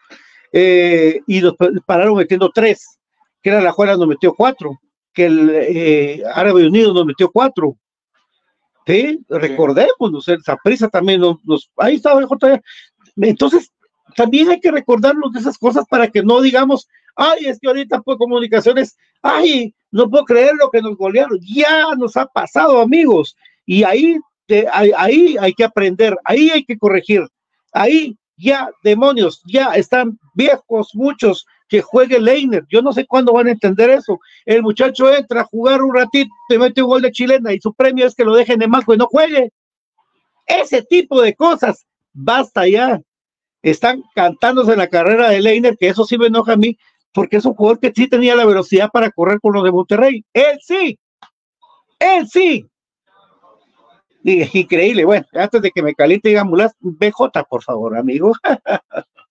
Eh, 0.52 1.20
y 1.26 1.40
nos 1.40 1.54
pararon 1.86 2.16
metiendo 2.16 2.50
tres, 2.50 2.98
que 3.40 3.50
era 3.50 3.60
la 3.60 3.72
Juana 3.72 3.96
nos 3.96 4.08
metió 4.08 4.34
cuatro, 4.34 4.80
que 5.12 5.26
el 5.26 5.50
eh, 5.52 6.22
Árabe 6.34 6.66
Unido 6.66 6.92
nos 6.92 7.06
metió 7.06 7.30
cuatro. 7.30 7.76
Sí, 8.86 9.24
recordemos, 9.30 10.28
esa 10.28 10.56
prisa 10.62 10.88
también 10.88 11.20
nos, 11.20 11.70
ahí 11.78 11.96
estaba 11.96 12.20
Entonces, 13.16 13.72
también 14.14 14.50
hay 14.50 14.60
que 14.60 14.70
recordarnos 14.70 15.32
de 15.32 15.40
esas 15.40 15.56
cosas 15.56 15.86
para 15.88 16.08
que 16.08 16.22
no 16.22 16.40
digamos, 16.42 16.86
ay, 17.16 17.46
es 17.46 17.58
que 17.58 17.68
ahorita 17.68 18.02
por 18.02 18.18
comunicaciones, 18.18 18.96
ay, 19.22 19.74
no 19.90 20.10
puedo 20.10 20.24
creer 20.24 20.52
lo 20.58 20.70
que 20.70 20.82
nos 20.82 20.96
golearon, 20.96 21.38
ya 21.40 21.94
nos 21.96 22.16
ha 22.16 22.26
pasado, 22.26 22.80
amigos, 22.80 23.36
y 23.64 23.84
ahí, 23.84 24.18
ahí, 24.72 25.36
hay 25.40 25.52
que 25.54 25.64
aprender, 25.64 26.16
ahí 26.24 26.50
hay 26.50 26.64
que 26.64 26.76
corregir, 26.76 27.22
ahí 27.72 28.16
ya, 28.36 28.70
demonios, 28.82 29.42
ya 29.46 29.74
están 29.74 30.18
viejos 30.34 30.90
muchos 30.94 31.46
que 31.74 31.82
juegue 31.82 32.20
Leiner, 32.20 32.64
yo 32.68 32.82
no 32.82 32.92
sé 32.92 33.04
cuándo 33.04 33.32
van 33.32 33.48
a 33.48 33.50
entender 33.50 33.90
eso, 33.90 34.20
el 34.44 34.62
muchacho 34.62 35.12
entra 35.12 35.40
a 35.40 35.44
jugar 35.44 35.82
un 35.82 35.92
ratito, 35.92 36.30
te 36.48 36.56
mete 36.56 36.80
un 36.80 36.88
gol 36.88 37.02
de 37.02 37.10
chilena 37.10 37.52
y 37.52 37.58
su 37.58 37.74
premio 37.74 38.06
es 38.06 38.14
que 38.14 38.24
lo 38.24 38.32
dejen 38.32 38.62
en 38.62 38.70
banco 38.70 38.94
y 38.94 38.96
no 38.96 39.06
juegue, 39.06 39.50
ese 40.46 40.82
tipo 40.82 41.20
de 41.20 41.34
cosas, 41.34 41.84
basta 42.12 42.68
ya, 42.68 43.00
están 43.60 44.04
cantándose 44.14 44.76
la 44.76 44.86
carrera 44.86 45.30
de 45.30 45.40
Leiner, 45.40 45.76
que 45.76 45.88
eso 45.88 46.04
sí 46.04 46.16
me 46.16 46.28
enoja 46.28 46.52
a 46.52 46.56
mí, 46.56 46.78
porque 47.12 47.38
es 47.38 47.44
un 47.44 47.54
jugador 47.54 47.80
que 47.80 47.92
sí 47.92 48.06
tenía 48.06 48.36
la 48.36 48.44
velocidad 48.44 48.88
para 48.92 49.10
correr 49.10 49.40
con 49.40 49.52
los 49.52 49.64
de 49.64 49.72
Monterrey. 49.72 50.24
Él 50.32 50.58
sí, 50.60 50.96
él 51.98 52.28
sí. 52.28 52.68
increíble. 54.22 55.04
Bueno, 55.04 55.26
antes 55.32 55.60
de 55.60 55.72
que 55.72 55.82
me 55.82 55.92
caliente, 55.92 56.28
diga 56.28 56.44
Mulas, 56.44 56.72
BJ, 56.78 57.42
por 57.50 57.64
favor, 57.64 57.98
amigo. 57.98 58.32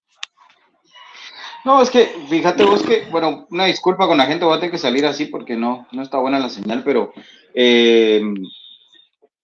No, 1.66 1.82
es 1.82 1.90
que, 1.90 2.06
fíjate 2.28 2.64
vos 2.64 2.84
que, 2.84 3.08
bueno, 3.10 3.48
una 3.50 3.66
disculpa 3.66 4.06
con 4.08 4.18
la 4.18 4.26
gente, 4.26 4.44
voy 4.44 4.56
a 4.56 4.60
tener 4.60 4.72
que 4.72 4.78
salir 4.78 5.06
así 5.06 5.26
porque 5.26 5.56
no, 5.56 5.88
no 5.92 6.02
está 6.02 6.18
buena 6.18 6.40
la 6.40 6.50
señal, 6.50 6.84
pero 6.84 7.14
eh, 7.54 8.22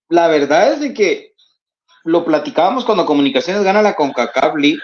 la 0.10 0.28
verdad 0.28 0.74
es 0.74 0.82
de 0.82 0.94
que 0.94 1.34
lo 2.04 2.26
platicábamos 2.26 2.84
cuando 2.84 3.06
Comunicaciones 3.06 3.64
gana 3.64 3.82
la 3.82 3.96
CONCACAF 3.96 4.56
League, 4.56 4.80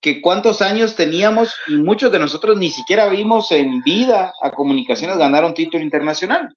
que 0.00 0.20
cuántos 0.20 0.60
años 0.60 0.96
teníamos 0.96 1.54
y 1.68 1.76
muchos 1.76 2.10
de 2.10 2.18
nosotros 2.18 2.58
ni 2.58 2.70
siquiera 2.70 3.08
vimos 3.08 3.52
en 3.52 3.80
vida 3.82 4.32
a 4.42 4.50
Comunicaciones 4.50 5.16
ganar 5.16 5.44
un 5.44 5.54
título 5.54 5.82
internacional. 5.82 6.54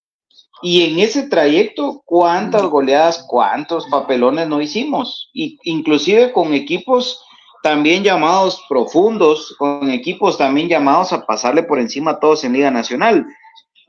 Y 0.62 0.84
en 0.84 1.00
ese 1.00 1.28
trayecto, 1.28 2.02
cuántas 2.06 2.64
goleadas, 2.64 3.24
cuántos 3.28 3.86
papelones 3.88 4.48
no 4.48 4.62
hicimos, 4.62 5.30
y 5.34 5.60
inclusive 5.64 6.32
con 6.32 6.54
equipos 6.54 7.25
también 7.66 8.04
llamados 8.04 8.64
profundos, 8.70 9.56
con 9.58 9.90
equipos 9.90 10.38
también 10.38 10.70
llamados 10.70 11.12
a 11.12 11.26
pasarle 11.26 11.64
por 11.64 11.80
encima 11.80 12.12
a 12.12 12.20
todos 12.20 12.44
en 12.44 12.54
Liga 12.54 12.70
Nacional. 12.70 13.26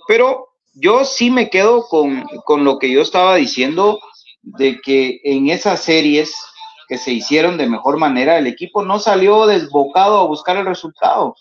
Pero 0.09 0.49
yo 0.73 1.05
sí 1.05 1.31
me 1.31 1.51
quedo 1.51 1.87
con, 1.87 2.23
con 2.47 2.65
lo 2.65 2.79
que 2.79 2.91
yo 2.91 3.03
estaba 3.03 3.35
diciendo 3.35 4.01
de 4.41 4.81
que 4.81 5.21
en 5.25 5.51
esas 5.51 5.83
series 5.83 6.35
que 6.89 6.97
se 6.97 7.12
hicieron 7.12 7.59
de 7.59 7.69
mejor 7.69 7.99
manera, 7.99 8.39
el 8.39 8.47
equipo 8.47 8.83
no 8.83 8.99
salió 8.99 9.45
desbocado 9.45 10.21
a 10.21 10.27
buscar 10.27 10.57
el 10.57 10.65
resultado. 10.65 11.37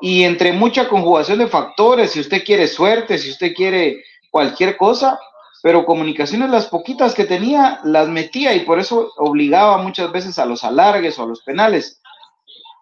Y 0.00 0.22
entre 0.22 0.54
mucha 0.54 0.88
conjugación 0.88 1.40
de 1.40 1.46
factores, 1.46 2.12
si 2.12 2.20
usted 2.20 2.42
quiere 2.42 2.68
suerte, 2.68 3.18
si 3.18 3.28
usted 3.28 3.52
quiere 3.52 4.02
cualquier 4.30 4.78
cosa, 4.78 5.18
pero 5.66 5.84
comunicaciones 5.84 6.48
las 6.48 6.68
poquitas 6.68 7.12
que 7.12 7.24
tenía 7.24 7.80
las 7.82 8.08
metía 8.08 8.54
y 8.54 8.60
por 8.60 8.78
eso 8.78 9.10
obligaba 9.16 9.78
muchas 9.78 10.12
veces 10.12 10.38
a 10.38 10.46
los 10.46 10.62
alargues 10.62 11.18
o 11.18 11.24
a 11.24 11.26
los 11.26 11.42
penales. 11.42 12.00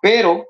Pero 0.02 0.48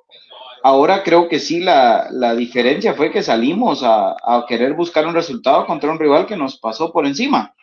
ahora 0.64 1.05
creo 1.05 1.29
que 1.29 1.38
sí 1.38 1.61
la, 1.61 2.35
diferencia 2.37 2.94
fue 2.94 3.12
que 3.12 3.23
salimos 3.23 3.85
a, 3.85 4.16
a, 4.20 4.47
querer 4.49 4.75
buscar 4.75 5.07
un 5.07 5.14
resultado 5.14 5.64
contra 5.64 5.92
un 5.92 5.99
rival 6.01 6.27
que 6.27 6.37
nos 6.37 6.59
pasó 6.59 6.92
por 6.92 7.07
encima. 7.07 7.55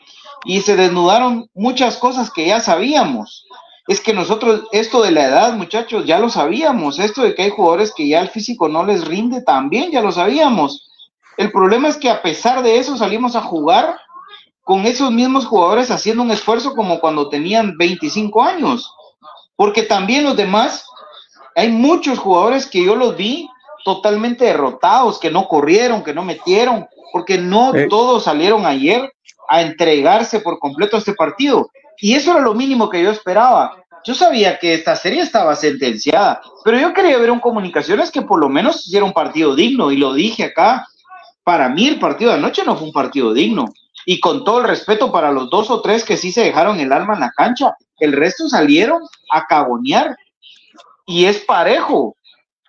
Y 0.45 0.61
se 0.61 0.77
desnudaron 0.77 1.49
muchas 1.53 1.97
cosas 1.97 2.31
que 2.31 2.47
ya 2.47 2.61
sabíamos. 2.61 3.45
Es 3.89 3.99
que 3.99 4.13
nosotros, 4.13 4.69
esto 4.71 5.01
de 5.01 5.11
la 5.11 5.25
edad, 5.25 5.53
muchachos, 5.53 6.05
ya 6.05 6.17
lo 6.17 6.29
sabíamos. 6.29 6.97
Esto 6.97 7.23
de 7.23 7.35
que 7.35 7.41
hay 7.41 7.49
jugadores 7.49 7.93
que 7.93 8.07
ya 8.07 8.21
el 8.21 8.29
físico 8.29 8.69
no 8.69 8.85
les 8.85 9.05
rinde, 9.05 9.41
también 9.41 9.91
ya 9.91 10.01
lo 10.01 10.13
sabíamos. 10.13 10.89
El 11.35 11.51
problema 11.51 11.89
es 11.89 11.97
que 11.97 12.09
a 12.09 12.21
pesar 12.21 12.63
de 12.63 12.77
eso 12.77 12.95
salimos 12.95 13.35
a 13.35 13.41
jugar 13.41 13.97
con 14.63 14.85
esos 14.85 15.11
mismos 15.11 15.45
jugadores 15.45 15.91
haciendo 15.91 16.23
un 16.23 16.31
esfuerzo 16.31 16.75
como 16.75 16.99
cuando 16.99 17.29
tenían 17.29 17.77
25 17.77 18.43
años. 18.43 18.93
Porque 19.55 19.83
también 19.83 20.23
los 20.23 20.35
demás, 20.35 20.85
hay 21.55 21.69
muchos 21.69 22.19
jugadores 22.19 22.67
que 22.67 22.83
yo 22.83 22.95
los 22.95 23.15
vi 23.15 23.49
totalmente 23.83 24.45
derrotados, 24.45 25.19
que 25.19 25.31
no 25.31 25.47
corrieron, 25.47 26.03
que 26.03 26.13
no 26.13 26.23
metieron, 26.23 26.87
porque 27.11 27.37
no 27.37 27.71
todos 27.89 28.23
salieron 28.23 28.65
ayer 28.65 29.11
a 29.49 29.61
entregarse 29.61 30.39
por 30.39 30.59
completo 30.59 30.95
a 30.95 30.99
este 30.99 31.13
partido. 31.13 31.69
Y 31.97 32.15
eso 32.15 32.31
era 32.31 32.39
lo 32.39 32.53
mínimo 32.53 32.89
que 32.89 33.03
yo 33.03 33.11
esperaba. 33.11 33.75
Yo 34.03 34.15
sabía 34.15 34.57
que 34.57 34.73
esta 34.73 34.95
serie 34.95 35.21
estaba 35.21 35.55
sentenciada, 35.55 36.41
pero 36.63 36.79
yo 36.79 36.93
quería 36.93 37.17
ver 37.19 37.29
un 37.29 37.39
comunicaciones 37.39 38.09
que 38.09 38.23
por 38.23 38.39
lo 38.39 38.49
menos 38.49 38.87
hiciera 38.87 39.05
un 39.05 39.13
partido 39.13 39.53
digno, 39.53 39.91
y 39.91 39.97
lo 39.97 40.13
dije 40.13 40.45
acá. 40.45 40.87
Para 41.43 41.69
mí 41.69 41.87
el 41.87 41.99
partido 41.99 42.31
de 42.31 42.37
anoche 42.37 42.63
no 42.63 42.75
fue 42.75 42.87
un 42.87 42.93
partido 42.93 43.33
digno 43.33 43.65
y 44.05 44.19
con 44.19 44.43
todo 44.43 44.59
el 44.59 44.67
respeto 44.67 45.11
para 45.11 45.31
los 45.31 45.49
dos 45.49 45.69
o 45.69 45.81
tres 45.81 46.03
que 46.03 46.17
sí 46.17 46.31
se 46.31 46.41
dejaron 46.41 46.79
el 46.79 46.91
alma 46.91 47.13
en 47.13 47.21
la 47.21 47.31
cancha, 47.31 47.75
el 47.99 48.13
resto 48.13 48.49
salieron 48.49 49.01
a 49.31 49.45
cagonear 49.45 50.15
y 51.05 51.25
es 51.25 51.39
parejo. 51.39 52.15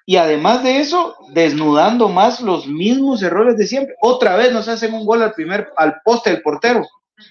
Y 0.05 0.17
además 0.17 0.63
de 0.63 0.81
eso, 0.81 1.17
desnudando 1.29 2.09
más 2.09 2.41
los 2.41 2.67
mismos 2.67 3.23
errores 3.23 3.57
de 3.57 3.67
siempre. 3.67 3.95
Otra 4.01 4.37
vez 4.37 4.53
nos 4.53 4.69
hacen 4.69 4.95
un 4.95 5.07
gol 5.07 5.23
al 5.23 5.33
primer, 5.33 5.73
al 5.77 6.01
poste 6.05 6.31
del 6.31 6.43
portero. 6.43 6.85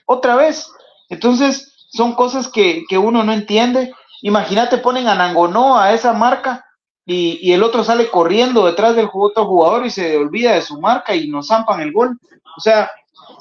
Otra 0.06 0.36
vez. 0.36 0.72
Entonces, 1.10 1.72
son 1.90 2.14
cosas 2.14 2.48
que, 2.48 2.84
que 2.88 2.98
uno 2.98 3.24
no 3.24 3.34
entiende. 3.34 3.94
Imagínate, 4.22 4.78
ponen 4.78 5.08
a 5.08 5.16
Nangonó 5.16 5.78
a 5.78 5.94
esa 5.94 6.14
marca 6.14 6.66
y, 7.06 7.40
y, 7.42 7.52
el 7.52 7.64
otro 7.64 7.84
sale 7.84 8.10
corriendo 8.10 8.66
detrás 8.66 8.96
del 8.96 9.10
otro 9.12 9.46
jugador 9.46 9.86
y 9.86 9.90
se 9.90 10.16
olvida 10.16 10.54
de 10.54 10.62
su 10.62 10.80
marca 10.80 11.14
y 11.14 11.28
nos 11.28 11.48
zampan 11.48 11.82
el 11.82 11.92
gol. 11.92 12.18
O 12.58 12.62
sea, 12.62 12.90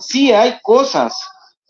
sí 0.00 0.32
hay 0.32 0.58
cosas, 0.62 1.16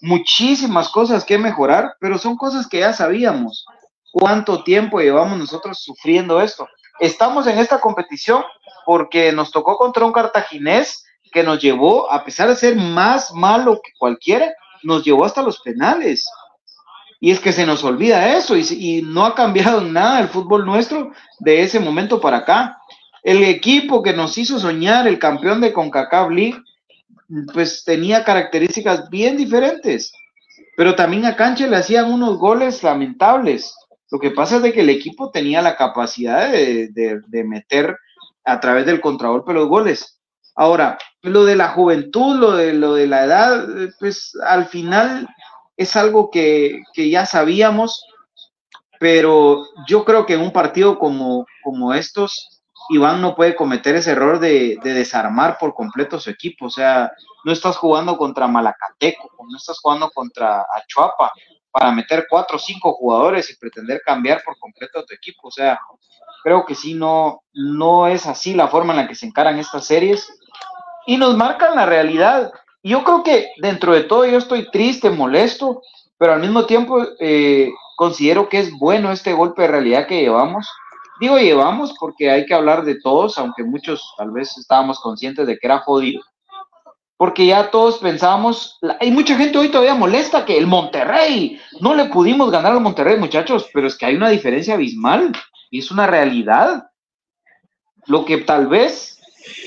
muchísimas 0.01 0.89
cosas 0.89 1.25
que 1.25 1.39
mejorar, 1.39 1.95
pero 2.01 2.19
son 2.19 2.37
cosas 2.37 2.67
que 2.67 2.81
ya 2.81 2.93
sabíamos. 2.93 3.67
¿Cuánto 4.13 4.65
tiempo 4.65 5.01
llevamos 5.01 5.39
nosotros 5.39 5.83
sufriendo 5.83 6.41
esto? 6.41 6.67
Estamos 6.99 7.47
en 7.47 7.59
esta 7.59 7.81
competición 7.81 8.43
porque 8.85 9.33
nos 9.33 9.51
tocó 9.51 9.77
contra 9.77 10.05
un 10.05 10.13
cartaginés 10.13 11.05
que 11.33 11.43
nos 11.43 11.61
llevó, 11.61 12.11
a 12.11 12.25
pesar 12.25 12.49
de 12.49 12.57
ser 12.57 12.77
más 12.77 13.33
malo 13.33 13.81
que 13.83 13.93
cualquiera, 13.99 14.53
nos 14.83 15.05
llevó 15.05 15.25
hasta 15.25 15.43
los 15.43 15.61
penales. 15.61 16.25
Y 17.21 17.31
es 17.31 17.39
que 17.39 17.53
se 17.53 17.67
nos 17.67 17.85
olvida 17.85 18.37
eso 18.37 18.57
y, 18.57 19.03
no 19.03 19.25
ha 19.27 19.35
cambiado 19.35 19.81
nada 19.83 20.21
el 20.21 20.29
fútbol 20.29 20.65
nuestro 20.65 21.13
de 21.39 21.63
ese 21.63 21.79
momento 21.79 22.21
para 22.21 22.39
acá. 22.39 22.79
El 23.23 23.45
equipo 23.45 24.03
que 24.03 24.15
nos 24.15 24.39
hizo 24.39 24.59
soñar, 24.59 25.07
el 25.07 25.19
campeón 25.19 25.61
de 25.61 25.73
CONCACAF 25.73 26.31
League, 26.31 26.59
pues 27.53 27.85
tenía 27.85 28.25
características 28.25 29.09
bien 29.11 29.37
diferentes, 29.37 30.13
pero 30.77 30.95
también 30.95 31.25
a 31.27 31.37
Cancha 31.37 31.67
le 31.67 31.77
hacían 31.77 32.11
unos 32.11 32.39
goles 32.39 32.83
lamentables. 32.83 33.75
Lo 34.11 34.19
que 34.19 34.31
pasa 34.31 34.57
es 34.57 34.63
de 34.63 34.73
que 34.73 34.81
el 34.81 34.91
equipo 34.91 35.31
tenía 35.31 35.63
la 35.63 35.77
capacidad 35.77 36.51
de, 36.51 37.45
meter 37.45 37.97
a 38.45 38.59
través 38.61 38.87
del 38.87 39.01
contragolpe 39.01 39.53
los 39.53 39.69
goles. 39.69 40.21
Ahora, 40.57 40.99
lo 41.23 41.45
de 41.45 41.57
la 41.57 41.69
juventud, 41.69 42.37
lo 42.37 42.57
de, 42.57 42.73
lo 42.73 42.95
de 42.95 43.07
la 43.07 43.25
edad, 43.25 43.67
pues 44.01 44.33
al 44.47 44.67
final 44.67 45.29
es 45.77 45.97
algo 45.97 46.31
que, 46.31 46.83
ya 46.97 47.25
sabíamos, 47.25 48.05
pero 48.99 49.65
yo 49.87 50.05
creo 50.05 50.27
que 50.27 50.35
en 50.35 50.43
un 50.43 50.53
partido 50.53 50.99
como, 50.99 51.47
como 51.63 51.95
estos, 51.95 52.60
Iván 52.91 53.23
no 53.23 53.37
puede 53.37 53.55
cometer 53.55 53.95
ese 53.95 54.11
error 54.11 54.41
de, 54.41 54.79
desarmar 54.83 55.59
por 55.59 55.75
completo 55.75 56.19
su 56.19 56.29
equipo. 56.29 56.67
O 56.67 56.71
sea, 56.71 57.13
no 57.45 57.53
estás 57.53 57.77
jugando 57.77 58.17
contra 58.17 58.49
Malacateco, 58.49 59.31
no 59.49 59.57
estás 59.57 59.79
jugando 59.79 60.11
contra 60.11 60.67
Achuapa 60.75 61.33
para 61.71 61.93
meter 61.93 62.27
cuatro 62.29 62.57
o 62.57 62.61
cinco 62.61 62.93
jugadores 62.95 63.49
y 63.51 63.57
pretender 63.57 64.03
cambiar 64.05 64.43
por 64.45 64.59
completo 64.59 65.05
tu 65.05 65.15
equipo. 65.15 65.49
O 65.49 65.51
sea, 65.53 65.79
creo 66.43 66.67
que 66.67 66.75
sí, 66.75 66.95
no, 66.95 67.43
no 67.53 68.09
es 68.09 68.27
así 68.27 68.55
la 68.55 68.67
forma 68.67 68.93
en 68.93 68.99
la 69.01 69.09
que 69.09 69.15
se 69.15 69.27
encaran 69.27 69.59
estas 69.59 69.87
series 69.87 70.29
y 71.07 71.17
nos 71.17 71.37
marcan 71.37 71.77
la 71.77 71.87
realidad. 71.87 72.53
Yo 72.83 73.05
creo 73.05 73.23
que 73.23 73.53
dentro 73.59 73.95
de 73.95 74.03
todo 74.03 74.27
yo 74.27 74.39
estoy 74.39 74.69
triste, 74.71 75.11
molesto, 75.11 75.81
pero 76.19 76.33
al 76.33 76.41
mismo 76.41 76.67
tiempo 76.67 77.07
eh, 77.21 77.71
considero 77.97 78.49
que 78.49 78.59
es 78.59 78.73
bueno 78.73 79.13
este 79.13 79.33
golpe 79.33 79.63
de 79.63 79.69
realidad 79.69 80.09
que 80.09 80.23
llevamos 80.23 80.69
Digo 81.21 81.39
llevamos 81.39 81.95
porque 82.01 82.31
hay 82.31 82.47
que 82.47 82.55
hablar 82.55 82.83
de 82.85 82.99
todos, 82.99 83.37
aunque 83.37 83.63
muchos 83.63 84.15
tal 84.17 84.31
vez 84.31 84.57
estábamos 84.57 84.99
conscientes 85.01 85.47
de 85.47 85.59
que 85.59 85.67
era 85.67 85.81
jodido. 85.81 86.23
Porque 87.19 87.45
ya 87.45 87.71
todos 87.71 87.99
pensábamos, 87.99 88.79
hay 88.99 89.11
mucha 89.11 89.37
gente 89.37 89.59
hoy 89.59 89.69
todavía 89.69 89.95
molesta 89.95 90.47
que 90.47 90.57
el 90.57 90.67
Monterrey, 90.67 91.61
no 91.81 91.95
le 91.95 92.07
pudimos 92.07 92.51
ganar 92.51 92.73
al 92.73 92.81
Monterrey, 92.81 93.19
muchachos, 93.19 93.69
pero 93.75 93.87
es 93.87 93.97
que 93.97 94.07
hay 94.07 94.17
una 94.17 94.31
diferencia 94.31 94.73
abismal 94.73 95.33
y 95.71 95.81
es 95.81 95.91
una 95.91 96.07
realidad. 96.07 96.87
Lo 98.07 98.25
que 98.25 98.39
tal 98.39 98.69
vez 98.69 99.21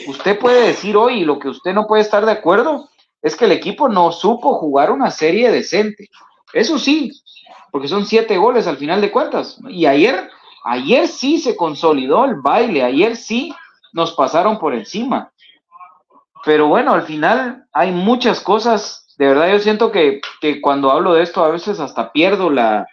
usted 0.08 0.40
puede 0.40 0.68
decir 0.68 0.98
hoy 0.98 1.22
y 1.22 1.26
lo 1.26 1.38
que 1.38 1.50
usted 1.50 1.74
no 1.76 1.86
puede 1.86 2.02
estar 2.02 2.26
de 2.26 2.32
acuerdo 2.32 2.90
es 3.22 3.36
que 3.36 3.46
el 3.46 3.52
equipo 3.52 3.88
no 3.88 4.12
supo 4.12 4.56
jugar 4.56 4.92
una 4.92 5.12
serie 5.12 5.52
decente. 5.52 6.10
Eso 6.52 6.80
sí, 6.80 7.12
porque 7.72 7.88
son 7.88 8.08
siete 8.08 8.38
goles 8.38 8.66
al 8.66 8.78
final 8.78 9.02
de 9.02 9.12
cuentas. 9.12 9.60
Y 9.70 9.86
ayer 9.86 10.32
Ayer 10.64 11.08
sí 11.08 11.40
se 11.40 11.56
consolidó 11.56 12.26
el 12.26 12.36
baile, 12.36 12.84
ayer 12.84 13.16
sí 13.16 13.54
nos 13.92 14.14
pasaron 14.14 14.60
por 14.60 14.74
encima. 14.74 15.32
Pero 16.46 16.68
bueno, 16.68 16.94
al 16.94 17.04
final 17.04 17.66
hay 17.72 17.92
muchas 17.92 18.42
cosas, 18.42 19.14
de 19.18 19.28
verdad 19.28 19.52
yo 19.52 19.60
siento 19.60 19.92
que, 19.92 20.22
cuando 20.62 20.92
hablo 20.92 21.14
de 21.14 21.24
esto 21.24 21.44
a 21.44 21.50
veces 21.50 21.80
hasta 21.80 22.12
pierdo 22.12 22.50
la, 22.50 22.88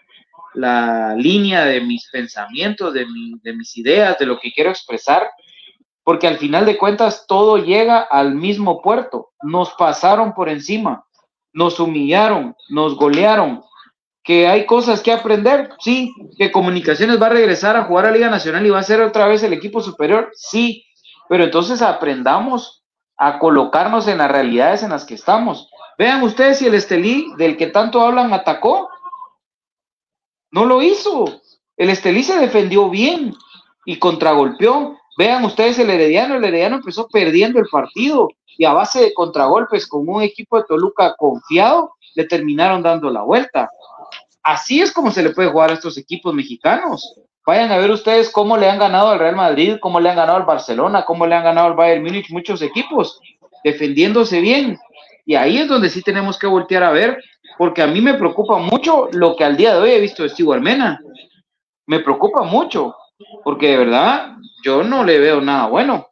línea 1.17 1.65
de 1.65 1.81
mis 1.81 2.09
pensamientos, 2.11 2.93
de, 2.93 3.07
de 3.43 3.53
mis 3.53 3.77
ideas, 3.77 4.19
de 4.19 4.27
lo 4.27 4.39
que 4.41 4.51
quiero 4.51 4.71
expresar, 4.71 5.31
porque 6.03 6.27
al 6.27 6.39
final 6.39 6.67
de 6.67 6.77
cuentas 6.77 7.25
todo 7.29 7.57
llega 7.57 8.01
al 8.01 8.35
mismo 8.35 8.83
puerto. 8.83 9.31
Nos 9.43 9.71
pasaron 9.75 10.35
por 10.35 10.49
encima, 10.49 11.05
nos 11.53 11.79
humillaron, 11.79 12.57
nos 12.69 12.97
golearon, 12.97 13.63
que 14.31 14.47
hay 14.47 14.65
cosas 14.65 15.01
que 15.01 15.11
aprender, 15.11 15.71
sí, 15.81 16.15
que 16.39 16.53
Comunicaciones 16.53 17.21
va 17.21 17.27
a 17.27 17.31
regresar 17.31 17.77
a 17.77 17.83
jugar 17.83 18.07
a 18.07 18.13
Liga 18.13 18.31
Nacional 18.31 18.65
y 18.65 18.71
va 18.71 18.79
a 18.79 18.85
ser 18.85 19.01
otra 19.01 19.27
vez 19.27 19.43
el 19.43 19.53
equipo 19.53 19.81
superior, 19.81 20.31
sí, 20.35 20.87
pero 21.29 21.43
entonces 21.43 21.83
aprendamos 21.83 22.85
a 23.17 23.41
colocarnos 23.41 24.07
en 24.07 24.19
las 24.19 24.31
realidades 24.31 24.85
en 24.85 24.91
las 24.91 25.05
que 25.05 25.15
estamos. 25.15 25.69
Vean 25.99 26.23
ustedes 26.23 26.59
si 26.61 26.69
el 26.69 26.77
Estelí, 26.77 27.27
del 27.39 27.57
que 27.57 27.67
tanto 27.67 28.03
hablan, 28.03 28.33
atacó. 28.33 28.89
No 30.53 30.65
lo 30.65 30.81
hizo. 30.81 31.25
El 31.77 31.91
Estelí 31.91 32.23
se 32.23 32.39
defendió 32.39 32.89
bien 32.89 33.35
y 33.85 33.99
contragolpeó. 33.99 34.97
Vean 35.19 35.45
ustedes 35.45 35.77
el 35.81 35.91
Herediano, 35.91 36.37
el 36.37 36.45
Herediano 36.45 36.77
empezó 36.77 37.09
perdiendo 37.09 37.59
el 37.59 37.67
partido 37.67 38.29
y 38.57 38.65
a 38.65 38.75
base 38.75 39.01
de 39.01 39.13
contragolpes 39.13 39.89
con 39.89 40.09
un 40.09 40.23
equipo 40.23 40.57
de 40.57 40.67
Toluca 40.69 41.17
confiado, 41.19 41.97
le 42.15 42.27
terminaron 42.27 42.81
dando 42.81 43.11
la 43.11 43.23
vuelta. 43.23 43.69
Así 44.43 44.81
es 44.81 44.93
como 44.93 45.11
se 45.11 45.23
le 45.23 45.31
puede 45.31 45.51
jugar 45.51 45.71
a 45.71 45.75
estos 45.75 45.99
equipos 45.99 46.35
mexicanos. 46.35 47.15
Vayan 47.47 47.73
a 47.73 47.79
ver 47.79 47.91
ustedes 47.91 48.31
cómo 48.31 48.57
le 48.57 48.69
han 48.69 48.79
ganado 48.79 49.09
al 49.09 49.19
Real 49.19 49.37
Madrid, 49.37 49.79
cómo 49.81 49.99
le 49.99 50.09
han 50.09 50.17
ganado 50.17 50.39
al 50.39 50.45
Barcelona, 50.45 51.05
cómo 51.05 51.27
le 51.27 51.35
han 51.35 51.45
ganado 51.45 51.69
al 51.69 51.75
Bayern 51.75 52.05
Múnich, 52.05 52.31
muchos 52.31 52.63
equipos, 52.63 53.21
defendiéndose 53.65 54.41
bien. 54.41 54.79
Y 55.27 55.35
ahí 55.35 55.59
es 55.59 55.69
donde 55.69 55.91
sí 55.91 56.03
tenemos 56.03 56.39
que 56.39 56.47
voltear 56.47 56.83
a 56.83 56.93
ver, 56.93 57.23
porque 57.59 57.83
a 57.83 57.87
mí 57.87 58.01
me 58.01 58.15
preocupa 58.15 58.59
mucho 58.59 59.09
lo 59.13 59.37
que 59.37 59.45
al 59.45 59.57
día 59.57 59.75
de 59.75 59.81
hoy 59.81 59.91
he 59.91 60.01
visto 60.01 60.23
de 60.23 60.29
Steve. 60.29 60.61
Me 61.87 61.99
preocupa 62.01 62.43
mucho, 62.43 62.95
porque 63.43 63.69
de 63.69 63.79
verdad 63.79 64.37
yo 64.65 64.83
no 64.83 65.05
le 65.05 65.19
veo 65.19 65.41
nada 65.41 65.67
bueno. 65.67 66.09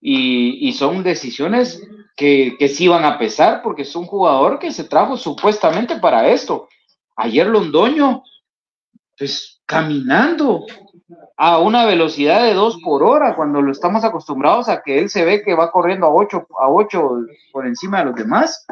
Y, 0.00 0.70
son 0.74 1.02
decisiones 1.02 1.82
que 2.14 2.68
sí 2.68 2.88
van 2.88 3.06
a 3.06 3.18
pesar, 3.18 3.62
porque 3.62 3.82
es 3.82 3.96
un 3.96 4.04
jugador 4.04 4.58
que 4.58 4.70
se 4.70 4.84
trajo 4.84 5.16
supuestamente 5.16 5.96
para 5.96 6.28
esto. 6.28 6.68
Ayer 7.16 7.46
Londoño, 7.46 8.22
pues 9.16 9.62
caminando 9.66 10.66
a 11.36 11.58
una 11.58 11.84
velocidad 11.84 12.42
de 12.42 12.54
dos 12.54 12.78
por 12.82 13.02
hora, 13.02 13.34
cuando 13.34 13.60
lo 13.60 13.72
estamos 13.72 14.04
acostumbrados 14.04 14.68
a 14.68 14.82
que 14.82 14.98
él 14.98 15.10
se 15.10 15.24
ve 15.24 15.42
que 15.42 15.54
va 15.54 15.70
corriendo 15.70 16.06
a 16.06 16.14
ocho, 16.14 16.46
a 16.60 16.68
ocho 16.68 17.10
por 17.52 17.66
encima 17.66 17.98
de 17.98 18.04
los 18.06 18.14
demás. 18.14 18.66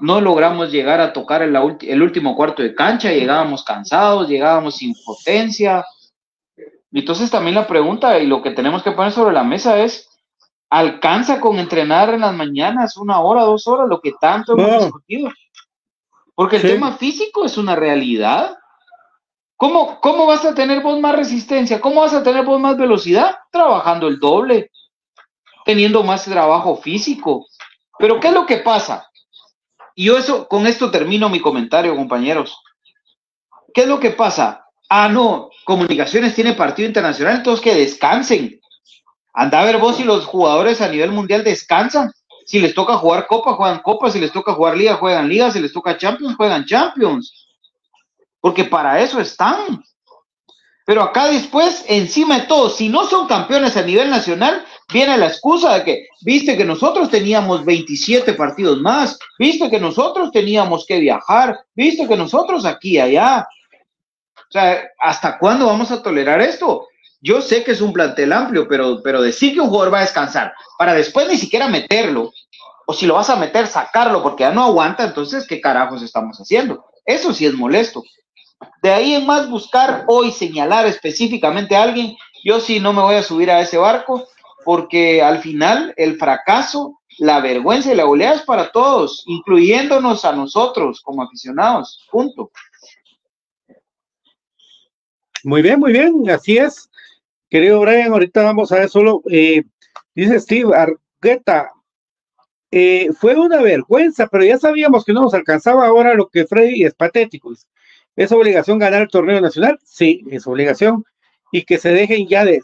No 0.00 0.20
logramos 0.20 0.72
llegar 0.72 1.00
a 1.00 1.12
tocar 1.12 1.42
el, 1.42 1.56
el 1.80 2.02
último 2.02 2.34
cuarto 2.34 2.62
de 2.62 2.74
cancha, 2.74 3.12
llegábamos 3.12 3.64
cansados, 3.64 4.28
llegábamos 4.28 4.76
sin 4.76 4.94
potencia, 5.04 5.84
entonces 6.92 7.30
también 7.30 7.54
la 7.54 7.66
pregunta 7.66 8.18
y 8.18 8.26
lo 8.26 8.42
que 8.42 8.50
tenemos 8.50 8.82
que 8.82 8.92
poner 8.92 9.12
sobre 9.12 9.32
la 9.32 9.44
mesa 9.44 9.78
es, 9.78 10.08
¿alcanza 10.68 11.40
con 11.40 11.58
entrenar 11.58 12.12
en 12.12 12.20
las 12.20 12.34
mañanas 12.34 12.96
una 12.96 13.20
hora, 13.20 13.44
dos 13.44 13.66
horas, 13.66 13.88
lo 13.88 14.00
que 14.00 14.12
tanto 14.20 14.52
hemos 14.52 14.84
discutido? 14.84 15.30
Porque 16.34 16.56
el 16.56 16.62
tema 16.62 16.92
físico 16.92 17.44
es 17.44 17.56
una 17.58 17.76
realidad. 17.76 18.56
¿Cómo, 19.56 20.00
¿Cómo 20.00 20.26
vas 20.26 20.44
a 20.44 20.54
tener 20.54 20.82
vos 20.82 20.98
más 20.98 21.14
resistencia? 21.14 21.80
¿Cómo 21.80 22.00
vas 22.00 22.14
a 22.14 22.22
tener 22.22 22.44
vos 22.44 22.60
más 22.60 22.76
velocidad? 22.76 23.36
Trabajando 23.50 24.08
el 24.08 24.18
doble, 24.18 24.70
teniendo 25.64 26.02
más 26.02 26.24
trabajo 26.24 26.76
físico. 26.76 27.46
Pero 27.98 28.18
¿qué 28.18 28.28
es 28.28 28.34
lo 28.34 28.46
que 28.46 28.58
pasa? 28.58 29.08
Y 29.94 30.06
yo 30.06 30.18
eso, 30.18 30.48
con 30.48 30.66
esto 30.66 30.90
termino 30.90 31.28
mi 31.28 31.40
comentario, 31.40 31.94
compañeros. 31.94 32.58
¿Qué 33.72 33.82
es 33.82 33.86
lo 33.86 34.00
que 34.00 34.10
pasa? 34.10 34.66
Ah, 34.88 35.08
no, 35.08 35.50
Comunicaciones 35.64 36.34
tiene 36.34 36.54
partido 36.54 36.88
internacional, 36.88 37.42
todos 37.42 37.60
que 37.60 37.74
descansen. 37.74 38.60
Anda 39.32 39.60
a 39.60 39.64
ver 39.64 39.78
vos 39.78 39.96
si 39.96 40.04
los 40.04 40.26
jugadores 40.26 40.80
a 40.80 40.88
nivel 40.88 41.12
mundial 41.12 41.44
descansan. 41.44 42.10
Si 42.52 42.60
les 42.60 42.74
toca 42.74 42.98
jugar 42.98 43.26
Copa, 43.26 43.54
juegan 43.54 43.78
Copa. 43.78 44.10
Si 44.10 44.20
les 44.20 44.30
toca 44.30 44.52
jugar 44.52 44.76
Liga, 44.76 44.96
juegan 44.96 45.26
Liga. 45.26 45.50
Si 45.50 45.58
les 45.58 45.72
toca 45.72 45.96
Champions, 45.96 46.36
juegan 46.36 46.66
Champions. 46.66 47.48
Porque 48.42 48.64
para 48.64 49.00
eso 49.00 49.18
están. 49.20 49.82
Pero 50.84 51.00
acá 51.02 51.28
después, 51.28 51.82
encima 51.88 52.40
de 52.40 52.46
todo, 52.46 52.68
si 52.68 52.90
no 52.90 53.06
son 53.06 53.26
campeones 53.26 53.78
a 53.78 53.82
nivel 53.82 54.10
nacional, 54.10 54.66
viene 54.92 55.16
la 55.16 55.28
excusa 55.28 55.78
de 55.78 55.84
que, 55.84 56.06
viste 56.20 56.54
que 56.54 56.66
nosotros 56.66 57.08
teníamos 57.08 57.64
27 57.64 58.34
partidos 58.34 58.82
más, 58.82 59.18
viste 59.38 59.70
que 59.70 59.80
nosotros 59.80 60.30
teníamos 60.30 60.84
que 60.84 61.00
viajar, 61.00 61.58
viste 61.74 62.06
que 62.06 62.18
nosotros 62.18 62.66
aquí 62.66 62.96
y 62.96 63.00
allá, 63.00 63.48
o 64.36 64.52
sea, 64.52 64.90
¿hasta 65.00 65.38
cuándo 65.38 65.64
vamos 65.68 65.90
a 65.90 66.02
tolerar 66.02 66.42
esto? 66.42 66.86
Yo 67.22 67.40
sé 67.40 67.62
que 67.62 67.70
es 67.70 67.80
un 67.80 67.92
plantel 67.92 68.32
amplio, 68.32 68.66
pero, 68.68 69.00
pero 69.02 69.22
decir 69.22 69.54
que 69.54 69.60
un 69.60 69.68
jugador 69.68 69.94
va 69.94 69.98
a 69.98 70.02
descansar 70.02 70.52
para 70.76 70.92
después 70.92 71.28
ni 71.28 71.38
siquiera 71.38 71.68
meterlo, 71.68 72.32
o 72.86 72.92
si 72.92 73.06
lo 73.06 73.14
vas 73.14 73.30
a 73.30 73.36
meter, 73.36 73.66
sacarlo 73.66 74.22
porque 74.22 74.44
ya 74.44 74.52
no 74.52 74.64
aguanta, 74.64 75.04
entonces, 75.04 75.46
¿qué 75.46 75.60
carajos 75.60 76.02
estamos 76.02 76.38
haciendo? 76.38 76.84
Eso 77.04 77.32
sí 77.32 77.46
es 77.46 77.54
molesto. 77.54 78.02
De 78.82 78.92
ahí 78.92 79.14
en 79.14 79.26
más 79.26 79.48
buscar 79.48 80.04
hoy 80.06 80.30
señalar 80.30 80.86
específicamente 80.86 81.76
a 81.76 81.82
alguien, 81.82 82.16
yo 82.44 82.60
sí 82.60 82.80
no 82.80 82.92
me 82.92 83.02
voy 83.02 83.16
a 83.16 83.22
subir 83.22 83.50
a 83.50 83.60
ese 83.60 83.78
barco, 83.78 84.26
porque 84.64 85.22
al 85.22 85.40
final 85.40 85.92
el 85.96 86.16
fracaso, 86.16 87.00
la 87.18 87.40
vergüenza 87.40 87.92
y 87.92 87.96
la 87.96 88.06
oleada 88.06 88.36
es 88.36 88.42
para 88.42 88.70
todos, 88.70 89.24
incluyéndonos 89.26 90.24
a 90.24 90.32
nosotros 90.32 91.00
como 91.00 91.22
aficionados. 91.22 92.06
Punto. 92.10 92.50
Muy 95.44 95.62
bien, 95.62 95.80
muy 95.80 95.92
bien, 95.92 96.30
así 96.30 96.56
es. 96.56 96.88
Querido 97.50 97.80
Brian, 97.80 98.12
ahorita 98.12 98.42
vamos 98.44 98.72
a 98.72 98.76
ver 98.76 98.88
solo, 98.88 99.22
eh, 99.28 99.64
dice 100.14 100.40
Steve 100.40 100.74
Argueta, 100.74 101.70
eh, 102.72 103.10
fue 103.12 103.36
una 103.36 103.60
vergüenza, 103.60 104.26
pero 104.26 104.44
ya 104.44 104.58
sabíamos 104.58 105.04
que 105.04 105.12
no 105.12 105.22
nos 105.22 105.34
alcanzaba 105.34 105.86
ahora 105.86 106.14
lo 106.14 106.28
que 106.28 106.46
Freddy 106.46 106.84
es 106.84 106.94
patético. 106.94 107.52
¿Es 108.16 108.32
obligación 108.32 108.78
ganar 108.78 109.02
el 109.02 109.08
torneo 109.08 109.40
nacional? 109.40 109.78
Sí, 109.84 110.24
es 110.30 110.46
obligación. 110.46 111.04
Y 111.52 111.64
que 111.64 111.78
se 111.78 111.90
dejen 111.90 112.26
ya 112.26 112.44
de, 112.46 112.60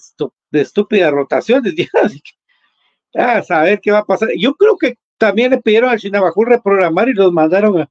de 0.51 0.61
estúpidas 0.61 1.13
rotaciones, 1.13 1.75
ya, 3.15 3.37
a 3.37 3.43
saber 3.43 3.81
qué 3.83 3.93
va 3.93 3.99
a 3.99 4.05
pasar. 4.07 4.31
Yo 4.39 4.55
creo 4.55 4.79
que 4.79 4.97
también 5.19 5.51
le 5.51 5.61
pidieron 5.61 5.91
al 5.91 5.99
Chinabajul 5.99 6.47
reprogramar 6.47 7.09
y 7.11 7.15
los 7.15 7.31
mandaron 7.31 7.83
a, 7.83 7.91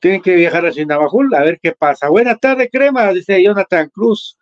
tienen 0.00 0.20
que 0.20 0.34
viajar 0.34 0.66
a 0.66 0.72
Sinabajul 0.72 1.34
a 1.34 1.42
ver 1.42 1.58
qué 1.62 1.72
pasa. 1.72 2.08
Buenas 2.08 2.40
tardes, 2.40 2.68
crema, 2.70 3.12
dice 3.12 3.42
Jonathan 3.42 3.88
Cruz. 3.88 4.36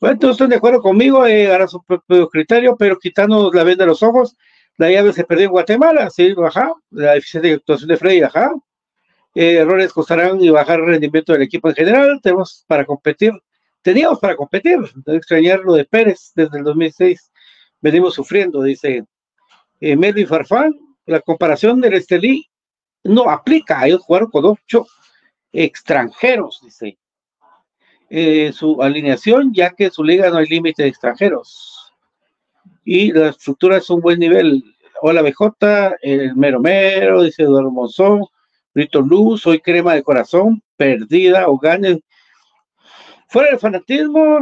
Bueno, 0.00 0.18
todos 0.18 0.34
están 0.34 0.48
de 0.48 0.56
acuerdo 0.56 0.80
conmigo, 0.80 1.26
eh, 1.26 1.52
hará 1.52 1.68
su 1.68 1.82
propio 1.84 2.28
criterio, 2.28 2.76
pero 2.76 2.98
quitándonos 2.98 3.54
la 3.54 3.62
venda 3.62 3.84
de 3.84 3.88
los 3.88 4.02
ojos, 4.02 4.36
la 4.78 4.90
llave 4.90 5.12
se 5.12 5.24
perdió 5.24 5.46
en 5.46 5.52
Guatemala, 5.52 6.10
sí, 6.10 6.32
baja, 6.34 6.72
la 6.90 7.16
eficiencia 7.16 7.54
actuación 7.54 7.88
de 7.88 7.96
Freddy, 7.96 8.22
ajá. 8.22 8.52
Eh, 9.34 9.54
errores 9.56 9.92
costarán 9.92 10.40
y 10.40 10.50
bajar 10.50 10.80
el 10.80 10.86
rendimiento 10.86 11.32
del 11.32 11.42
equipo 11.42 11.68
en 11.68 11.74
general, 11.74 12.20
tenemos 12.22 12.64
para 12.66 12.84
competir, 12.84 13.32
teníamos 13.80 14.18
para 14.18 14.36
competir, 14.36 14.78
de 14.94 15.16
extrañar 15.16 15.60
lo 15.60 15.74
de 15.74 15.84
Pérez 15.84 16.32
desde 16.34 16.58
el 16.58 16.64
2006, 16.64 17.32
venimos 17.80 18.14
sufriendo, 18.14 18.62
dice 18.62 19.04
eh, 19.80 19.96
Melvin 19.96 20.26
Farfán, 20.28 20.72
la 21.06 21.20
comparación 21.20 21.80
del 21.80 21.94
Estelí 21.94 22.48
no 23.04 23.28
aplica. 23.28 23.84
Ellos 23.86 24.02
jugaron 24.02 24.30
con 24.30 24.44
ocho 24.44 24.86
extranjeros, 25.52 26.60
dice. 26.62 26.98
Eh, 28.08 28.52
su 28.52 28.80
alineación, 28.82 29.52
ya 29.54 29.70
que 29.70 29.86
en 29.86 29.90
su 29.90 30.04
liga 30.04 30.28
no 30.28 30.36
hay 30.36 30.46
límite 30.46 30.82
de 30.82 30.90
extranjeros. 30.90 31.81
Y 32.84 33.12
la 33.12 33.28
estructura 33.28 33.76
es 33.78 33.88
un 33.90 34.00
buen 34.00 34.18
nivel. 34.18 34.62
Hola 35.00 35.22
BJ, 35.22 35.96
el 36.02 36.36
mero 36.36 36.60
mero, 36.60 37.22
dice 37.22 37.42
Eduardo 37.42 37.70
Monzón, 37.70 38.24
Rito 38.74 39.00
Luz, 39.00 39.42
soy 39.42 39.60
crema 39.60 39.94
de 39.94 40.02
corazón, 40.02 40.62
perdida 40.76 41.48
o 41.48 41.58
gane. 41.58 42.00
Fuera 43.28 43.50
del 43.50 43.58
fanatismo, 43.58 44.38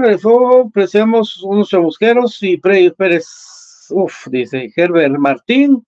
apreciamos 0.66 1.42
unos 1.42 1.68
chamusqueros 1.68 2.42
y 2.42 2.56
Pérez, 2.56 3.26
uff, 3.90 4.26
dice 4.26 4.70
Herbert 4.76 5.16
Martín, 5.16 5.84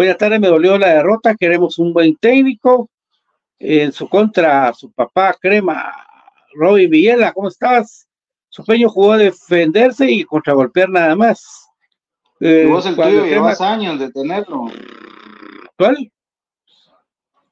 Buenas 0.00 0.16
tardes, 0.16 0.40
me 0.40 0.48
dolió 0.48 0.78
la 0.78 0.94
derrota, 0.94 1.34
queremos 1.34 1.78
un 1.78 1.92
buen 1.92 2.16
técnico. 2.16 2.88
En 3.58 3.92
su 3.92 4.08
contra, 4.08 4.72
su 4.72 4.90
papá 4.92 5.36
Crema, 5.38 5.92
Robin 6.54 6.88
Villela, 6.88 7.34
¿cómo 7.34 7.48
estás? 7.48 8.08
Su 8.48 8.64
peño 8.64 8.88
jugó 8.88 9.12
a 9.12 9.18
defenderse 9.18 10.10
y 10.10 10.24
contragolpear 10.24 10.88
nada 10.88 11.14
más. 11.14 11.69
Eh, 12.40 12.66
vos 12.66 12.86
el 12.86 12.96
tuyo 12.96 13.24
llevas 13.24 13.60
años 13.60 13.98
de 13.98 14.10
tenerlo. 14.10 14.66
¿Cuál? 15.76 16.10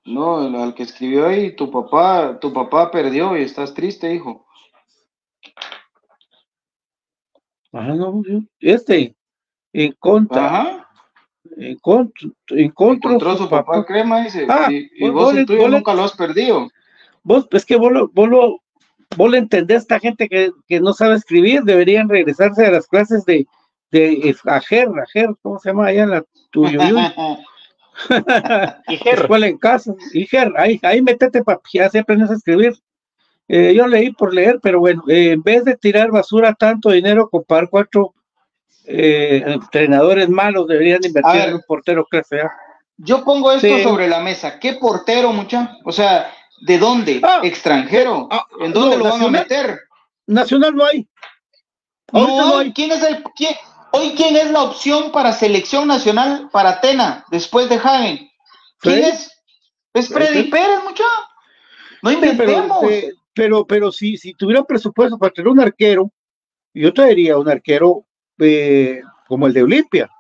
No, 0.05 0.65
el, 0.65 0.75
que 0.75 0.85
escribió 0.85 1.27
ahí, 1.27 1.55
tu 1.55 1.71
papá, 1.71 2.39
tu 2.41 2.53
papá 2.53 2.91
perdió 2.91 3.37
y 3.37 3.43
estás 3.43 3.75
triste, 3.75 4.15
hijo. 4.15 4.47
Ajá, 7.73 7.95
no, 7.95 8.23
este, 8.61 9.15
en 9.75 9.93
contra. 10.01 10.47
Ajá 10.47 10.89
encontró, 11.57 12.31
encontró 12.51 13.37
su 13.37 13.49
papá, 13.49 13.85
crema 13.85 14.23
dice, 14.23 14.47
ah, 14.49 14.69
y, 14.71 15.09
vos, 15.09 15.35
el 15.35 15.47
tuyo 15.47 15.69
nunca 15.69 15.95
lo 15.95 16.05
has 16.05 16.13
perdido. 16.13 16.69
Vos, 17.23 17.47
es 17.53 17.65
que 17.65 17.77
vos 17.77 17.93
lo, 17.93 18.09
vos 18.09 18.29
lo, 18.29 18.61
vos 19.17 19.35
entendés, 19.35 19.83
esta 19.83 19.99
gente 19.99 20.29
que, 20.29 20.51
que, 20.67 20.81
no 20.81 20.93
sabe 20.93 21.17
escribir, 21.17 21.63
deberían 21.63 22.09
regresarse 22.09 22.67
a 22.67 22.71
las 22.71 22.87
clases 22.87 23.25
de, 23.25 23.47
de 23.91 24.37
Ajer, 24.45 24.89
Ajer, 25.03 25.31
¿cómo 25.43 25.59
se 25.59 25.71
llama 25.71 25.87
allá 25.87 26.03
en 26.03 26.11
la 26.11 26.25
tuyo? 26.51 26.81
Escuela 29.05 29.47
en 29.47 29.59
casa, 29.59 29.93
Iger, 30.13 30.53
ahí, 30.57 30.79
ahí 30.83 31.03
métete 31.03 31.43
papi, 31.43 31.81
así 31.81 31.99
aprendes 31.99 32.31
a 32.31 32.35
escribir. 32.35 32.75
Eh, 33.49 33.73
yo 33.75 33.87
leí 33.87 34.13
por 34.13 34.35
leer, 34.35 34.61
pero 34.63 34.79
bueno, 34.79 35.03
eh, 35.09 35.33
en 35.33 35.43
vez 35.43 35.65
de 35.65 35.77
tirar 35.77 36.11
basura 36.11 36.55
tanto 36.55 36.91
dinero, 36.91 37.31
comprar 37.31 37.69
cuatro 37.71 38.15
eh, 38.85 39.43
entrenadores 39.47 40.29
malos 40.29 40.69
deberían 40.69 41.05
invertir 41.05 41.41
en 41.41 41.55
un 41.55 41.63
portero 41.67 42.05
clase 42.05 42.43
A. 42.43 42.53
Yo 42.99 43.25
pongo 43.25 43.53
esto 43.53 43.79
sobre 43.83 44.09
la 44.09 44.21
mesa. 44.21 44.59
¿Qué 44.59 44.75
portero, 44.75 45.33
mucha? 45.33 45.77
O 45.85 45.93
sea, 45.93 46.31
¿de 46.61 46.79
dónde? 46.79 47.21
Ah, 47.23 47.41
¿Extranjero? 47.43 48.29
Ah, 48.31 48.45
¿En 48.61 48.73
dónde 48.73 48.99
lo 48.99 49.05
van 49.05 49.23
a 49.23 49.29
meter? 49.29 49.81
Nacional 50.27 50.75
no 50.75 50.85
hay. 50.85 51.09
No, 52.13 52.63
¿quién 52.75 52.93
es 52.93 53.03
el 53.03 53.23
quién, 53.37 53.55
Hoy, 53.91 54.13
¿quién 54.17 54.37
es 54.37 54.51
la 54.51 54.63
opción 54.63 55.13
para 55.13 55.33
selección 55.33 55.89
nacional 55.89 56.49
para 56.53 56.81
Tena 56.81 57.25
después 57.31 57.69
de 57.69 57.77
Hagen? 57.77 58.31
¿Quién 58.81 59.05
es? 59.05 59.31
Es 59.95 60.09
Freddy 60.09 60.45
Pérez, 60.45 60.83
muchacho. 60.85 61.09
No 62.03 62.13
inventemos. 62.13 62.79
Pero, 62.81 63.09
pero, 63.35 63.67
pero 63.67 63.93
si, 63.93 64.17
si 64.17 64.35
tuviera 64.35 64.63
presupuesto 64.65 65.19
para 65.19 65.33
tener 65.33 65.49
un 65.49 65.61
arquero, 65.61 66.13
yo 66.75 66.93
traería 66.93 67.39
un 67.39 67.49
arquero 67.49 68.05
eh, 68.39 69.01
como 69.27 69.47
el 69.47 69.53
de 69.53 69.63
Olimpia. 69.63 70.11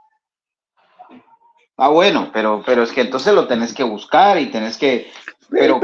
Ah, 1.77 1.91
bueno, 1.91 2.31
pero, 2.33 2.63
pero 2.67 2.83
es 2.83 2.91
que 2.91 3.03
entonces 3.03 3.33
lo 3.33 3.47
tenés 3.47 3.73
que 3.73 3.85
buscar 3.85 4.41
y 4.41 4.51
tenés 4.51 4.77
que. 4.77 5.11
Pero 5.49 5.81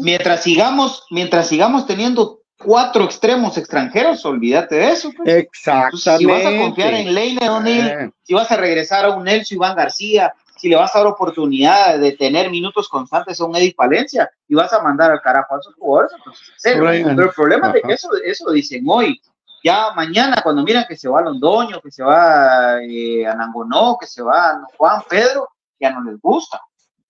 mientras 0.00 0.42
sigamos, 0.42 1.04
mientras 1.10 1.48
sigamos 1.48 1.86
teniendo 1.86 2.39
cuatro 2.62 3.04
extremos 3.04 3.56
extranjeros, 3.56 4.24
olvídate 4.24 4.76
de 4.76 4.90
eso. 4.90 5.10
Pues. 5.16 5.28
Exactamente. 5.28 6.18
Si 6.18 6.26
vas 6.26 6.44
a 6.44 6.58
confiar 6.58 6.94
en 6.94 7.14
Leine 7.14 7.48
O'Neill, 7.48 7.86
Eh. 7.86 8.10
si 8.22 8.34
vas 8.34 8.50
a 8.50 8.56
regresar 8.56 9.04
a 9.04 9.10
un 9.10 9.24
Nelson 9.24 9.56
Iván 9.56 9.76
García, 9.76 10.32
si 10.56 10.68
le 10.68 10.76
vas 10.76 10.94
a 10.94 10.98
dar 10.98 11.06
oportunidad 11.06 11.98
de 11.98 12.12
tener 12.12 12.50
minutos 12.50 12.88
constantes 12.88 13.40
a 13.40 13.46
un 13.46 13.56
Eddie 13.56 13.74
Palencia 13.74 14.30
y 14.46 14.54
vas 14.54 14.72
a 14.72 14.82
mandar 14.82 15.10
al 15.10 15.22
carajo 15.22 15.54
a 15.54 15.58
esos 15.58 15.74
jugadores, 15.74 16.12
entonces. 16.18 16.52
Pero 16.62 16.90
el 16.90 17.30
problema 17.30 17.68
es 17.68 17.74
de 17.74 17.82
que 17.82 17.92
eso, 17.94 18.08
eso 18.24 18.50
dicen 18.50 18.84
hoy. 18.86 19.20
Ya 19.64 19.92
mañana, 19.94 20.40
cuando 20.42 20.62
miran 20.62 20.84
que 20.88 20.96
se 20.96 21.08
va 21.08 21.22
Londoño, 21.22 21.80
que 21.80 21.90
se 21.90 22.02
va 22.02 22.82
eh, 22.82 23.26
a 23.26 23.34
Nangonó, 23.34 23.96
que 24.00 24.06
se 24.06 24.22
va 24.22 24.62
Juan 24.76 25.02
Pedro, 25.08 25.48
ya 25.78 25.90
no 25.90 26.02
les 26.02 26.20
gusta. 26.20 26.60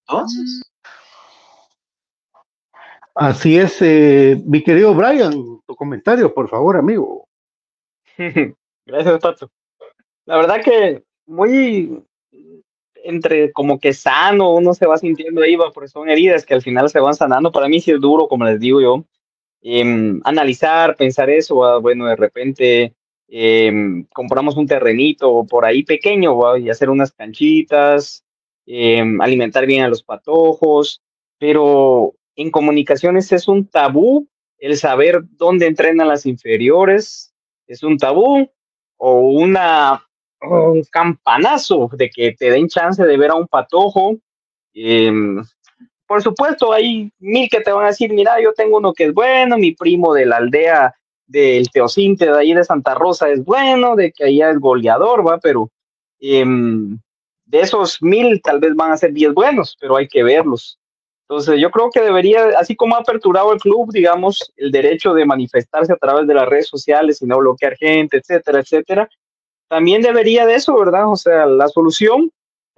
Entonces, 0.06 0.62
Así 3.14 3.58
es, 3.58 3.80
eh, 3.82 4.40
mi 4.46 4.62
querido 4.62 4.94
Brian, 4.94 5.32
tu 5.66 5.74
comentario, 5.76 6.32
por 6.32 6.48
favor, 6.48 6.76
amigo. 6.76 7.28
Gracias, 8.86 9.20
Pato. 9.20 9.50
La 10.26 10.36
verdad 10.36 10.62
que 10.62 11.02
muy 11.26 12.02
entre 13.04 13.52
como 13.52 13.78
que 13.78 13.92
sano, 13.92 14.54
uno 14.54 14.74
se 14.74 14.86
va 14.86 14.98
sintiendo 14.98 15.42
ahí, 15.42 15.56
porque 15.72 15.88
son 15.88 16.08
heridas 16.08 16.44
que 16.44 16.54
al 16.54 16.62
final 16.62 16.88
se 16.90 17.00
van 17.00 17.14
sanando. 17.14 17.52
Para 17.52 17.68
mí 17.68 17.80
sí 17.80 17.90
es 17.92 18.00
duro, 18.00 18.28
como 18.28 18.44
les 18.44 18.60
digo 18.60 18.80
yo, 18.80 19.04
em, 19.62 20.20
analizar, 20.24 20.96
pensar 20.96 21.30
eso, 21.30 21.80
bueno, 21.80 22.06
de 22.06 22.16
repente 22.16 22.94
em, 23.32 24.06
compramos 24.12 24.56
un 24.56 24.66
terrenito 24.66 25.46
por 25.48 25.64
ahí 25.64 25.84
pequeño 25.84 26.56
y 26.56 26.68
hacer 26.68 26.90
unas 26.90 27.12
canchitas, 27.12 28.24
em, 28.66 29.20
alimentar 29.20 29.66
bien 29.66 29.84
a 29.84 29.88
los 29.88 30.02
patojos, 30.02 31.00
pero 31.38 32.14
en 32.36 32.50
comunicaciones 32.50 33.32
es 33.32 33.48
un 33.48 33.66
tabú 33.66 34.28
el 34.58 34.76
saber 34.76 35.22
dónde 35.30 35.66
entrenan 35.66 36.08
las 36.08 36.26
inferiores, 36.26 37.32
es 37.66 37.82
un 37.82 37.96
tabú 37.96 38.50
o 38.96 39.20
una 39.20 40.04
un 40.42 40.82
campanazo 40.90 41.90
de 41.92 42.08
que 42.08 42.32
te 42.32 42.50
den 42.50 42.68
chance 42.68 43.04
de 43.04 43.16
ver 43.16 43.30
a 43.30 43.34
un 43.34 43.46
patojo. 43.46 44.16
Em, 44.72 45.42
por 46.06 46.22
supuesto, 46.22 46.72
hay 46.72 47.10
mil 47.18 47.48
que 47.48 47.60
te 47.60 47.72
van 47.72 47.84
a 47.84 47.88
decir, 47.88 48.12
mira, 48.12 48.40
yo 48.42 48.52
tengo 48.54 48.78
uno 48.78 48.92
que 48.92 49.04
es 49.04 49.14
bueno, 49.14 49.58
mi 49.58 49.72
primo 49.72 50.14
de 50.14 50.26
la 50.26 50.38
aldea 50.38 50.94
del 51.26 51.70
Teocinte 51.70 52.26
de 52.26 52.36
ahí 52.38 52.54
de 52.54 52.64
Santa 52.64 52.94
Rosa 52.94 53.30
es 53.30 53.44
bueno, 53.44 53.94
de 53.94 54.12
que 54.12 54.24
allá 54.24 54.50
es 54.50 54.58
goleador, 54.58 55.26
va, 55.26 55.38
pero 55.38 55.70
em, 56.18 56.98
de 57.44 57.60
esos 57.60 58.02
mil 58.02 58.40
tal 58.42 58.58
vez 58.58 58.74
van 58.74 58.92
a 58.92 58.96
ser 58.96 59.12
diez 59.12 59.32
buenos, 59.32 59.76
pero 59.80 59.96
hay 59.96 60.08
que 60.08 60.24
verlos. 60.24 60.79
Entonces 61.30 61.60
yo 61.60 61.70
creo 61.70 61.90
que 61.90 62.00
debería, 62.00 62.58
así 62.58 62.74
como 62.74 62.96
ha 62.96 62.98
aperturado 62.98 63.52
el 63.52 63.60
club, 63.60 63.92
digamos, 63.92 64.52
el 64.56 64.72
derecho 64.72 65.14
de 65.14 65.24
manifestarse 65.24 65.92
a 65.92 65.96
través 65.96 66.26
de 66.26 66.34
las 66.34 66.48
redes 66.48 66.66
sociales 66.66 67.22
y 67.22 67.26
no 67.26 67.38
bloquear 67.38 67.76
gente, 67.76 68.16
etcétera, 68.16 68.58
etcétera, 68.58 69.08
también 69.68 70.02
debería 70.02 70.44
de 70.44 70.56
eso, 70.56 70.76
¿verdad? 70.76 71.08
O 71.08 71.14
sea, 71.14 71.46
la 71.46 71.68
solución 71.68 72.32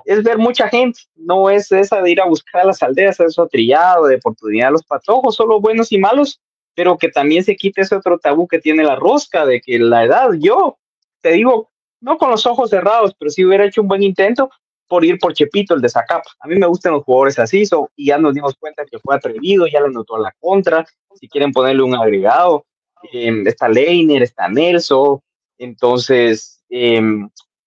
es 0.05 0.23
ver 0.23 0.37
mucha 0.37 0.69
gente, 0.69 1.01
no 1.15 1.49
es 1.49 1.73
esa 1.73 2.03
de 2.03 2.11
ir 2.11 2.21
a 2.21 2.27
buscar 2.27 2.61
a 2.61 2.67
las 2.67 2.83
aldeas, 2.83 3.19
eso 3.21 3.49
trillado, 3.49 4.07
de 4.07 4.17
oportunidad 4.17 4.69
a 4.69 4.73
los 4.73 4.85
patojos, 4.85 5.35
solo 5.35 5.59
buenos 5.59 5.91
y 5.91 5.97
malos, 5.97 6.39
pero 6.75 6.99
que 6.99 7.09
también 7.09 7.45
se 7.45 7.57
quite 7.57 7.81
ese 7.81 7.97
otro 7.97 8.19
tabú 8.19 8.47
que 8.47 8.59
tiene 8.59 8.85
la 8.85 8.97
rosca, 8.97 9.47
de 9.47 9.63
que 9.63 9.79
la 9.79 10.05
edad, 10.05 10.29
yo 10.39 10.77
te 11.23 11.33
digo, 11.33 11.71
no 12.03 12.19
con 12.19 12.29
los 12.29 12.45
ojos 12.45 12.69
cerrados, 12.69 13.15
pero 13.19 13.31
si 13.31 13.47
hubiera 13.47 13.65
hecho 13.65 13.81
un 13.81 13.89
buen 13.89 14.03
intento 14.03 14.51
por 14.89 15.05
ir 15.05 15.19
por 15.19 15.33
Chepito, 15.33 15.75
el 15.75 15.81
de 15.81 15.89
Zacapa. 15.89 16.31
A 16.41 16.47
mí 16.49 16.57
me 16.57 16.67
gustan 16.67 16.93
los 16.93 17.05
jugadores 17.05 17.39
así, 17.39 17.65
so, 17.65 17.91
y 17.97 18.07
ya 18.07 18.19
nos 18.19 18.35
dimos 18.35 18.55
cuenta 18.59 18.85
que 18.85 18.99
fue 18.99 19.15
atrevido, 19.15 19.67
ya 19.67 19.81
le 19.81 19.87
anotó 19.87 20.17
a 20.17 20.21
la 20.21 20.35
contra, 20.39 20.85
si 21.15 21.29
quieren 21.29 21.53
ponerle 21.53 21.83
un 21.83 21.95
agregado, 21.95 22.65
eh, 23.13 23.43
está 23.47 23.69
Leiner, 23.69 24.23
está 24.23 24.49
Nelson, 24.49 25.21
entonces 25.59 26.63
eh, 26.69 27.01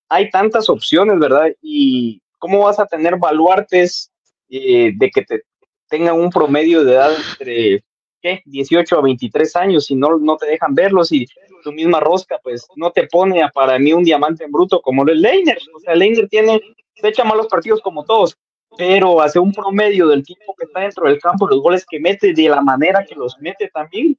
hay 0.10 0.30
tantas 0.30 0.70
opciones, 0.70 1.20
¿verdad? 1.20 1.48
Y 1.62 2.22
cómo 2.38 2.60
vas 2.60 2.80
a 2.80 2.86
tener 2.86 3.18
baluartes 3.18 4.12
eh, 4.50 4.92
de 4.96 5.10
que 5.10 5.24
te 5.24 5.42
tengan 5.90 6.20
un 6.20 6.30
promedio 6.30 6.84
de 6.84 6.94
edad 6.94 7.12
entre 7.32 7.84
¿qué? 8.22 8.42
18 8.46 8.98
a 8.98 9.02
23 9.02 9.56
años 9.56 9.92
y 9.92 9.96
no, 9.96 10.18
no 10.18 10.38
te 10.38 10.48
dejan 10.48 10.74
verlos 10.74 11.12
y 11.12 11.28
tu 11.64 11.72
misma 11.72 12.00
rosca 12.00 12.40
pues 12.44 12.68
no 12.76 12.92
te 12.92 13.08
pone 13.08 13.44
a, 13.44 13.50
para 13.50 13.78
mí 13.80 13.94
un 13.94 14.04
diamante 14.04 14.44
en 14.44 14.52
bruto 14.52 14.82
como 14.82 15.04
lo 15.04 15.14
es 15.14 15.20
Leiner. 15.20 15.58
O 15.76 15.80
sea, 15.80 15.96
Leiner 15.96 16.28
tiene, 16.28 16.62
se 16.96 17.08
echa 17.08 17.24
malos 17.24 17.48
partidos 17.48 17.82
como 17.82 18.04
todos, 18.04 18.38
pero 18.78 19.22
hace 19.22 19.40
un 19.40 19.54
promedio 19.54 20.08
del 20.08 20.24
tiempo 20.24 20.56
que 20.58 20.66
está 20.66 20.82
dentro 20.82 21.08
del 21.08 21.20
campo, 21.20 21.48
los 21.48 21.62
goles 21.62 21.86
que 21.90 22.00
mete, 22.00 22.34
de 22.34 22.50
la 22.50 22.62
manera 22.62 23.06
que 23.06 23.16
los 23.16 23.38
mete 23.40 23.70
también. 23.70 24.18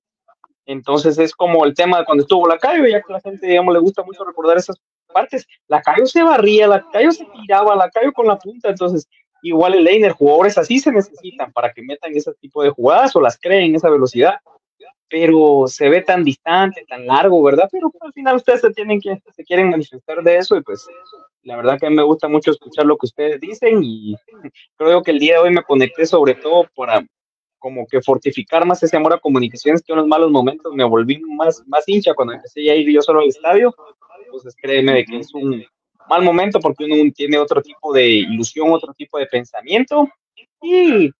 Entonces 0.66 1.18
es 1.18 1.33
como 1.33 1.64
el 1.64 1.74
tema 1.74 1.99
de 1.99 2.05
cuando 2.05 2.22
estuvo 2.22 2.47
la 2.47 2.59
Cayo, 2.59 2.87
ya 2.87 3.01
que 3.01 3.12
la 3.12 3.20
gente, 3.20 3.47
digamos, 3.47 3.72
le 3.72 3.81
gusta 3.81 4.03
mucho 4.03 4.24
recordar 4.24 4.57
esas 4.57 4.77
partes. 5.12 5.47
La 5.68 5.81
Cayo 5.81 6.07
se 6.07 6.22
barría, 6.22 6.66
la 6.66 6.85
Cayo 6.91 7.12
se 7.12 7.24
tiraba, 7.27 7.77
la 7.77 7.89
Cayo 7.91 8.12
con 8.12 8.27
la 8.27 8.37
punta, 8.37 8.70
entonces 8.70 9.09
igual 9.43 9.74
el 9.74 9.85
Leiner, 9.85 10.12
jugadores 10.12 10.59
así 10.59 10.81
se 10.81 10.91
necesitan 10.91 11.53
para 11.53 11.72
que 11.72 11.83
metan 11.83 12.12
ese 12.14 12.33
tipo 12.35 12.62
de 12.62 12.70
jugadas 12.70 13.14
o 13.14 13.20
las 13.20 13.39
creen 13.39 13.77
esa 13.77 13.91
velocidad, 13.91 14.35
pero 15.09 15.66
se 15.68 15.89
ve 15.89 16.03
tan 16.03 16.24
distante, 16.24 16.85
tan 16.89 17.07
largo, 17.07 17.41
¿verdad? 17.43 17.68
Pero 17.70 17.91
pues, 17.91 18.03
al 18.03 18.12
final 18.12 18.37
ustedes 18.37 18.61
se 18.62 18.70
tienen 18.70 19.01
que, 19.01 19.22
se 19.31 19.45
quieren 19.45 19.70
manifestar 19.70 20.22
de 20.22 20.37
eso 20.37 20.57
y 20.57 20.62
pues 20.62 20.87
la 21.47 21.57
verdad 21.57 21.78
que 21.78 21.86
a 21.86 21.90
mí 21.90 21.97
me 21.97 22.03
gusta 22.03 22.26
mucho 22.26 22.51
escuchar 22.51 22.84
lo 22.86 22.97
que 22.99 23.07
ustedes 23.07 23.40
dicen 23.40 23.82
y 23.82 24.16
creo 24.76 25.03
que 25.03 25.12
el 25.12 25.20
día 25.20 25.34
de 25.34 25.38
hoy 25.38 25.51
me 25.51 25.62
conecté 25.62 26.05
sobre 26.05 26.34
todo 26.34 26.68
para 26.74 27.07
como 27.59 27.86
que 27.86 28.03
fortificar 28.03 28.66
más 28.66 28.82
ese 28.82 28.97
amor 28.97 29.14
a 29.14 29.18
comunicaciones 29.18 29.82
que 29.82 29.92
en 29.92 30.01
los 30.01 30.09
malos 30.09 30.30
momentos 30.30 30.72
me 30.74 30.84
volví 30.84 31.20
más, 31.20 31.62
más 31.66 31.88
hincha 31.88 32.14
cuando 32.14 32.34
empecé 32.34 32.68
a 32.70 32.74
ir 32.74 32.90
yo 32.90 33.01
solo 33.01 33.20
al 33.20 33.28
estadio, 33.28 33.74
entonces 34.24 34.55
créeme 34.61 34.92
de 34.92 35.05
que 35.05 35.18
es 35.18 35.32
un 35.34 35.64
mal 36.09 36.22
momento 36.22 36.59
porque 36.61 36.84
uno 36.84 37.12
tiene 37.14 37.38
otro 37.38 37.62
tipo 37.62 37.92
de 37.92 38.09
ilusión, 38.09 38.72
otro 38.72 38.92
tipo 38.92 39.18
de 39.18 39.26
pensamiento 39.26 40.09
y 40.62 41.11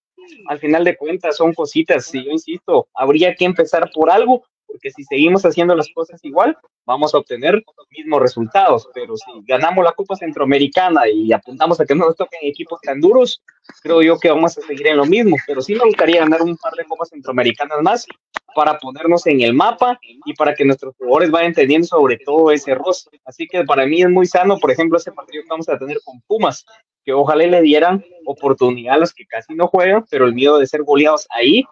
al 0.49 0.59
final 0.59 0.83
de 0.83 0.97
cuentas 0.97 1.37
son 1.37 1.55
cositas, 1.55 2.13
y 2.15 2.25
yo 2.25 2.33
insisto, 2.33 2.89
habría 2.95 3.35
que 3.35 3.45
empezar 3.45 3.89
por 3.95 4.11
algo, 4.11 4.45
porque 4.67 4.91
si 4.91 5.05
seguimos 5.05 5.45
haciendo 5.45 5.75
las 5.75 5.89
cosas 5.95 6.21
igual, 6.25 6.57
vamos 6.85 7.15
a 7.15 7.19
obtener 7.19 7.55
los 7.55 7.87
mismos 7.91 8.21
resultados, 8.21 8.89
pero 8.95 9.17
si 9.17 9.31
ganamos 9.47 9.85
la 9.85 9.93
Copa 9.93 10.17
Centroamericana 10.17 11.09
y 11.09 11.33
apuntamos 11.33 11.81
a 11.81 11.87
que 11.87 11.95
no 11.95 12.07
nos 12.07 12.17
toquen 12.17 12.41
equipos 12.43 12.81
tan 12.83 13.01
duros, 13.01 13.43
creo 13.83 14.03
yo 14.03 14.19
que 14.19 14.31
vamos 14.31 14.57
a 14.59 14.63
seguir 14.63 14.87
en 14.87 14.97
lo 14.97 15.07
mismo, 15.07 15.37
pero 15.47 15.61
sí 15.61 15.75
me 15.75 15.85
gustaría 15.85 16.21
ganar 16.21 16.43
un 16.43 16.57
par 16.57 16.75
de 16.75 16.85
Copas 16.85 17.09
Centroamericanas 17.11 17.83
más 17.83 18.07
para 18.55 18.79
ponernos 18.79 19.27
en 19.27 19.43
el 19.43 19.53
mapa 19.53 19.99
y 20.25 20.33
para 20.35 20.55
que 20.55 20.65
nuestros 20.65 20.95
jugadores 20.97 21.31
vayan 21.31 21.53
teniendo 21.53 21.87
sobre 21.87 22.17
todo 22.17 22.51
ese 22.51 22.75
roce. 22.75 23.11
Así 23.27 23.47
que 23.47 23.65
para 23.65 23.85
mí 23.87 24.01
es 24.01 24.09
muy 24.09 24.27
sano, 24.27 24.59
por 24.59 24.71
ejemplo, 24.71 24.97
ese 24.97 25.13
partido 25.13 25.43
que 25.43 25.51
vamos 25.51 25.69
a 25.69 25.79
tener 25.79 25.99
con 26.03 26.23
Pumas, 26.23 26.65
que 27.05 27.13
ojalá 27.13 27.47
le 27.47 27.61
dieran 27.61 28.03
oportunidad 28.25 28.95
a 28.95 28.99
los 28.99 29.13
que 29.13 29.27
casi 29.27 29.55
no 29.55 29.69
juegan, 29.69 30.05
pero 30.11 30.25
el 30.25 30.35
miedo 30.35 30.59
de 30.59 30.67
ser 30.67 30.83
goleados 30.85 31.27
ahí 31.31 31.65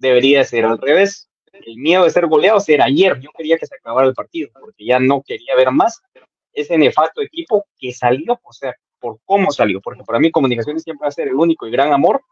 debería 0.00 0.44
ser 0.44 0.64
al 0.64 0.78
revés. 0.78 1.28
El 1.64 1.76
miedo 1.76 2.04
de 2.04 2.10
ser 2.10 2.26
goleados 2.26 2.68
era 2.68 2.84
ayer. 2.84 3.18
Yo 3.20 3.30
quería 3.36 3.58
que 3.58 3.66
se 3.66 3.74
acabara 3.74 4.06
el 4.06 4.14
partido, 4.14 4.50
porque 4.52 4.84
ya 4.84 4.98
no 4.98 5.22
quería 5.22 5.54
ver 5.56 5.70
más 5.70 6.00
ese 6.52 6.76
nefasto 6.76 7.20
equipo 7.22 7.66
que 7.78 7.92
salió, 7.92 8.40
o 8.42 8.52
sea, 8.52 8.74
por 8.98 9.18
cómo 9.24 9.50
salió, 9.52 9.80
porque 9.80 10.02
para 10.02 10.18
mí 10.18 10.30
comunicaciones 10.30 10.82
siempre 10.82 11.04
va 11.04 11.08
a 11.08 11.12
ser 11.12 11.28
el 11.28 11.34
único 11.34 11.66
y 11.66 11.70
gran 11.70 11.92
amor, 11.92 12.22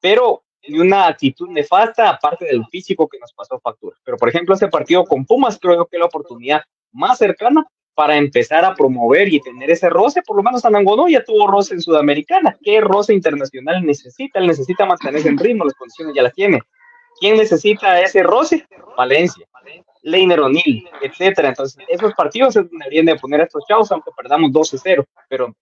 pero 0.00 0.44
y 0.66 0.78
una 0.78 1.06
actitud 1.06 1.48
nefasta, 1.48 2.08
aparte 2.08 2.46
del 2.46 2.64
físico 2.66 3.08
que 3.08 3.18
nos 3.18 3.32
pasó 3.32 3.60
factura. 3.60 3.96
Pero, 4.02 4.16
por 4.16 4.28
ejemplo, 4.28 4.54
ese 4.54 4.68
partido 4.68 5.04
con 5.04 5.26
Pumas 5.26 5.58
creo 5.60 5.86
que 5.86 5.96
es 5.96 6.00
la 6.00 6.06
oportunidad 6.06 6.62
más 6.92 7.18
cercana 7.18 7.66
para 7.94 8.16
empezar 8.16 8.64
a 8.64 8.74
promover 8.74 9.32
y 9.32 9.40
tener 9.40 9.70
ese 9.70 9.88
roce, 9.88 10.22
por 10.22 10.36
lo 10.36 10.42
menos 10.42 10.64
Anangonó 10.64 11.06
ya 11.08 11.22
tuvo 11.22 11.46
roce 11.46 11.74
en 11.74 11.80
Sudamericana. 11.80 12.56
¿Qué 12.62 12.80
roce 12.80 13.14
internacional 13.14 13.84
necesita? 13.84 14.40
Él 14.40 14.48
necesita 14.48 14.84
mantenerse 14.84 15.28
en 15.28 15.38
ritmo, 15.38 15.64
las 15.64 15.74
condiciones 15.74 16.14
ya 16.14 16.22
las 16.22 16.32
tiene. 16.32 16.60
¿Quién 17.20 17.36
necesita 17.36 18.00
ese 18.00 18.22
roce? 18.22 18.66
Valencia, 18.96 19.46
Leiner 20.02 20.40
O'Neill, 20.40 20.88
etcétera. 21.00 21.48
Entonces, 21.48 21.84
esos 21.88 22.12
partidos 22.14 22.54
se 22.54 22.64
deberían 22.64 23.06
de 23.06 23.16
poner 23.16 23.40
a 23.40 23.44
estos 23.44 23.64
chavos, 23.66 23.90
aunque 23.92 24.10
perdamos 24.16 24.50
12-0, 24.50 25.04
pero 25.28 25.54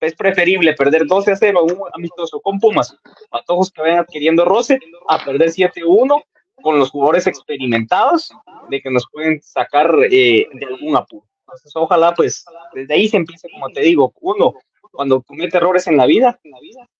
es 0.00 0.14
preferible 0.14 0.74
perder 0.74 1.06
12 1.06 1.32
a 1.32 1.36
0 1.36 1.58
a 1.58 1.62
un 1.62 1.78
amistoso 1.92 2.40
con 2.40 2.60
Pumas, 2.60 2.96
patojos 3.30 3.70
que 3.70 3.82
vayan 3.82 3.98
adquiriendo 4.00 4.44
roce, 4.44 4.78
a 5.08 5.24
perder 5.24 5.50
7-1 5.50 6.22
con 6.62 6.78
los 6.78 6.90
jugadores 6.90 7.26
experimentados 7.26 8.30
de 8.68 8.80
que 8.80 8.90
nos 8.90 9.06
pueden 9.10 9.40
sacar 9.42 9.92
eh, 10.10 10.46
de 10.52 10.66
algún 10.66 10.96
apuro. 10.96 11.26
Entonces, 11.46 11.72
ojalá, 11.74 12.14
pues, 12.14 12.44
desde 12.74 12.94
ahí 12.94 13.08
se 13.08 13.16
empiece, 13.16 13.48
como 13.50 13.70
te 13.70 13.80
digo, 13.80 14.12
uno, 14.20 14.54
cuando 14.90 15.22
comete 15.22 15.56
errores 15.56 15.86
en 15.86 15.96
la 15.96 16.06
vida, 16.06 16.38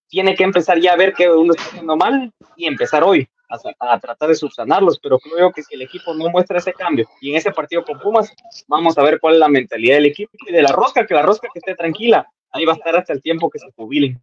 tiene 0.08 0.34
que 0.34 0.44
empezar 0.44 0.80
ya 0.80 0.92
a 0.92 0.96
ver 0.96 1.12
que 1.12 1.28
uno 1.28 1.52
está 1.52 1.64
haciendo 1.64 1.96
mal 1.96 2.32
y 2.56 2.66
empezar 2.66 3.04
hoy 3.04 3.28
a, 3.48 3.98
tratar 3.98 4.28
de 4.28 4.34
subsanarlos, 4.34 4.98
pero 4.98 5.18
creo 5.18 5.52
que 5.52 5.62
si 5.62 5.74
el 5.74 5.82
equipo 5.82 6.14
no 6.14 6.28
muestra 6.28 6.58
ese 6.58 6.72
cambio 6.72 7.08
y 7.20 7.30
en 7.30 7.36
ese 7.36 7.50
partido 7.50 7.84
con 7.84 7.98
Pumas, 7.98 8.32
vamos 8.66 8.96
a 8.98 9.02
ver 9.02 9.18
cuál 9.20 9.34
es 9.34 9.40
la 9.40 9.48
mentalidad 9.48 9.96
del 9.96 10.06
equipo 10.06 10.32
y 10.46 10.52
de 10.52 10.62
la 10.62 10.72
rosca, 10.72 11.06
que 11.06 11.14
la 11.14 11.22
rosca 11.22 11.48
que 11.52 11.58
esté 11.58 11.74
tranquila, 11.74 12.26
ahí 12.50 12.64
va 12.64 12.72
a 12.72 12.76
estar 12.76 12.96
hasta 12.96 13.12
el 13.12 13.22
tiempo 13.22 13.50
que 13.50 13.58
se 13.58 13.70
jubilen. 13.72 14.20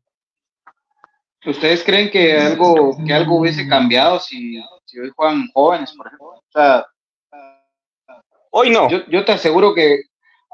¿Ustedes 1.46 1.84
creen 1.84 2.10
que 2.10 2.38
algo, 2.40 2.98
que 3.06 3.14
algo 3.14 3.40
hubiese 3.40 3.68
cambiado 3.68 4.20
si, 4.20 4.60
si 4.86 5.00
hoy 5.00 5.12
juegan 5.16 5.48
jóvenes, 5.54 5.94
por 5.94 6.08
ejemplo? 6.08 6.28
O 6.28 6.44
sea, 6.52 6.86
hoy 8.50 8.72
no. 8.72 8.90
Yo, 8.90 9.06
yo 9.08 9.24
te 9.26 9.34
aseguro 9.34 9.76
que 9.76 10.02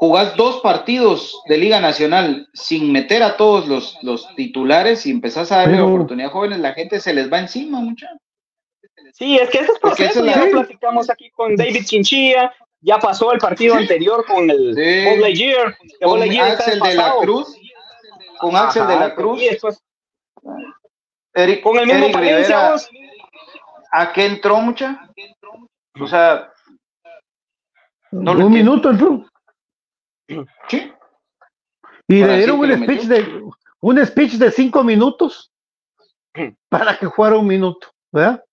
jugás 0.02 0.36
dos 0.36 0.62
partidos 0.62 1.42
de 1.48 1.58
Liga 1.58 1.80
Nacional 1.80 2.50
sin 2.54 2.92
meter 2.92 3.24
a 3.24 3.38
todos 3.38 3.68
los, 3.68 3.98
los 4.02 4.36
titulares 4.36 5.06
y 5.06 5.12
empezás 5.12 5.52
a 5.52 5.58
darle 5.58 5.80
oportunidad 5.80 6.30
a 6.30 6.34
jóvenes, 6.34 6.60
la 6.60 6.74
gente 6.74 7.00
se 7.00 7.14
les 7.14 7.32
va 7.32 7.40
encima, 7.40 7.80
muchachos. 7.80 8.18
Sí, 9.14 9.38
es 9.38 9.50
que 9.50 9.60
ese 9.60 9.72
es 9.72 9.80
proceso, 9.80 10.26
ya 10.26 10.46
lo 10.46 10.52
platicamos 10.52 11.10
aquí 11.10 11.30
con 11.32 11.56
David 11.56 11.84
Chinchilla, 11.86 12.54
ya 12.80 12.98
pasó 13.00 13.32
el 13.32 13.40
partido 13.40 13.76
anterior 13.76 14.26
con 14.26 14.50
el 14.50 14.76
sí. 14.76 15.54
con 16.02 16.22
Axel 16.22 16.80
de 16.80 16.96
la 16.96 17.16
Cruz, 17.22 17.56
con 18.40 18.56
Axel 18.56 18.88
de 18.88 18.96
la 18.96 19.16
Cruz, 19.16 19.42
Eric, 21.34 21.62
con 21.62 21.78
el 21.78 21.86
mismo 21.86 22.06
Eric 22.06 22.18
Rivera, 22.18 22.76
¿a 23.92 24.14
qué 24.14 24.26
entró 24.26 24.58
mucha? 24.58 25.08
O 26.00 26.08
sea, 26.08 26.52
no 28.12 28.32
un 28.32 28.52
minuto 28.52 28.90
entró. 28.90 29.26
Sí. 30.68 30.92
Y 32.08 32.24
le 32.24 32.38
dieron 32.38 32.60
un 32.60 32.84
speech, 32.84 33.04
de, 33.04 33.44
un 33.80 34.06
speech 34.06 34.34
de 34.34 34.52
cinco 34.52 34.84
minutos 34.84 35.52
para 36.70 36.98
que 36.98 37.06
jugara 37.06 37.38
un 37.38 37.48
minuto, 37.48 37.88
¿verdad? 38.12 38.44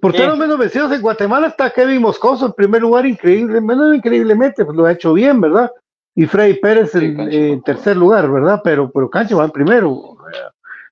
Por 0.00 0.12
todos 0.12 0.38
menos 0.38 0.58
vencidos 0.58 0.92
en 0.92 1.02
Guatemala 1.02 1.48
está 1.48 1.70
Kevin 1.70 2.02
Moscoso 2.02 2.46
en 2.46 2.52
primer 2.52 2.82
lugar, 2.82 3.04
increíble, 3.04 3.60
menos 3.60 3.96
increíblemente, 3.96 4.64
pues 4.64 4.76
lo 4.76 4.84
ha 4.84 4.92
hecho 4.92 5.12
bien, 5.12 5.40
¿verdad? 5.40 5.70
Y 6.14 6.26
Freddy 6.26 6.54
Pérez 6.54 6.94
en, 6.94 7.62
tercer 7.62 7.96
lugar, 7.96 8.30
¿verdad? 8.30 8.60
Pero, 8.62 8.90
pero 8.92 9.10
Canche 9.10 9.34
va 9.34 9.44
en 9.44 9.50
primero. 9.50 10.16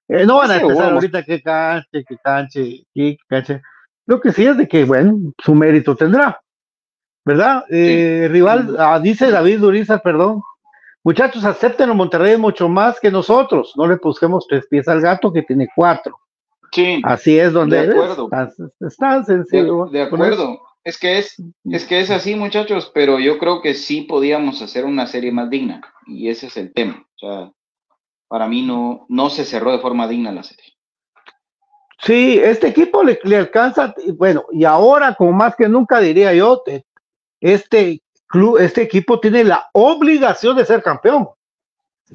Eh, 0.09 0.27
no 0.27 0.39
van 0.39 0.51
a 0.51 0.57
empezar 0.57 0.93
ahorita 0.93 1.23
que 1.23 1.41
Canche, 1.41 2.05
que 2.05 2.17
Canche, 2.17 2.85
que 2.93 3.17
Canche. 3.29 3.63
Lo 4.07 4.21
que 4.21 4.33
sí 4.33 4.45
es 4.45 4.57
de 4.57 4.67
que, 4.67 4.85
bueno, 4.85 5.33
su 5.39 5.55
mérito 5.55 5.95
tendrá, 5.95 6.41
¿verdad? 7.25 7.65
Eh, 7.71 8.27
rival, 8.29 8.75
ah, 8.77 8.99
dice 8.99 9.31
David 9.31 9.61
Duriza, 9.61 9.99
perdón. 9.99 10.43
Muchachos, 11.05 11.45
acepten 11.45 11.91
a 11.91 11.95
Monterrey 11.95 12.37
mucho 12.37 12.69
más 12.69 12.99
que 12.99 13.11
nosotros. 13.11 13.73
No 13.77 13.87
le 13.87 13.97
busquemos 13.97 14.47
tres 14.49 14.67
pies 14.67 14.89
al 14.89 15.01
gato 15.01 15.33
que 15.33 15.43
tiene 15.43 15.69
cuatro. 15.75 16.19
Sí. 16.73 17.01
Así 17.05 17.39
es 17.39 17.53
donde 17.53 17.87
de 17.87 17.93
acuerdo. 17.93 18.31
Es, 18.81 18.97
tan 18.97 19.25
sencillo. 19.25 19.87
De, 19.87 20.03
acuerdo. 20.03 20.61
Es 20.85 20.99
que 20.99 21.19
es, 21.19 21.43
es 21.65 21.85
que 21.85 22.01
es 22.01 22.11
así, 22.11 22.35
muchachos, 22.35 22.91
pero 22.95 23.19
yo 23.19 23.39
creo 23.39 23.61
que 23.61 23.75
sí 23.75 24.03
podíamos 24.03 24.63
hacer 24.63 24.85
una 24.85 25.07
serie 25.07 25.33
más 25.33 25.51
digna. 25.51 25.81
Y 26.07 26.29
ese 26.29 26.47
es 26.47 26.57
el 26.57 26.73
tema. 26.73 27.05
O 27.17 27.19
sea, 27.19 27.53
para 28.29 28.47
mí 28.49 28.63
no, 28.63 29.07
no 29.09 29.31
se 29.31 29.45
cerró 29.45 29.73
de 29.73 29.81
forma 29.81 30.07
digna 30.09 30.33
la 30.33 30.43
serie. 30.43 30.65
Sí, 32.03 32.39
este 32.43 32.69
equipo 32.69 33.03
le, 33.03 33.19
le 33.25 33.37
alcanza, 33.37 33.95
bueno, 34.15 34.47
y 34.53 34.65
ahora 34.65 35.15
como 35.15 35.33
más 35.33 35.55
que 35.55 35.69
nunca 35.69 36.01
diría 36.01 36.33
yo, 36.33 36.63
este 37.41 38.03
club, 38.27 38.59
este 38.59 38.83
equipo 38.83 39.21
tiene 39.21 39.45
la 39.45 39.69
obligación 39.75 40.57
de 40.57 40.65
ser 40.65 40.83
campeón. 40.83 41.29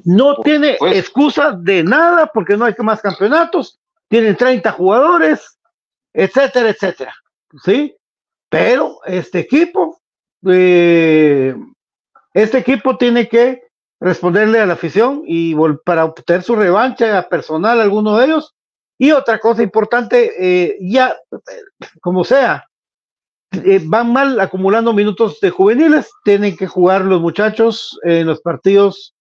No 0.04 0.36
tiene 0.38 0.76
excusa 0.92 1.52
de 1.52 1.84
nada 1.84 2.26
porque 2.26 2.56
no 2.56 2.64
hay 2.64 2.74
más 2.78 3.00
campeonatos 3.00 3.78
tienen 4.08 4.36
30 4.36 4.72
jugadores, 4.72 5.58
etcétera, 6.12 6.70
etcétera. 6.70 7.14
¿Sí? 7.64 7.96
Pero 8.48 9.00
este 9.04 9.40
equipo, 9.40 10.00
eh, 10.46 11.54
este 12.34 12.58
equipo 12.58 12.96
tiene 12.96 13.28
que 13.28 13.62
responderle 14.00 14.60
a 14.60 14.66
la 14.66 14.74
afición 14.74 15.22
y 15.26 15.54
para 15.84 16.04
obtener 16.04 16.42
su 16.42 16.54
revancha 16.54 17.28
personal 17.28 17.80
alguno 17.80 18.16
de 18.16 18.26
ellos. 18.26 18.54
Y 18.98 19.10
otra 19.12 19.38
cosa 19.38 19.62
importante, 19.62 20.32
eh, 20.38 20.76
ya, 20.80 21.16
como 22.00 22.24
sea, 22.24 22.66
eh, 23.52 23.80
van 23.84 24.12
mal 24.12 24.40
acumulando 24.40 24.92
minutos 24.92 25.40
de 25.40 25.50
juveniles, 25.50 26.10
tienen 26.24 26.56
que 26.56 26.66
jugar 26.66 27.04
los 27.04 27.20
muchachos 27.20 27.98
en 28.04 28.26
los 28.26 28.40
partidos 28.40 29.15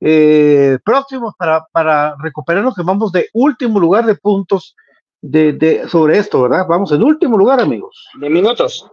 eh, 0.00 0.78
próximos 0.84 1.34
para, 1.36 1.66
para 1.72 2.16
recuperarnos, 2.16 2.74
que 2.74 2.82
vamos 2.82 3.12
de 3.12 3.28
último 3.34 3.78
lugar 3.78 4.06
de 4.06 4.14
puntos 4.14 4.74
de, 5.20 5.52
de, 5.52 5.88
sobre 5.88 6.18
esto, 6.18 6.42
¿verdad? 6.42 6.66
Vamos 6.66 6.90
en 6.92 7.02
último 7.02 7.36
lugar, 7.36 7.60
amigos. 7.60 8.08
De 8.18 8.30
minutos. 8.30 8.90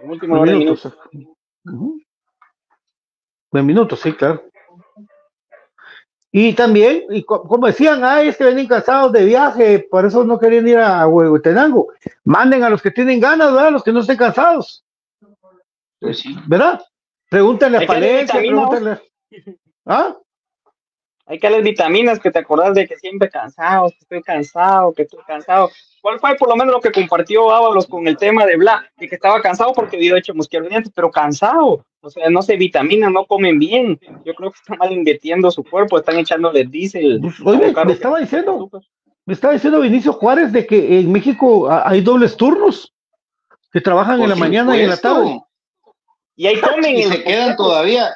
En 0.00 0.10
último 0.10 0.36
lugar 0.36 0.48
de 0.48 0.56
minutos. 0.56 0.98
De 3.52 3.62
minutos, 3.62 4.00
sí, 4.00 4.12
claro. 4.14 4.42
Y 6.34 6.54
también, 6.54 7.04
y 7.10 7.22
como 7.24 7.66
decían, 7.66 8.02
ay, 8.02 8.28
es 8.28 8.38
que 8.38 8.44
vienen 8.46 8.66
cansados 8.66 9.12
de 9.12 9.26
viaje, 9.26 9.86
por 9.90 10.06
eso 10.06 10.24
no 10.24 10.38
querían 10.38 10.66
ir 10.66 10.78
a 10.78 11.06
Huehuetenango. 11.06 11.92
Manden 12.24 12.64
a 12.64 12.70
los 12.70 12.80
que 12.80 12.90
tienen 12.90 13.20
ganas, 13.20 13.52
¿verdad? 13.52 13.66
A 13.66 13.72
los 13.72 13.84
que 13.84 13.92
no 13.92 14.00
estén 14.00 14.16
cansados. 14.16 14.82
Pues 16.00 16.20
sí. 16.20 16.34
¿Verdad? 16.46 16.80
Pregúntenle 17.28 17.84
a 17.84 17.86
Palencia, 17.86 18.40
pregúntenle. 18.40 18.98
¿Ah? 19.86 20.16
Hay 21.26 21.38
que 21.38 21.46
darles 21.48 21.64
vitaminas 21.64 22.18
que 22.18 22.30
te 22.30 22.40
acordás 22.40 22.74
de 22.74 22.86
que 22.86 22.96
siempre 22.96 23.30
cansado, 23.30 23.88
que 23.90 23.98
estoy 24.00 24.22
cansado, 24.22 24.92
que 24.92 25.02
estoy 25.02 25.20
cansado. 25.26 25.70
¿Cuál 26.00 26.18
fue 26.18 26.34
por 26.34 26.48
lo 26.48 26.56
menos 26.56 26.74
lo 26.74 26.80
que 26.80 26.90
compartió 26.90 27.52
Ábalos 27.52 27.86
con 27.86 28.08
el 28.08 28.16
tema 28.16 28.44
de 28.44 28.56
Bla? 28.56 28.84
De 28.96 29.08
que 29.08 29.14
estaba 29.14 29.40
cansado 29.40 29.72
porque 29.72 29.96
había 29.96 30.18
hecho 30.18 30.34
musculosidad, 30.34 30.82
pero 30.94 31.10
cansado. 31.10 31.84
O 32.00 32.10
sea, 32.10 32.28
no 32.28 32.42
se 32.42 32.56
vitaminan, 32.56 33.12
no 33.12 33.24
comen 33.26 33.60
bien. 33.60 34.00
Yo 34.24 34.34
creo 34.34 34.50
que 34.50 34.58
están 34.58 34.78
mal 34.78 34.92
invirtiendo 34.92 35.50
su 35.52 35.62
cuerpo, 35.62 35.98
están 35.98 36.18
echándole 36.18 36.64
diésel. 36.64 37.20
Pues, 37.22 37.34
oye, 37.44 37.72
me 37.84 37.92
estaba 37.92 38.18
diciendo, 38.18 38.68
me 39.24 39.34
estaba 39.34 39.54
diciendo 39.54 39.80
Vinicio 39.80 40.12
Juárez 40.12 40.52
de 40.52 40.66
que 40.66 40.98
en 40.98 41.12
México 41.12 41.70
hay 41.70 42.00
dobles 42.00 42.36
turnos, 42.36 42.92
que 43.72 43.80
trabajan 43.80 44.20
en 44.20 44.28
la 44.28 44.36
mañana 44.36 44.76
y 44.76 44.80
en 44.80 44.90
la 44.90 44.96
tarde. 44.96 45.40
Y 46.34 46.48
ahí 46.48 46.60
comen. 46.60 46.96
y 46.96 47.04
se 47.04 47.22
quedan 47.22 47.56
todavía 47.56 48.12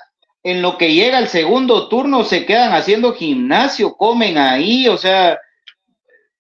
en 0.47 0.62
lo 0.62 0.78
que 0.78 0.94
llega 0.94 1.18
el 1.18 1.26
segundo 1.26 1.88
turno 1.88 2.22
se 2.22 2.47
quedan 2.47 2.72
haciendo 2.72 3.12
gimnasio, 3.12 3.97
comen 3.97 4.38
ahí, 4.38 4.86
o 4.86 4.97
sea, 4.97 5.40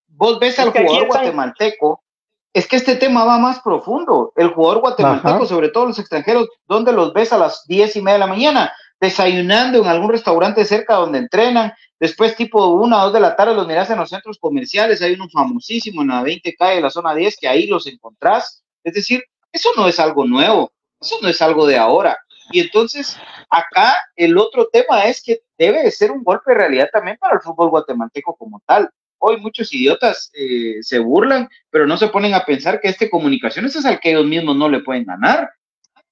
vos 0.06 0.38
ves 0.38 0.60
al 0.60 0.70
jugador 0.70 1.08
guatemalteco, 1.08 2.04
es 2.52 2.68
que 2.68 2.76
este 2.76 2.94
tema 2.94 3.24
va 3.24 3.38
más 3.38 3.58
profundo, 3.58 4.32
el 4.36 4.50
jugador 4.50 4.78
guatemalteco, 4.78 5.44
sobre 5.44 5.70
todo 5.70 5.86
los 5.86 5.98
extranjeros, 5.98 6.48
¿dónde 6.68 6.92
los 6.92 7.12
ves 7.14 7.32
a 7.32 7.38
las 7.38 7.64
diez 7.66 7.96
y 7.96 8.00
media 8.00 8.12
de 8.12 8.20
la 8.20 8.26
mañana? 8.28 8.72
Desayunando 9.00 9.78
en 9.78 9.88
algún 9.88 10.12
restaurante 10.12 10.64
cerca 10.64 10.94
donde 10.94 11.18
entrenan, 11.18 11.72
después 11.98 12.36
tipo 12.36 12.64
una 12.64 13.00
o 13.00 13.04
dos 13.06 13.12
de 13.12 13.18
la 13.18 13.34
tarde 13.34 13.56
los 13.56 13.66
miras 13.66 13.90
en 13.90 13.98
los 13.98 14.08
centros 14.08 14.38
comerciales, 14.38 15.02
hay 15.02 15.14
uno 15.14 15.28
famosísimo 15.28 16.02
en 16.02 16.08
la 16.08 16.22
20 16.22 16.54
calle 16.54 16.76
de 16.76 16.82
la 16.82 16.90
zona 16.90 17.12
10 17.12 17.38
que 17.40 17.48
ahí 17.48 17.66
los 17.66 17.88
encontrás, 17.88 18.62
es 18.84 18.94
decir, 18.94 19.24
eso 19.50 19.70
no 19.76 19.88
es 19.88 19.98
algo 19.98 20.24
nuevo, 20.24 20.70
eso 21.00 21.16
no 21.20 21.28
es 21.28 21.42
algo 21.42 21.66
de 21.66 21.76
ahora, 21.76 22.16
y 22.50 22.60
entonces, 22.60 23.16
acá 23.50 23.96
el 24.14 24.38
otro 24.38 24.68
tema 24.72 25.04
es 25.04 25.22
que 25.22 25.40
debe 25.58 25.82
de 25.82 25.90
ser 25.90 26.10
un 26.10 26.22
golpe 26.22 26.52
de 26.52 26.58
realidad 26.58 26.88
también 26.92 27.16
para 27.18 27.34
el 27.34 27.40
fútbol 27.40 27.70
guatemalteco 27.70 28.36
como 28.36 28.62
tal. 28.66 28.88
Hoy 29.18 29.38
muchos 29.40 29.72
idiotas 29.72 30.30
eh, 30.34 30.76
se 30.82 30.98
burlan, 30.98 31.48
pero 31.70 31.86
no 31.86 31.96
se 31.96 32.08
ponen 32.08 32.34
a 32.34 32.44
pensar 32.44 32.80
que 32.80 32.88
este 32.88 33.10
comunicaciones 33.10 33.74
es 33.74 33.84
al 33.84 33.98
que 33.98 34.10
ellos 34.10 34.26
mismos 34.26 34.56
no 34.56 34.68
le 34.68 34.80
pueden 34.80 35.04
ganar. 35.04 35.50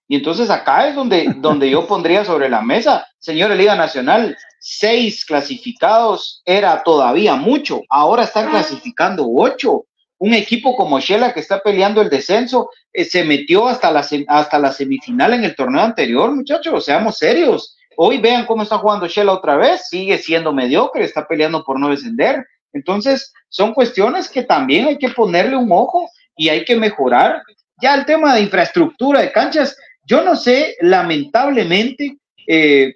Y 0.09 0.17
entonces 0.17 0.51
acá 0.51 0.89
es 0.89 0.95
donde, 0.95 1.33
donde 1.37 1.71
yo 1.71 1.87
pondría 1.87 2.25
sobre 2.25 2.49
la 2.49 2.63
mesa, 2.63 3.07
señores 3.19 3.57
Liga 3.57 3.77
Nacional, 3.77 4.37
seis 4.59 5.25
clasificados 5.25 6.43
era 6.45 6.83
todavía 6.83 7.37
mucho, 7.37 7.83
ahora 7.89 8.25
están 8.25 8.51
clasificando 8.51 9.27
ocho 9.31 9.85
un 10.19 10.35
equipo 10.35 10.77
como 10.77 11.01
Shela 11.01 11.33
que 11.33 11.41
está 11.41 11.61
peleando 11.61 12.01
el 12.01 12.09
descenso 12.09 12.71
eh, 12.93 13.05
se 13.05 13.25
metió 13.25 13.67
hasta 13.67 13.91
la, 13.91 14.07
hasta 14.29 14.59
la 14.59 14.73
semifinal 14.73 15.35
en 15.35 15.45
el 15.45 15.57
torneo 15.57 15.83
anterior, 15.83 16.35
muchachos, 16.35 16.85
seamos 16.85 17.19
serios. 17.19 17.77
Hoy 17.97 18.19
vean 18.19 18.47
cómo 18.47 18.63
está 18.63 18.79
jugando 18.79 19.07
Shela 19.07 19.33
otra 19.33 19.57
vez, 19.57 19.89
sigue 19.89 20.19
siendo 20.19 20.53
mediocre, 20.53 21.05
está 21.05 21.27
peleando 21.27 21.65
por 21.65 21.79
no 21.79 21.91
descender. 21.91 22.45
Entonces, 22.73 23.33
son 23.49 23.73
cuestiones 23.73 24.29
que 24.29 24.43
también 24.43 24.87
hay 24.87 24.99
que 24.99 25.11
ponerle 25.11 25.57
un 25.57 25.71
ojo 25.71 26.09
y 26.37 26.49
hay 26.49 26.65
que 26.65 26.77
mejorar. 26.77 27.43
Ya 27.81 27.95
el 27.95 28.05
tema 28.05 28.35
de 28.35 28.43
infraestructura 28.43 29.21
de 29.21 29.33
canchas, 29.33 29.77
yo 30.05 30.23
no 30.23 30.37
sé, 30.37 30.77
lamentablemente, 30.81 32.19
eh, 32.47 32.95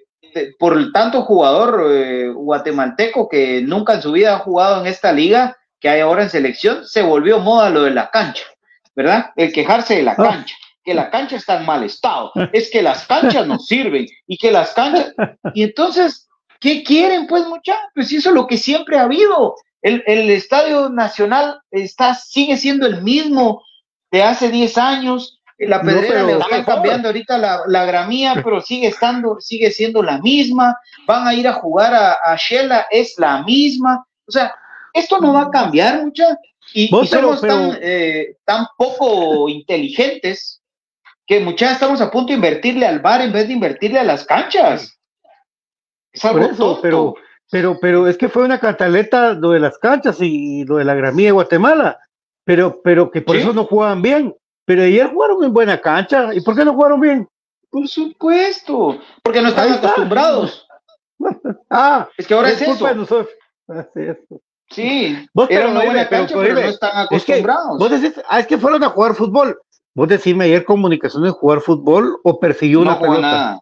por 0.59 0.91
tanto 0.91 1.23
jugador 1.23 1.87
eh, 1.89 2.29
guatemalteco 2.29 3.27
que 3.27 3.61
nunca 3.61 3.95
en 3.95 4.01
su 4.01 4.11
vida 4.11 4.35
ha 4.35 4.39
jugado 4.39 4.81
en 4.81 4.87
esta 4.87 5.11
liga, 5.11 5.57
que 5.79 5.89
hay 5.89 6.01
ahora 6.01 6.23
en 6.23 6.29
selección, 6.29 6.85
se 6.85 7.01
volvió 7.01 7.39
moda 7.39 7.69
lo 7.69 7.83
de 7.83 7.91
la 7.91 8.09
cancha, 8.09 8.43
¿verdad? 8.95 9.31
El 9.35 9.51
quejarse 9.53 9.95
de 9.95 10.03
la 10.03 10.11
ah. 10.13 10.23
cancha. 10.23 10.55
que 10.83 10.93
la 10.93 11.09
cancha 11.09 11.35
está 11.35 11.59
en 11.59 11.65
mal 11.65 11.83
estado, 11.83 12.31
es 12.53 12.69
que 12.69 12.81
las 12.81 13.05
canchas 13.05 13.45
no 13.47 13.59
sirven 13.59 14.07
y 14.27 14.37
que 14.37 14.51
las 14.51 14.73
canchas... 14.73 15.13
Y 15.53 15.63
entonces, 15.63 16.27
¿qué 16.59 16.83
quieren 16.83 17.27
pues 17.27 17.45
muchachos? 17.45 17.83
Pues 17.93 18.11
eso 18.11 18.29
es 18.29 18.35
lo 18.35 18.47
que 18.47 18.57
siempre 18.57 18.97
ha 18.97 19.03
habido. 19.03 19.55
El, 19.81 20.03
el 20.07 20.29
Estadio 20.29 20.89
Nacional 20.89 21.59
está, 21.71 22.15
sigue 22.15 22.57
siendo 22.57 22.87
el 22.87 23.01
mismo 23.01 23.63
de 24.11 24.23
hace 24.23 24.49
10 24.49 24.77
años, 24.77 25.39
la 25.59 25.81
pedrera 25.81 26.23
le 26.23 26.33
están 26.33 26.63
cambiando 26.63 27.09
ahorita 27.09 27.37
la, 27.37 27.61
la, 27.67 27.85
gramía, 27.85 28.41
pero 28.43 28.61
sigue 28.61 28.87
estando, 28.87 29.37
sigue 29.41 29.71
siendo 29.71 30.01
la 30.01 30.17
misma. 30.19 30.77
Van 31.05 31.27
a 31.27 31.33
ir 31.33 31.47
a 31.47 31.53
jugar 31.53 31.93
a, 31.93 32.13
a 32.23 32.37
Shela, 32.37 32.87
es 32.89 33.15
la 33.17 33.43
misma. 33.43 34.05
O 34.25 34.31
sea, 34.31 34.55
esto 34.93 35.19
no 35.19 35.33
va 35.33 35.43
a 35.43 35.49
cambiar 35.49 36.03
mucha. 36.03 36.37
Y, 36.73 36.83
y 36.95 37.07
somos 37.07 37.41
Tan, 37.41 37.77
eh, 37.81 38.37
tan 38.45 38.65
poco 38.77 39.49
inteligentes 39.49 40.61
que 41.25 41.39
muchas 41.39 41.73
estamos 41.73 42.01
a 42.01 42.11
punto 42.11 42.27
de 42.27 42.35
invertirle 42.35 42.85
al 42.85 42.99
bar 42.99 43.21
en 43.21 43.31
vez 43.31 43.47
de 43.47 43.53
invertirle 43.53 43.99
a 43.99 44.03
las 44.03 44.25
canchas. 44.25 44.99
Es 46.11 46.25
algo 46.25 46.41
Por 46.41 46.51
eso, 46.51 46.63
tonto. 46.65 46.81
pero, 46.81 47.15
pero, 47.51 47.77
pero 47.79 48.07
es 48.07 48.17
que 48.17 48.29
fue 48.29 48.43
una 48.43 48.59
cantaleta 48.59 49.33
lo 49.33 49.51
de 49.51 49.59
las 49.59 49.77
canchas 49.77 50.17
y 50.21 50.63
lo 50.65 50.77
de 50.77 50.85
la 50.85 50.95
gramía 50.95 51.27
de 51.27 51.31
Guatemala, 51.31 51.99
pero, 52.43 52.81
pero 52.81 53.11
que 53.11 53.21
por 53.21 53.35
¿Sí? 53.35 53.41
eso 53.43 53.53
no 53.53 53.65
jugaban 53.65 54.01
bien. 54.01 54.35
Pero 54.65 54.83
ayer 54.83 55.07
jugaron 55.11 55.43
en 55.43 55.53
buena 55.53 55.81
cancha. 55.81 56.33
¿Y 56.33 56.41
por 56.41 56.55
qué 56.55 56.63
no 56.63 56.73
jugaron 56.73 56.99
bien? 56.99 57.27
Por 57.71 57.87
supuesto, 57.87 58.99
porque 59.23 59.41
no 59.41 59.49
están 59.49 59.73
acostumbrados. 59.73 60.67
ah, 61.69 62.07
es 62.17 62.27
que 62.27 62.33
ahora 62.33 62.49
es, 62.51 62.61
es 62.61 62.69
eso. 62.69 62.85
De 62.87 62.95
nosotros. 62.95 63.29
Así 63.67 63.99
Sí, 64.71 65.17
era 65.49 65.67
una 65.67 65.83
buena 65.83 66.07
cancha, 66.07 66.35
pero, 66.35 66.55
pero, 66.55 66.61
no 66.61 66.71
están 66.71 66.91
acostumbrados. 66.95 67.71
Es 67.71 67.77
que, 67.77 67.89
vos 67.89 68.01
decís, 68.01 68.23
ah, 68.27 68.39
es 68.39 68.47
que 68.47 68.57
fueron 68.57 68.83
a 68.83 68.89
jugar 68.89 69.15
fútbol. 69.15 69.59
Vos 69.95 70.07
decime 70.07 70.45
ayer 70.45 70.63
comunicaciones 70.63 71.31
jugar 71.33 71.61
fútbol 71.61 72.19
o 72.23 72.39
persiguió 72.39 72.79
no 72.79 72.91
una 72.91 72.99
pelota. 72.99 73.21
Nada. 73.21 73.59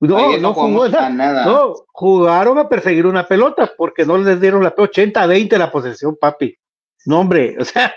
No, 0.00 0.18
ayer 0.18 0.40
no, 0.40 0.54
jugó 0.54 0.88
nada. 0.88 1.10
nada. 1.10 1.44
No, 1.44 1.74
jugaron 1.92 2.58
a 2.58 2.68
perseguir 2.68 3.06
una 3.06 3.26
pelota 3.26 3.70
porque 3.76 4.04
no 4.04 4.18
les 4.18 4.40
dieron 4.40 4.62
la 4.62 4.74
80-20 4.74 5.56
la 5.58 5.70
posesión, 5.70 6.16
papi. 6.20 6.56
No, 7.06 7.20
hombre, 7.20 7.56
o 7.60 7.64
sea, 7.64 7.94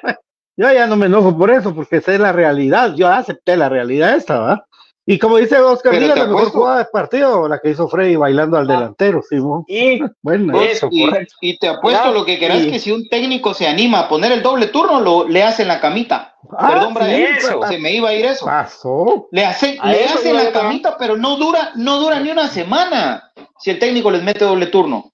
yo 0.57 0.71
ya 0.71 0.86
no 0.88 0.97
me 0.97 1.05
enojo 1.05 1.38
por 1.38 1.49
eso, 1.49 1.73
porque 1.73 1.97
esa 1.97 2.13
es 2.13 2.19
la 2.19 2.32
realidad. 2.32 2.93
Yo 2.95 3.07
acepté 3.07 3.55
la 3.55 3.69
realidad 3.69 4.15
esta, 4.15 4.39
¿va? 4.39 4.67
Y 5.10 5.18
como 5.20 5.38
dice 5.38 5.58
Oscar 5.58 5.97
Díaz, 5.97 6.18
la 6.18 6.26
mejor 6.26 6.49
jugada 6.51 6.78
del 6.80 6.88
partido, 6.91 7.47
la 7.47 7.60
que 7.60 7.70
hizo 7.70 7.88
Freddy 7.88 8.18
bailando 8.18 8.58
al 8.58 8.68
delantero, 8.68 9.22
Simón. 9.22 9.64
Y 9.66 10.01
Bueno, 10.22 10.62
Eso, 10.62 10.89
y, 10.91 11.58
te 11.58 11.70
apuesto 11.70 12.03
Ya, 12.03 12.12
lo 12.12 12.26
que 12.26 12.38
querás 12.38 12.62
y- 12.64 12.72
que 12.72 12.78
si 12.80 12.91
un 12.91 13.08
técnico 13.08 13.53
se 13.53 13.68
anima 13.68 14.01
a 14.01 14.10
poner 14.10 14.34
el 14.34 14.41
doble 14.43 14.68
turno, 14.68 14.99
lo, 14.99 15.26
le 15.26 15.43
hacen 15.43 15.70
la 15.70 15.80
camita. 15.80 16.36
Ah, 16.51 16.68
Perdón, 16.74 16.89
sí, 16.93 16.99
Brian, 16.99 17.36
eso. 17.38 17.62
se 17.70 17.78
me 17.78 17.93
iba 17.93 18.10
a 18.10 18.14
ir 18.16 18.26
eso. 18.26 18.45
pasó. 18.45 19.30
Le 19.32 19.45
hacen, 19.45 19.78
A 19.80 19.93
le 19.93 20.03
hacen 20.03 20.36
la 20.36 20.51
camita, 20.51 20.97
pero 20.97 21.16
no 21.16 21.38
dura, 21.38 21.72
no 21.76 21.99
dura 21.99 22.20
ni 22.20 22.30
una 22.30 22.49
semana 22.49 23.32
si 23.60 23.72
el 23.72 23.80
técnico 23.80 24.12
les 24.12 24.24
mete 24.24 24.43
doble 24.43 24.66
turno. 24.68 25.14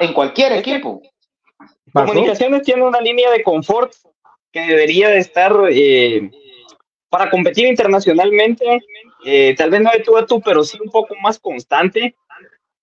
En 0.00 0.12
cualquier 0.14 0.52
equipo. 0.54 1.00
pasó. 1.92 2.08
Comunicaciones 2.08 2.62
tiene 2.62 2.82
una 2.82 3.00
línea 3.00 3.30
de 3.30 3.44
confort 3.44 3.92
que 4.50 4.62
debería 4.62 5.10
de 5.10 5.18
estar 5.18 5.52
eh, 5.70 6.28
para 7.08 7.28
competir 7.30 7.66
internacionalmente, 7.66 8.80
eh, 9.24 9.54
tal 9.56 9.70
vez 9.70 9.80
no 9.80 9.90
de 9.90 10.00
tú 10.00 10.16
a 10.16 10.26
tú, 10.26 10.40
pero 10.40 10.64
sí 10.64 10.78
un 10.84 10.90
poco 10.90 11.14
más 11.22 11.38
constante. 11.38 12.14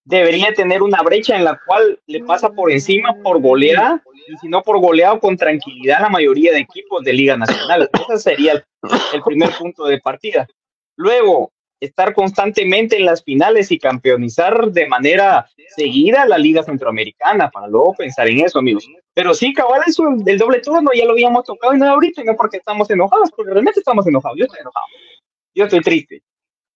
Debería 0.06 0.54
tener 0.54 0.82
una 0.82 1.04
brecha 1.04 1.36
en 1.36 1.44
la 1.44 1.60
cual 1.66 2.00
le 2.08 2.24
pasa 2.24 2.50
por 2.50 2.72
encima 2.72 3.16
por 3.22 3.42
goleada, 3.42 4.02
y 4.28 4.38
si 4.38 4.48
no 4.48 4.64
por 4.64 4.80
goleado, 4.80 5.20
con 5.20 5.38
tranquilidad 5.38 6.02
la 6.02 6.10
mayoría 6.10 6.52
de 6.52 6.60
equipos 6.60 7.04
de 7.04 7.14
Liga 7.14 7.38
Nacional. 7.38 7.90
Ese 7.94 8.18
sería 8.18 8.54
el, 8.54 9.24
primer 9.24 9.52
punto 9.52 9.86
de 9.86 10.00
partida. 10.00 10.48
Luego, 10.96 11.52
estar 11.80 12.14
constantemente 12.14 12.98
en 12.98 13.06
las 13.06 13.24
finales 13.24 13.72
y 13.72 13.78
campeonizar 13.78 14.72
de 14.72 14.88
manera 14.88 15.48
seguida 15.76 16.26
la 16.26 16.38
Liga 16.38 16.64
Centroamericana, 16.64 17.50
para 17.52 17.68
luego 17.68 17.94
pensar 17.94 18.28
en 18.28 18.40
eso, 18.40 18.60
amigos. 18.60 18.88
Pero 19.14 19.34
sí, 19.34 19.54
cabal, 19.54 19.82
eso 19.86 20.04
del 20.18 20.38
doble 20.38 20.60
turno 20.60 20.90
ya 20.94 21.06
lo 21.06 21.12
habíamos 21.12 21.44
tocado 21.44 21.74
y 21.74 21.78
no 21.78 21.88
ahorita, 21.88 22.24
no 22.24 22.36
porque 22.36 22.58
estamos 22.58 22.90
enojados, 22.90 23.30
porque 23.36 23.52
realmente 23.52 23.80
estamos 23.80 24.08
enojados. 24.08 24.38
Yo 24.38 24.46
estoy 24.46 24.62
enojado. 24.62 24.86
Yo 25.54 25.66
estoy 25.66 25.82
triste. 25.82 26.22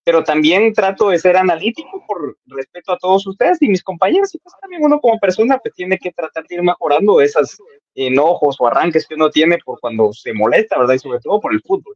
Pero 0.05 0.23
también 0.23 0.73
trato 0.73 1.09
de 1.09 1.19
ser 1.19 1.37
analítico 1.37 2.03
por 2.05 2.37
respeto 2.47 2.91
a 2.91 2.97
todos 2.97 3.25
ustedes 3.25 3.61
y 3.61 3.69
mis 3.69 3.83
compañeros. 3.83 4.33
Y 4.35 4.39
pues 4.39 4.53
también 4.59 4.83
uno 4.83 4.99
como 4.99 5.19
persona 5.19 5.57
pues 5.59 5.73
tiene 5.73 5.97
que 5.97 6.11
tratar 6.11 6.45
de 6.47 6.55
ir 6.55 6.63
mejorando 6.63 7.21
esos 7.21 7.57
enojos 7.95 8.57
o 8.59 8.67
arranques 8.67 9.07
que 9.07 9.15
uno 9.15 9.29
tiene 9.29 9.57
por 9.63 9.79
cuando 9.79 10.11
se 10.11 10.33
molesta, 10.33 10.77
¿verdad? 10.77 10.95
Y 10.95 10.99
sobre 10.99 11.19
todo 11.19 11.39
por 11.39 11.53
el 11.53 11.61
fútbol. 11.61 11.95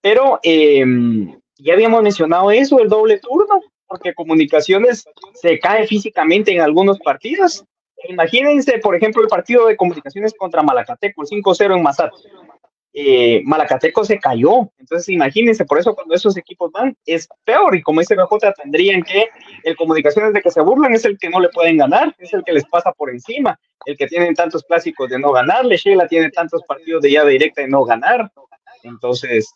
Pero 0.00 0.38
eh, 0.42 0.84
ya 1.58 1.74
habíamos 1.74 2.02
mencionado 2.02 2.50
eso, 2.50 2.80
el 2.80 2.88
doble 2.88 3.18
turno, 3.18 3.60
porque 3.86 4.14
comunicaciones 4.14 5.04
se 5.34 5.58
cae 5.58 5.86
físicamente 5.86 6.52
en 6.52 6.60
algunos 6.60 6.98
partidos. 7.00 7.64
Imagínense, 8.08 8.78
por 8.78 8.94
ejemplo, 8.94 9.22
el 9.22 9.28
partido 9.28 9.66
de 9.66 9.76
comunicaciones 9.76 10.32
contra 10.34 10.62
Malacateco, 10.62 11.22
el 11.22 11.28
5-0 11.28 11.76
en 11.76 11.82
Mazat. 11.82 12.12
Eh, 12.92 13.42
Malacateco 13.44 14.04
se 14.04 14.18
cayó, 14.18 14.68
entonces 14.78 15.08
imagínense, 15.10 15.64
por 15.64 15.78
eso 15.78 15.94
cuando 15.94 16.14
esos 16.14 16.36
equipos 16.36 16.72
van 16.72 16.96
es 17.06 17.28
peor. 17.44 17.76
Y 17.76 17.82
como 17.82 18.00
dice 18.00 18.16
BJ 18.16 18.52
tendrían 18.60 19.02
que 19.02 19.28
el 19.62 19.76
comunicaciones 19.76 20.32
de 20.32 20.42
que 20.42 20.50
se 20.50 20.60
burlan 20.60 20.92
es 20.92 21.04
el 21.04 21.16
que 21.18 21.30
no 21.30 21.38
le 21.38 21.50
pueden 21.50 21.76
ganar, 21.76 22.14
es 22.18 22.32
el 22.34 22.42
que 22.42 22.52
les 22.52 22.64
pasa 22.64 22.92
por 22.92 23.10
encima, 23.10 23.58
el 23.84 23.96
que 23.96 24.08
tienen 24.08 24.34
tantos 24.34 24.64
clásicos 24.64 25.08
de 25.08 25.18
no 25.18 25.30
ganarle, 25.30 25.76
Sheila 25.76 26.08
tiene 26.08 26.30
tantos 26.30 26.62
partidos 26.64 27.02
de 27.02 27.12
llave 27.12 27.32
directa 27.32 27.62
de 27.62 27.68
no 27.68 27.84
ganar, 27.84 28.30
entonces 28.82 29.54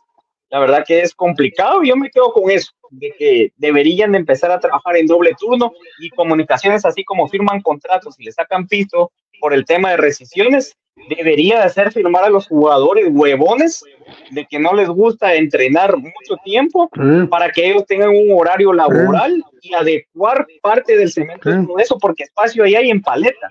la 0.50 0.60
verdad 0.60 0.84
que 0.86 1.00
es 1.00 1.12
complicado. 1.14 1.82
Yo 1.82 1.96
me 1.96 2.10
quedo 2.10 2.32
con 2.32 2.48
eso, 2.48 2.70
de 2.90 3.12
que 3.18 3.52
deberían 3.56 4.12
de 4.12 4.18
empezar 4.18 4.52
a 4.52 4.60
trabajar 4.60 4.96
en 4.96 5.08
doble 5.08 5.34
turno 5.36 5.72
y 5.98 6.10
comunicaciones 6.10 6.84
así 6.84 7.02
como 7.02 7.28
firman 7.28 7.60
contratos 7.60 8.14
y 8.20 8.24
le 8.24 8.30
sacan 8.30 8.68
piso 8.68 9.10
por 9.40 9.52
el 9.52 9.64
tema 9.64 9.90
de 9.90 9.96
rescisiones, 9.96 10.76
debería 11.08 11.58
de 11.58 11.64
hacer 11.64 11.92
firmar 11.92 12.24
a 12.24 12.30
los 12.30 12.48
jugadores 12.48 13.06
huevones 13.10 13.84
de 14.30 14.46
que 14.46 14.58
no 14.58 14.72
les 14.74 14.88
gusta 14.88 15.34
entrenar 15.34 15.96
mucho 15.96 16.36
tiempo 16.44 16.90
para 17.30 17.50
que 17.50 17.70
ellos 17.70 17.84
tengan 17.86 18.10
un 18.10 18.32
horario 18.32 18.72
laboral 18.72 19.42
y 19.60 19.74
adecuar 19.74 20.46
parte 20.62 20.96
del 20.96 21.10
cemento 21.10 21.50
todo 21.66 21.78
eso, 21.78 21.98
porque 21.98 22.24
espacio 22.24 22.64
ahí 22.64 22.74
hay 22.74 22.90
en 22.90 23.02
paleta. 23.02 23.48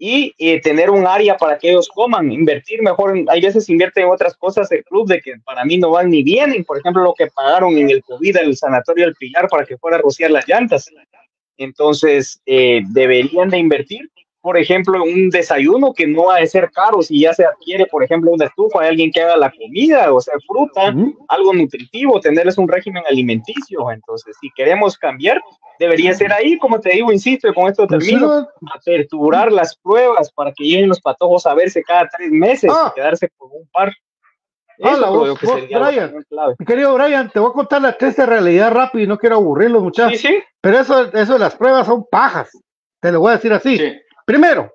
Y 0.00 0.32
eh, 0.38 0.60
tener 0.60 0.90
un 0.90 1.08
área 1.08 1.36
para 1.36 1.58
que 1.58 1.70
ellos 1.70 1.88
coman, 1.88 2.30
invertir 2.30 2.82
mejor, 2.82 3.18
hay 3.26 3.40
veces 3.40 3.68
invierte 3.68 4.00
en 4.00 4.08
otras 4.08 4.36
cosas 4.36 4.70
el 4.70 4.84
club 4.84 5.08
de 5.08 5.20
que 5.20 5.34
para 5.44 5.64
mí 5.64 5.76
no 5.76 5.90
van 5.90 6.10
ni 6.10 6.22
vienen, 6.22 6.64
por 6.64 6.78
ejemplo, 6.78 7.02
lo 7.02 7.14
que 7.14 7.26
pagaron 7.26 7.76
en 7.76 7.90
el 7.90 8.04
COVID 8.04 8.36
el 8.36 8.56
sanatorio 8.56 9.06
del 9.06 9.16
Pilar 9.16 9.48
para 9.48 9.66
que 9.66 9.76
fuera 9.76 9.96
a 9.96 10.00
rociar 10.00 10.30
las 10.30 10.46
llantas. 10.46 10.88
Entonces, 11.56 12.40
eh, 12.46 12.82
deberían 12.90 13.50
de 13.50 13.58
invertir, 13.58 14.08
por 14.48 14.56
ejemplo, 14.56 15.02
un 15.04 15.28
desayuno 15.28 15.92
que 15.92 16.06
no 16.06 16.30
ha 16.30 16.40
de 16.40 16.46
ser 16.46 16.70
caro 16.70 17.02
si 17.02 17.20
ya 17.20 17.34
se 17.34 17.44
adquiere, 17.44 17.84
por 17.84 18.02
ejemplo, 18.02 18.30
una 18.30 18.46
estufa, 18.46 18.80
hay 18.80 18.88
alguien 18.88 19.10
que 19.12 19.20
haga 19.20 19.36
la 19.36 19.50
comida, 19.52 20.10
o 20.10 20.18
sea, 20.22 20.32
fruta, 20.46 20.88
Ujú. 20.88 21.14
algo 21.28 21.52
nutritivo, 21.52 22.18
tenerles 22.18 22.56
un 22.56 22.66
régimen 22.66 23.02
alimenticio. 23.10 23.90
Entonces, 23.90 24.34
si 24.40 24.48
queremos 24.56 24.96
cambiar, 24.96 25.38
debería 25.78 26.14
ser 26.14 26.32
ahí, 26.32 26.56
como 26.56 26.80
te 26.80 26.92
digo, 26.94 27.12
insisto, 27.12 27.46
y 27.46 27.52
con 27.52 27.68
esto 27.68 27.86
Pues 27.86 28.06
termino, 28.06 28.26
¿no? 28.40 28.48
aperturar 28.74 29.52
las 29.52 29.76
pruebas 29.76 30.32
para 30.32 30.50
que 30.56 30.64
lleguen 30.64 30.88
los 30.88 31.00
patojos 31.02 31.44
a 31.44 31.52
verse 31.52 31.82
cada 31.82 32.08
tres 32.16 32.30
meses 32.30 32.70
Ah. 32.74 32.90
y 32.90 32.94
quedarse 32.98 33.28
por 33.36 33.50
un 33.52 33.68
par. 33.70 33.92
Ah, 34.82 34.92
Eso 34.92 35.00
la 35.02 35.10
voz- 35.10 35.38
que 35.38 35.46
lo 35.46 35.54
Brian. 35.84 36.24
clave. 36.30 36.54
Querido 36.66 36.94
Brian, 36.94 37.28
te 37.30 37.38
voy 37.38 37.50
a 37.50 37.52
contar 37.52 37.82
la 37.82 37.98
triste 37.98 38.24
realidad 38.24 38.72
rápido 38.72 39.04
y 39.04 39.06
no 39.08 39.18
quiero 39.18 39.34
aburrirlos, 39.36 39.82
muchachos. 39.82 40.18
Sí, 40.18 40.28
sí. 40.28 40.38
Pero 40.62 40.78
eso, 40.78 41.12
eso 41.12 41.34
de 41.34 41.38
las 41.38 41.54
pruebas 41.54 41.86
son 41.86 42.06
pajas. 42.10 42.50
Te 43.00 43.12
lo 43.12 43.20
voy 43.20 43.32
a 43.32 43.36
decir 43.36 43.52
así. 43.52 43.76
Sí. 43.76 43.92
Primero, 44.28 44.70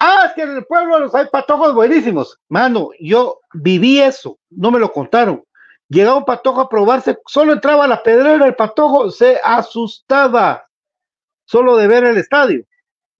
ah, 0.00 0.22
es 0.28 0.32
que 0.32 0.40
en 0.44 0.56
el 0.56 0.64
pueblo 0.64 0.98
los 0.98 1.14
hay 1.14 1.26
patojos 1.26 1.74
buenísimos. 1.74 2.38
Mano, 2.48 2.88
yo 2.98 3.38
viví 3.52 4.00
eso, 4.00 4.38
no 4.48 4.70
me 4.70 4.78
lo 4.78 4.90
contaron. 4.90 5.44
Llegaba 5.90 6.16
un 6.16 6.24
patojo 6.24 6.62
a 6.62 6.70
probarse, 6.70 7.18
solo 7.26 7.52
entraba 7.52 7.84
a 7.84 7.88
la 7.88 8.02
pedrera, 8.02 8.46
el 8.46 8.54
patojo 8.56 9.10
se 9.10 9.38
asustaba 9.44 10.64
solo 11.44 11.76
de 11.76 11.86
ver 11.86 12.04
el 12.04 12.16
estadio. 12.16 12.64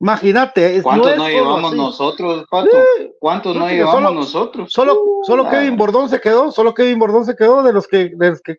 Imagínate, 0.00 0.76
es- 0.76 0.82
¿Cuántos 0.82 1.10
no 1.16 1.24
no, 1.24 1.28
llevamos 1.28 1.64
así. 1.72 1.76
nosotros, 1.76 2.46
Pato? 2.50 2.78
¿Cuántos 3.20 3.54
no 3.54 3.68
llevamos 3.68 3.94
solo- 3.94 4.10
nosotros? 4.12 4.72
Solo, 4.72 5.02
solo 5.24 5.44
Ah. 5.48 5.50
Kevin 5.50 5.76
Bordón 5.76 6.08
se 6.08 6.18
quedó, 6.18 6.50
solo 6.50 6.72
Kevin 6.72 6.98
Bordón 6.98 7.26
se 7.26 7.36
quedó 7.36 7.62
de 7.62 7.74
los 7.74 7.86
que, 7.86 8.12
de 8.14 8.30
los 8.30 8.40
que, 8.40 8.56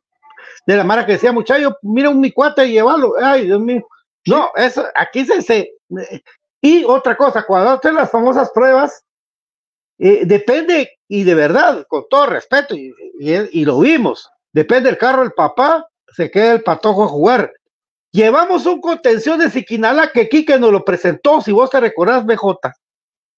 de 0.68 0.76
la 0.78 0.84
mara 0.84 1.08
que 1.08 1.14
decía, 1.14 1.32
muchacho, 1.32 1.76
mira 1.82 2.12
un 2.12 2.20
mi 2.20 2.32
cuate 2.32 2.68
y 2.68 2.74
llévalo. 2.74 3.14
Ay, 3.20 3.46
Dios 3.46 3.60
mío. 3.60 3.82
No, 4.28 4.52
eso, 4.56 4.86
aquí 4.94 5.26
se, 5.26 5.42
se, 5.42 5.72
y 6.62 6.84
otra 6.84 7.16
cosa, 7.16 7.44
cuando 7.46 7.72
hacen 7.72 7.96
las 7.96 8.10
famosas 8.12 8.50
pruebas, 8.52 9.04
eh, 9.98 10.24
depende, 10.26 10.92
y 11.08 11.24
de 11.24 11.36
verdad, 11.36 11.86
con 11.88 12.06
todo 12.10 12.26
respeto, 12.28 12.76
y, 12.76 12.94
y- 13.20 13.62
y 13.62 13.66
lo 13.66 13.80
vimos, 13.80 14.30
depende 14.54 14.90
del 14.90 14.98
carro 14.98 15.22
del 15.22 15.32
papá, 15.34 15.88
se 16.08 16.30
queda 16.32 16.54
el 16.54 16.64
patojo 16.64 17.04
a 17.04 17.08
jugar. 17.08 17.52
Llevamos 18.12 18.66
un 18.66 18.82
contención 18.82 19.40
de 19.40 19.50
Siquinala 19.52 20.12
que 20.12 20.28
Quique 20.30 20.58
nos 20.58 20.72
lo 20.72 20.84
presentó, 20.84 21.42
si 21.42 21.52
vos 21.52 21.70
te 21.70 21.80
recordás, 21.80 22.26
BJ. 22.26 22.72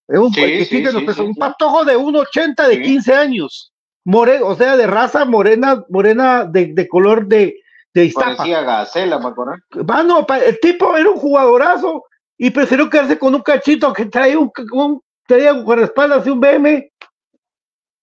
Un, 0.07 0.34
Sí, 0.34 0.41
que 0.41 0.65
sí, 0.65 0.78
Quique 0.78 0.91
nos 0.91 0.99
sí, 1.01 1.05
presentó, 1.05 1.24
sí, 1.24 1.28
un 1.30 1.36
patojo 1.36 1.84
de 1.86 1.97
1.80 1.97 2.67
de 2.67 2.76
Sí. 2.76 2.82
15 2.84 3.13
años. 3.13 3.67
more, 4.03 4.41
o 4.41 4.55
sea, 4.55 4.76
de 4.78 4.88
raza 4.88 5.26
morena, 5.26 5.84
morena 5.89 6.43
de, 6.45 6.74
de 6.74 6.88
color 6.88 7.28
de, 7.28 7.55
de 7.93 8.05
Iztapa. 8.05 8.36
Parecía 8.38 8.61
Gacela, 8.61 9.19
me 9.19 9.28
acuerdo. 9.28 9.53
Mano, 9.86 10.26
el 10.43 10.59
tipo 10.59 10.97
era 10.97 11.07
un 11.09 11.17
jugadorazo 11.17 12.05
y 12.44 12.50
prefirió 12.50 12.89
quedarse 12.89 13.20
con 13.20 13.36
un 13.36 13.42
cachito 13.44 13.94
que 13.94 14.08
traía 14.08 14.39
un, 14.39 14.52
un 14.72 15.00
traía 15.28 15.64
con 15.64 15.80
espaldas 15.80 16.26
y 16.26 16.32
un 16.32 16.39
BM. 16.39 16.92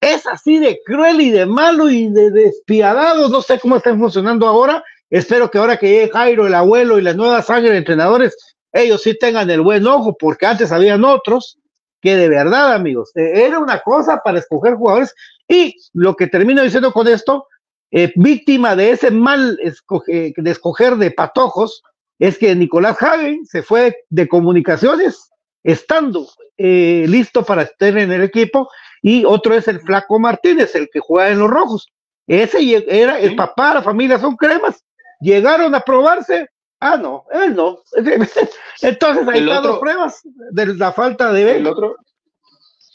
Es 0.00 0.28
así 0.28 0.60
de 0.60 0.78
cruel 0.86 1.20
y 1.20 1.30
de 1.30 1.44
malo 1.44 1.90
y 1.90 2.08
de 2.08 2.30
despiadado. 2.30 3.28
No 3.28 3.42
sé 3.42 3.58
cómo 3.58 3.78
están 3.78 3.98
funcionando 3.98 4.46
ahora. 4.46 4.84
Espero 5.10 5.50
que 5.50 5.58
ahora 5.58 5.76
que 5.76 5.88
llegue 5.88 6.10
Jairo, 6.10 6.46
el 6.46 6.54
abuelo 6.54 7.00
y 7.00 7.02
la 7.02 7.14
nueva 7.14 7.42
sangre 7.42 7.72
de 7.72 7.78
entrenadores, 7.78 8.36
ellos 8.72 9.02
sí 9.02 9.18
tengan 9.18 9.50
el 9.50 9.60
buen 9.60 9.84
ojo, 9.88 10.16
porque 10.16 10.46
antes 10.46 10.70
habían 10.70 11.04
otros 11.04 11.58
que 12.00 12.14
de 12.14 12.28
verdad, 12.28 12.74
amigos, 12.74 13.10
eh, 13.16 13.44
era 13.44 13.58
una 13.58 13.80
cosa 13.80 14.20
para 14.24 14.38
escoger 14.38 14.74
jugadores. 14.74 15.12
Y 15.48 15.74
lo 15.94 16.14
que 16.14 16.28
termino 16.28 16.62
diciendo 16.62 16.92
con 16.92 17.08
esto, 17.08 17.48
eh, 17.90 18.12
víctima 18.14 18.76
de 18.76 18.92
ese 18.92 19.10
mal 19.10 19.56
de 19.56 20.50
escoger 20.52 20.94
de 20.94 21.10
patojos, 21.10 21.82
es 22.18 22.38
que 22.38 22.54
Nicolás 22.54 23.00
Hagen 23.02 23.46
se 23.46 23.62
fue 23.62 23.96
de 24.10 24.28
comunicaciones 24.28 25.30
estando 25.62 26.28
eh, 26.56 27.04
listo 27.08 27.44
para 27.44 27.62
estar 27.62 27.96
en 27.96 28.10
el 28.10 28.22
equipo 28.22 28.68
y 29.02 29.24
otro 29.24 29.54
es 29.54 29.68
el 29.68 29.80
Flaco 29.80 30.18
Martínez, 30.18 30.74
el 30.74 30.88
que 30.92 31.00
juega 31.00 31.30
en 31.30 31.38
los 31.38 31.50
rojos. 31.50 31.88
Ese 32.26 32.84
era 32.88 33.20
el 33.20 33.36
papá, 33.36 33.74
la 33.74 33.82
familia 33.82 34.18
son 34.18 34.36
cremas. 34.36 34.84
Llegaron 35.20 35.74
a 35.74 35.80
probarse. 35.80 36.48
Ah, 36.80 36.96
no, 36.96 37.24
él 37.32 37.54
no. 37.54 37.78
Entonces 38.82 39.28
ahí 39.28 39.40
están 39.40 39.64
las 39.64 39.78
pruebas 39.78 40.20
de 40.24 40.74
la 40.74 40.92
falta 40.92 41.32
de 41.32 41.56
El 41.56 41.66
otro, 41.66 41.96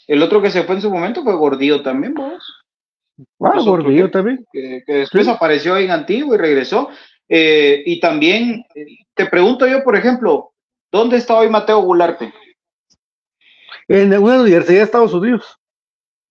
el 0.06 0.22
otro 0.22 0.40
que 0.40 0.50
se 0.50 0.64
fue 0.64 0.76
en 0.76 0.82
su 0.82 0.90
momento 0.90 1.22
fue 1.22 1.34
Gordillo 1.34 1.82
también, 1.82 2.14
vos. 2.14 2.42
Ah, 3.40 3.60
Gordillo 3.64 4.10
también. 4.10 4.44
Que, 4.52 4.82
que 4.86 4.92
después 4.94 5.26
apareció 5.28 5.76
en 5.76 5.90
Antiguo 5.90 6.34
y 6.34 6.38
regresó. 6.38 6.90
Eh, 7.28 7.82
y 7.86 8.00
también, 8.00 8.64
eh, 8.74 8.84
te 9.14 9.26
pregunto 9.26 9.66
yo, 9.66 9.82
por 9.82 9.96
ejemplo, 9.96 10.52
¿dónde 10.92 11.16
está 11.16 11.34
hoy 11.36 11.48
Mateo 11.48 11.80
Gularte? 11.80 12.32
En 13.88 14.16
una 14.16 14.40
universidad 14.40 14.78
de 14.78 14.84
Estados 14.84 15.12
Unidos. 15.14 15.58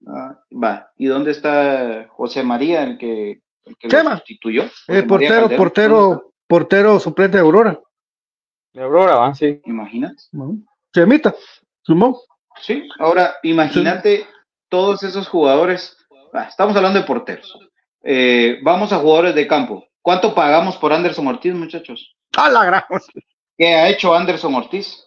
Ah, 0.07 0.39
va. 0.51 0.91
¿Y 0.97 1.05
dónde 1.05 1.31
está 1.31 2.07
José 2.09 2.43
María, 2.43 2.83
el 2.83 2.97
que, 2.97 3.41
el 3.65 3.77
que 3.77 3.87
lo 3.87 3.91
Chema. 3.91 4.17
sustituyó? 4.17 4.63
José 4.63 4.99
Eh, 4.99 5.03
portero, 5.03 5.29
Calderón, 5.29 5.41
¿dónde 5.41 5.57
portero, 5.57 6.33
portero 6.47 6.99
suplente 6.99 7.37
de 7.37 7.43
Aurora. 7.43 7.79
De 8.73 8.81
Aurora, 8.81 9.15
va, 9.15 9.35
sí. 9.35 9.61
¿Imaginas? 9.65 10.29
Chemita, 10.93 11.35
sumó. 11.83 12.19
Sí, 12.61 12.87
ahora 12.99 13.35
imagínate 13.43 14.27
todos 14.69 15.03
esos 15.03 15.27
jugadores. 15.27 15.95
ah, 16.33 16.45
estamos 16.49 16.75
hablando 16.75 16.99
de 16.99 17.05
porteros. 17.05 17.57
Eh, 18.03 18.59
vamos 18.63 18.91
a 18.91 18.97
jugadores 18.97 19.35
de 19.35 19.47
campo. 19.47 19.87
¿Cuánto 20.03 20.35
pagamos 20.35 20.75
por 20.77 20.93
Anderson 20.93 21.27
Ortiz, 21.27 21.53
muchachos? 21.55 22.15
A 22.35 22.49
la 22.49 22.65
gran. 22.65 22.83
¿Qué 23.57 23.67
ha 23.73 23.87
hecho 23.89 24.13
Anderson 24.13 24.53
Ortiz? 24.53 25.03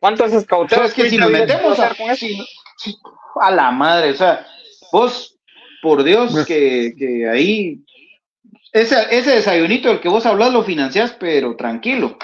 ¿Cuántos 0.00 0.32
escauteos 0.32 0.78
¿Sabes 0.78 0.94
que 0.94 1.10
si 1.10 1.18
nos 1.18 1.30
metemos 1.30 1.78
a, 1.78 1.94
si- 2.16 2.42
si- 2.78 2.96
a 3.40 3.50
la 3.50 3.70
madre, 3.70 4.10
o 4.12 4.14
sea, 4.14 4.46
vos, 4.90 5.36
por 5.82 6.02
Dios, 6.02 6.46
que, 6.46 6.94
que 6.98 7.28
ahí, 7.28 7.80
ese, 8.72 8.96
ese 9.10 9.32
desayunito 9.36 9.88
del 9.90 10.00
que 10.00 10.08
vos 10.08 10.24
hablas 10.24 10.52
lo 10.52 10.62
financiás, 10.64 11.12
pero 11.20 11.54
tranquilo. 11.56 12.16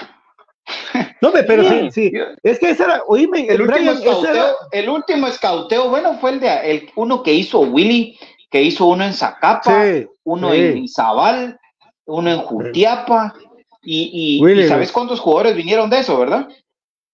No, 1.21 1.31
me- 1.31 1.41
pero 1.43 1.63
sí, 1.63 1.89
sí. 1.91 2.11
Es 2.43 2.59
que 2.59 2.71
ese 2.71 2.83
era, 2.83 3.01
oíme, 3.07 3.47
El 3.47 3.61
último, 3.61 3.91
Brian, 3.91 3.97
ese 3.97 4.03
escauteo, 4.09 4.33
era- 4.33 4.55
el 4.71 4.89
último 4.89 5.27
escauteo, 5.27 5.89
bueno, 5.89 6.17
fue 6.19 6.31
el 6.31 6.39
de 6.39 6.71
el, 6.71 6.91
uno 6.95 7.23
que 7.23 7.33
hizo 7.33 7.59
Willy, 7.61 8.19
que 8.49 8.61
hizo 8.61 8.85
uno 8.85 9.03
en 9.03 9.13
Zacapa, 9.13 9.83
Sí, 9.85 10.07
uno 10.23 10.51
sí. 10.51 10.57
en 10.59 10.77
Izabal, 10.79 11.59
uno 12.05 12.31
en 12.31 12.39
Jutiapa, 12.39 13.33
y, 13.81 14.37
y- 14.39 14.43
Willy, 14.43 14.63
y 14.63 14.67
¿sabes 14.67 14.91
cuántos 14.91 15.19
jugadores 15.19 15.55
vinieron 15.55 15.89
de 15.89 15.99
eso, 15.99 16.17
verdad? 16.17 16.47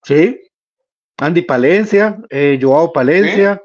Sí. 0.03 0.39
Andy 1.17 1.41
Palencia, 1.43 2.17
eh, 2.29 2.57
Joao 2.61 2.91
Palencia. 2.91 3.61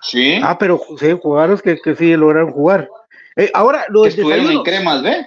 Sí. 0.00 0.40
Ah, 0.42 0.56
pero 0.58 0.80
sí, 0.98 1.12
jugadores 1.22 1.62
que, 1.62 1.78
que 1.80 1.94
sí 1.94 2.16
lograron 2.16 2.50
jugar. 2.52 2.88
Eh, 3.36 3.50
ahora, 3.54 3.84
lo 3.88 4.02
Que 4.02 4.10
del 4.10 4.18
estuvieron 4.18 4.50
en 4.50 4.62
cremas, 4.62 5.02
¿ve? 5.02 5.26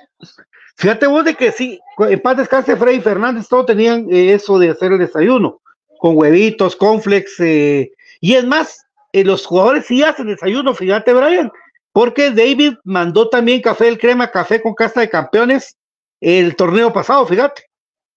Fíjate 0.77 1.07
vos 1.07 1.23
de 1.23 1.33
que 1.35 1.51
sí, 1.51 1.79
en 1.99 2.19
paz 2.19 2.37
descanse 2.37 2.75
Freddy 2.75 2.99
Fernández, 2.99 3.47
todos 3.47 3.65
tenían 3.67 4.07
eh, 4.11 4.33
eso 4.33 4.59
de 4.59 4.71
hacer 4.71 4.91
el 4.91 4.99
desayuno, 4.99 5.61
con 5.99 6.17
huevitos, 6.17 6.75
conflex, 6.75 7.39
eh, 7.39 7.91
y 8.19 8.33
es 8.35 8.45
más, 8.45 8.84
eh, 9.19 9.23
los 9.23 9.45
jugadores 9.45 9.85
sí 9.85 10.03
hacen 10.03 10.27
desayuno, 10.27 10.73
fíjate 10.73 11.13
Brian, 11.13 11.51
porque 11.91 12.31
David 12.31 12.73
mandó 12.83 13.29
también 13.29 13.61
café 13.61 13.85
del 13.85 13.97
crema, 13.97 14.29
café 14.29 14.61
con 14.61 14.73
casta 14.73 14.99
de 15.01 15.09
campeones 15.09 15.77
el 16.19 16.55
torneo 16.55 16.91
pasado, 16.91 17.25
fíjate, 17.25 17.63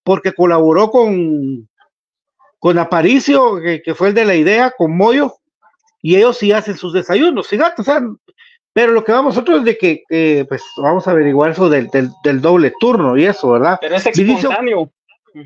porque 0.03 0.33
colaboró 0.33 0.91
con, 0.91 1.69
con 2.59 2.79
Aparicio, 2.79 3.61
que, 3.61 3.83
que 3.83 3.95
fue 3.95 4.09
el 4.09 4.15
de 4.15 4.25
la 4.25 4.35
idea, 4.35 4.73
con 4.77 4.97
Moyo, 4.97 5.35
y 6.03 6.17
ellos 6.17 6.39
sí 6.39 6.53
hacen 6.53 6.77
sus 6.77 6.93
desayunos, 6.93 7.49
fíjate, 7.49 7.83
o 7.83 7.85
sea, 7.85 8.01
pero 8.73 8.93
lo 8.93 9.03
que 9.05 9.13
vamos 9.13 9.35
nosotros 9.35 9.59
es 9.61 9.65
de 9.65 9.79
que, 9.79 10.03
eh, 10.11 10.45
pues, 10.49 10.63
vamos 10.77 11.07
a 11.07 11.11
averiguar 11.11 11.51
eso 11.51 11.69
del, 11.69 11.89
del, 11.89 12.11
del 12.25 12.41
doble 12.41 12.73
turno 12.81 13.17
y 13.17 13.25
eso, 13.27 13.51
¿verdad? 13.51 13.79
Pero 13.81 13.97
es 13.97 14.05
Vinicio- 14.05 14.51
espontáneo. 14.51 14.91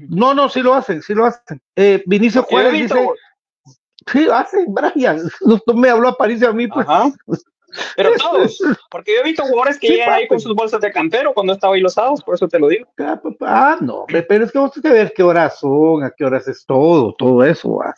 no, 0.08 0.34
no, 0.34 0.48
sí 0.48 0.60
lo 0.60 0.74
hacen, 0.74 1.00
sí 1.02 1.14
lo 1.14 1.24
hacen. 1.26 1.60
Eh, 1.76 2.02
Vinicio 2.06 2.42
Juárez 2.42 2.72
dice, 2.72 3.08
sí, 4.10 4.28
hacen, 4.32 4.66
Brian. 4.72 5.20
No, 5.42 5.74
me 5.74 5.90
habló 5.90 6.08
Aparicio 6.08 6.48
a 6.48 6.52
mí, 6.52 6.66
pues. 6.66 6.86
Ajá. 6.88 7.10
Pero 7.96 8.10
todos, 8.18 8.58
porque 8.90 9.14
yo 9.14 9.20
he 9.20 9.24
visto 9.24 9.42
jugadores 9.44 9.78
que 9.78 9.86
Sí, 9.88 9.94
llegan 9.94 10.12
ahí 10.14 10.28
con 10.28 10.38
sus 10.40 10.54
bolsas 10.54 10.80
de 10.80 10.92
campero 10.92 11.32
cuando 11.32 11.54
estaba 11.54 11.74
ahí 11.74 11.80
los 11.80 11.94
sábados, 11.94 12.22
por 12.22 12.34
eso 12.34 12.46
te 12.48 12.58
lo 12.58 12.68
digo. 12.68 12.86
Ah, 12.98 13.18
papá, 13.22 13.72
ah, 13.72 13.78
no, 13.80 14.04
pero 14.28 14.44
es 14.44 14.52
que 14.52 14.58
vos 14.58 14.72
tienes 14.72 14.90
que 14.92 14.98
ver 14.98 15.12
qué 15.16 15.22
horas 15.22 15.58
son, 15.58 16.04
a 16.04 16.10
qué 16.10 16.24
horas 16.24 16.46
es 16.48 16.64
todo, 16.66 17.14
todo 17.16 17.42
eso. 17.44 17.80
ah. 17.82 17.94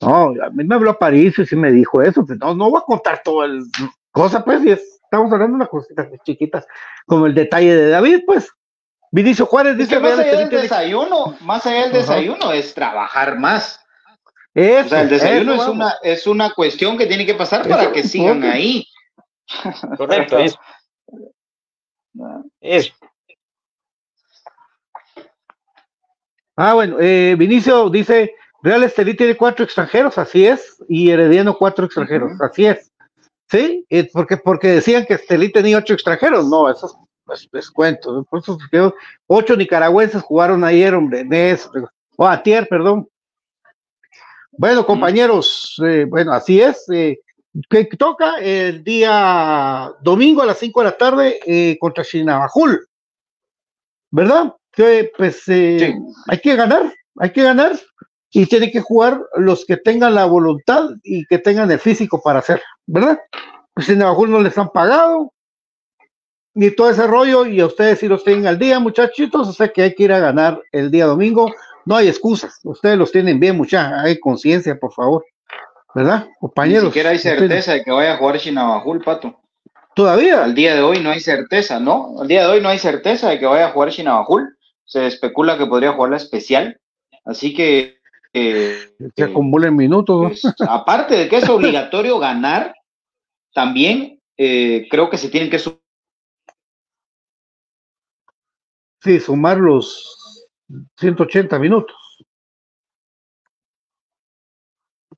No, 0.00 0.34
a 0.44 0.50
mí 0.50 0.64
me 0.64 0.74
habló 0.74 0.90
Aparicio 0.90 1.44
y 1.44 1.46
sí 1.46 1.56
me 1.56 1.70
dijo 1.70 2.02
eso, 2.02 2.26
pues 2.26 2.38
no, 2.38 2.54
no 2.54 2.70
voy 2.70 2.80
a 2.80 2.84
contar 2.84 3.22
todo 3.24 3.44
el 3.44 3.62
cosa, 4.10 4.44
pues, 4.44 4.62
y 4.64 4.70
es- 4.72 5.00
estamos 5.04 5.32
hablando 5.32 5.52
de 5.52 5.56
unas 5.56 5.68
cositas 5.68 6.08
chiquitas, 6.24 6.66
como 7.06 7.26
el 7.26 7.34
detalle 7.34 7.74
de 7.74 7.88
David, 7.90 8.20
pues. 8.26 8.50
Vinicio 9.14 9.44
Juárez 9.46 9.72
Es 9.72 9.78
dice, 9.78 9.94
que 9.94 10.00
más 10.00 10.18
allá 10.18 10.38
del 10.38 10.48
desayuno, 10.48 11.36
más 11.42 11.66
allá 11.66 11.82
del 11.82 11.92
desayuno 11.92 12.50
es 12.52 12.72
trabajar 12.74 13.38
más. 13.38 13.81
Eso, 14.54 14.86
O 14.86 14.88
sea, 14.90 15.00
el 15.02 15.08
desayuno 15.08 15.54
eso, 15.54 15.62
es 15.62 15.68
una, 15.68 15.94
es 16.02 16.26
una 16.26 16.50
cuestión 16.52 16.98
que 16.98 17.06
tiene 17.06 17.24
que 17.24 17.34
pasar 17.34 17.66
para 17.68 17.90
que 17.92 18.02
sigan 18.02 18.44
ahí. 18.44 18.86
Correcto, 19.96 20.38
eso. 20.44 20.58
Eso. 22.60 22.92
Ah, 26.56 26.74
bueno, 26.74 26.96
eh, 27.00 27.34
Vinicio 27.38 27.88
dice, 27.88 28.34
Real 28.62 28.84
Estelí 28.84 29.14
tiene 29.16 29.36
cuatro 29.36 29.64
extranjeros, 29.64 30.18
así 30.18 30.46
es, 30.46 30.76
y 30.88 31.10
Herediano 31.10 31.56
cuatro 31.56 31.86
extranjeros, 31.86 32.32
así 32.40 32.66
es. 32.66 32.90
Sí, 33.50 33.84
Eh, 33.90 34.08
porque, 34.12 34.36
porque 34.36 34.68
decían 34.68 35.04
que 35.06 35.14
Estelí 35.14 35.50
tenía 35.50 35.78
ocho 35.78 35.94
extranjeros, 35.94 36.46
no, 36.48 36.70
eso 36.70 36.86
es, 36.86 37.42
es- 37.44 37.48
es 37.52 37.70
cuento, 37.70 38.24
por 38.30 38.40
eso 38.40 38.58
ocho 39.26 39.56
nicaragüenses 39.56 40.22
jugaron 40.22 40.62
ayer, 40.64 40.94
hombre, 40.94 41.24
o 42.16 42.26
ayer, 42.26 42.68
perdón. 42.68 43.08
Bueno, 44.52 44.84
compañeros, 44.84 45.80
eh, 45.84 46.04
bueno, 46.08 46.32
así 46.32 46.60
es, 46.60 46.84
eh, 46.92 47.18
que 47.68 47.84
toca 47.84 48.38
el 48.38 48.84
día 48.84 49.92
domingo 50.02 50.42
a 50.42 50.46
las 50.46 50.58
cinco 50.58 50.80
de 50.80 50.86
la 50.86 50.96
tarde 50.96 51.40
eh, 51.46 51.76
contra 51.78 52.04
Chinabajul, 52.04 52.86
¿verdad? 54.10 54.54
Que 54.70 55.10
pues 55.16 55.48
eh, 55.48 55.94
hay 56.28 56.38
que 56.38 56.56
ganar, 56.56 56.92
hay 57.18 57.30
que 57.30 57.42
ganar 57.42 57.78
y 58.30 58.46
tienen 58.46 58.70
que 58.70 58.80
jugar 58.80 59.20
los 59.36 59.66
que 59.66 59.76
tengan 59.76 60.14
la 60.14 60.24
voluntad 60.24 60.90
y 61.02 61.26
que 61.26 61.38
tengan 61.38 61.70
el 61.70 61.78
físico 61.78 62.20
para 62.22 62.38
hacer, 62.38 62.62
¿verdad? 62.86 63.18
Pues 63.74 63.88
en 63.88 63.98
Navajul 63.98 64.30
no 64.30 64.40
les 64.40 64.56
han 64.56 64.70
pagado 64.70 65.32
ni 66.54 66.70
todo 66.70 66.90
ese 66.90 67.06
rollo 67.06 67.46
y 67.46 67.60
a 67.60 67.66
ustedes 67.66 67.98
sí 67.98 68.08
los 68.08 68.24
tienen 68.24 68.46
al 68.46 68.58
día, 68.58 68.78
muchachitos, 68.78 69.48
o 69.48 69.52
sea 69.52 69.68
que 69.68 69.82
hay 69.82 69.94
que 69.94 70.04
ir 70.04 70.12
a 70.12 70.20
ganar 70.20 70.62
el 70.72 70.90
día 70.90 71.06
domingo, 71.06 71.50
no 71.84 71.96
hay 71.96 72.08
excusas, 72.08 72.60
ustedes 72.64 72.96
los 72.98 73.10
tienen 73.12 73.38
bien, 73.40 73.56
muchachos, 73.56 73.92
hay 74.04 74.18
conciencia, 74.20 74.78
por 74.78 74.92
favor, 74.92 75.24
¿verdad? 75.94 76.26
Ni 76.26 76.32
Compañeros. 76.40 76.84
siquiera 76.86 77.10
hay 77.10 77.16
ustedes- 77.16 77.38
certeza 77.38 77.72
de 77.74 77.84
que 77.84 77.90
vaya 77.90 78.14
a 78.14 78.16
jugar 78.18 78.38
Chinabajul, 78.38 79.02
Pato. 79.04 79.38
Todavía. 79.94 80.42
Al 80.42 80.54
día 80.54 80.74
de 80.74 80.80
hoy 80.80 81.00
no 81.00 81.10
hay 81.10 81.20
certeza, 81.20 81.78
¿no? 81.78 82.18
Al 82.20 82.26
día 82.28 82.46
de 82.46 82.52
hoy 82.52 82.60
no 82.62 82.70
hay 82.70 82.78
certeza 82.78 83.28
de 83.28 83.38
que 83.38 83.44
vaya 83.46 83.66
a 83.66 83.70
jugar 83.72 83.90
Chinabajul. 83.90 84.56
Se 84.86 85.06
especula 85.06 85.58
que 85.58 85.66
podría 85.66 85.92
jugar 85.92 86.10
la 86.12 86.16
especial. 86.16 86.80
Así 87.26 87.52
que, 87.54 87.98
eh, 88.32 88.78
Se 89.14 89.22
acumulen 89.24 89.76
minutos. 89.76 90.22
¿no? 90.22 90.28
pues, 90.28 90.44
aparte 90.66 91.14
de 91.16 91.28
que 91.28 91.36
es 91.36 91.48
obligatorio 91.50 92.18
ganar, 92.18 92.74
también 93.52 94.18
eh, 94.38 94.86
creo 94.90 95.10
que 95.10 95.18
se 95.18 95.28
tienen 95.28 95.50
que 95.50 95.58
su- 95.58 95.78
Sí, 99.02 99.20
sumar 99.20 99.58
los 99.58 100.16
180 100.96 101.58
minutos. 101.58 101.96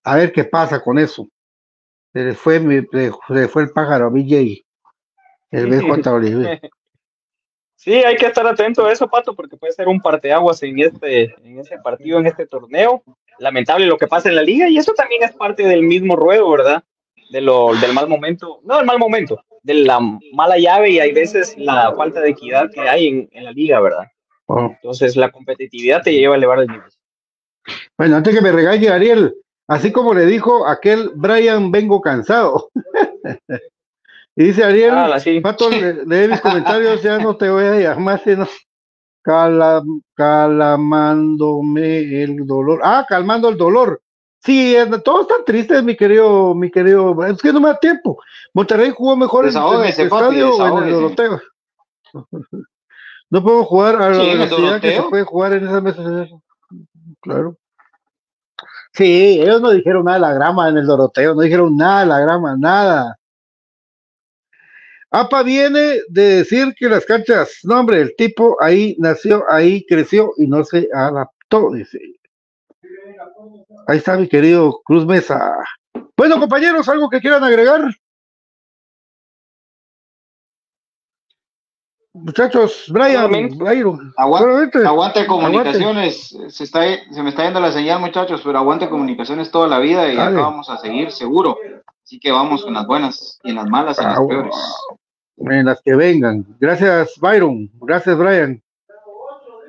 A 0.02 0.16
ver 0.16 0.32
qué 0.32 0.44
pasa 0.44 0.82
con 0.82 0.98
eso. 0.98 1.26
Se 2.12 2.20
le 2.22 2.34
fue, 2.34 2.60
mi- 2.60 2.86
se 2.92 3.34
le 3.34 3.48
fue 3.48 3.62
el 3.62 3.70
pájaro 3.70 4.06
a 4.06 4.10
BJ. 4.10 4.64
El 5.50 5.66
vez. 5.70 5.80
Sí, 7.76 7.92
hay 7.92 8.16
que 8.16 8.24
estar 8.24 8.46
atento 8.46 8.86
a 8.86 8.92
eso, 8.92 9.06
Pato, 9.08 9.34
porque 9.34 9.58
puede 9.58 9.74
ser 9.74 9.88
un 9.88 10.00
parteaguas 10.00 10.62
en 10.62 10.78
este, 10.78 11.24
en 11.46 11.58
ese 11.58 11.76
partido, 11.80 12.18
en 12.18 12.26
este 12.26 12.46
torneo. 12.46 13.02
Lamentable 13.38 13.84
lo 13.84 13.98
que 13.98 14.06
pasa 14.06 14.30
en 14.30 14.36
la 14.36 14.42
liga, 14.42 14.70
y 14.70 14.78
eso 14.78 14.94
también 14.94 15.22
es 15.22 15.32
parte 15.32 15.64
del 15.66 15.82
mismo 15.82 16.16
ruedo, 16.16 16.48
¿verdad? 16.50 16.82
De 17.30 17.42
lo, 17.42 17.74
del 17.74 17.92
mal 17.92 18.08
momento, 18.08 18.60
no 18.64 18.78
del 18.78 18.86
mal 18.86 18.98
momento, 18.98 19.38
de 19.62 19.74
la 19.74 20.00
mala 20.32 20.56
llave 20.56 20.90
y 20.92 20.98
hay 21.00 21.12
veces 21.12 21.58
la 21.58 21.92
falta 21.94 22.20
de 22.20 22.30
equidad 22.30 22.70
que 22.72 22.80
hay 22.88 23.08
en, 23.08 23.28
en 23.32 23.44
la 23.44 23.52
liga, 23.52 23.80
¿verdad? 23.80 24.06
Oh. 24.46 24.70
Entonces 24.74 25.16
la 25.16 25.30
competitividad 25.30 26.02
te 26.02 26.12
lleva 26.12 26.34
a 26.34 26.38
elevar 26.38 26.60
el 26.60 26.68
nivel. 26.68 26.90
Bueno, 27.96 28.16
antes 28.16 28.34
que 28.34 28.40
me 28.42 28.52
regañe 28.52 28.88
Ariel, 28.88 29.34
así 29.68 29.92
como 29.92 30.12
le 30.14 30.26
dijo 30.26 30.66
aquel 30.66 31.10
Brian, 31.14 31.70
vengo 31.70 32.00
cansado. 32.00 32.70
y 34.36 34.44
dice 34.44 34.64
Ariel, 34.64 34.94
Ah, 34.94 35.18
sí. 35.18 35.40
Pato, 35.40 35.70
le- 35.70 36.04
lee 36.04 36.28
mis 36.28 36.40
comentarios, 36.40 37.02
ya 37.02 37.18
no 37.18 37.36
te 37.36 37.48
voy 37.48 37.64
a 37.64 37.80
llamar, 37.80 38.20
sino 38.22 38.46
cala- 39.22 39.82
calamándome 40.14 42.22
el 42.22 42.46
dolor. 42.46 42.80
Ah, 42.82 43.06
calmando 43.08 43.48
el 43.48 43.56
dolor. 43.56 44.00
Sí, 44.44 44.76
todos 45.02 45.22
están 45.22 45.42
tristes, 45.46 45.82
mi 45.82 45.96
querido, 45.96 46.54
mi 46.54 46.70
querido. 46.70 47.24
Es 47.24 47.40
que 47.40 47.50
no 47.50 47.60
me 47.60 47.68
da 47.68 47.78
tiempo. 47.78 48.22
Monterrey 48.52 48.92
jugó 48.94 49.16
mejor 49.16 49.46
en, 49.46 49.56
el 49.56 49.84
estadio 49.88 50.54
o 50.54 50.78
en 50.82 50.84
el. 50.84 50.92
Doroteo. 50.92 51.40
No 53.34 53.42
puedo 53.42 53.64
jugar 53.64 53.96
a 54.00 54.10
la 54.10 54.14
Sí, 54.14 54.30
velocidad 54.30 54.80
que 54.80 54.94
se 54.94 55.02
puede 55.02 55.24
jugar 55.24 55.54
en 55.54 55.66
esas 55.66 55.82
mesas. 55.82 56.30
Claro. 57.20 57.58
Sí, 58.92 59.40
ellos 59.40 59.60
no 59.60 59.72
dijeron 59.72 60.04
nada 60.04 60.18
de 60.18 60.20
la 60.20 60.34
grama 60.34 60.68
en 60.68 60.76
el 60.76 60.86
Doroteo, 60.86 61.34
no 61.34 61.40
dijeron 61.40 61.76
nada 61.76 62.02
de 62.02 62.06
la 62.06 62.20
grama, 62.20 62.56
nada. 62.56 63.18
APA 65.10 65.42
viene 65.42 66.02
de 66.08 66.22
decir 66.36 66.76
que 66.78 66.88
las 66.88 67.04
canchas, 67.04 67.58
no 67.64 67.80
hombre, 67.80 68.02
el 68.02 68.14
tipo 68.14 68.56
ahí 68.62 68.94
nació, 69.00 69.42
ahí 69.50 69.84
creció 69.84 70.30
y 70.36 70.46
no 70.46 70.62
se 70.62 70.88
adaptó, 70.94 71.72
dice. 71.72 71.98
Ahí 73.88 73.98
está 73.98 74.16
mi 74.16 74.28
querido 74.28 74.80
Cruz 74.84 75.04
Mesa. 75.06 75.56
Bueno, 76.16 76.38
compañeros, 76.38 76.88
¿algo 76.88 77.10
que 77.10 77.18
quieran 77.18 77.42
agregar? 77.42 77.92
Muchachos, 82.16 82.84
Brian, 82.90 83.28
Byron, 83.58 84.14
Aguante, 84.16 85.26
comunicaciones, 85.26 86.28
se, 86.48 86.62
está, 86.62 86.82
se 87.10 87.22
me 87.24 87.30
está 87.30 87.42
yendo 87.44 87.58
la 87.58 87.72
señal 87.72 87.98
muchachos, 88.00 88.40
pero 88.44 88.58
aguante 88.58 88.88
comunicaciones 88.88 89.50
toda 89.50 89.66
la 89.66 89.80
vida 89.80 90.08
y 90.08 90.14
Dale. 90.14 90.36
acá 90.36 90.40
vamos 90.42 90.70
a 90.70 90.78
seguir 90.78 91.10
seguro. 91.10 91.58
Así 92.04 92.20
que 92.20 92.30
vamos 92.30 92.62
con 92.64 92.74
las 92.74 92.86
buenas 92.86 93.40
y 93.42 93.50
en 93.50 93.56
las 93.56 93.66
malas 93.66 93.98
y 93.98 94.02
en 94.02 94.08
las 94.08 94.18
Ah, 94.18 94.26
peores. 94.28 94.54
en 95.38 95.66
las 95.66 95.82
que 95.82 95.96
vengan. 95.96 96.44
Gracias, 96.60 97.14
Byron. 97.20 97.68
Gracias, 97.80 98.16
Brian. 98.16 98.62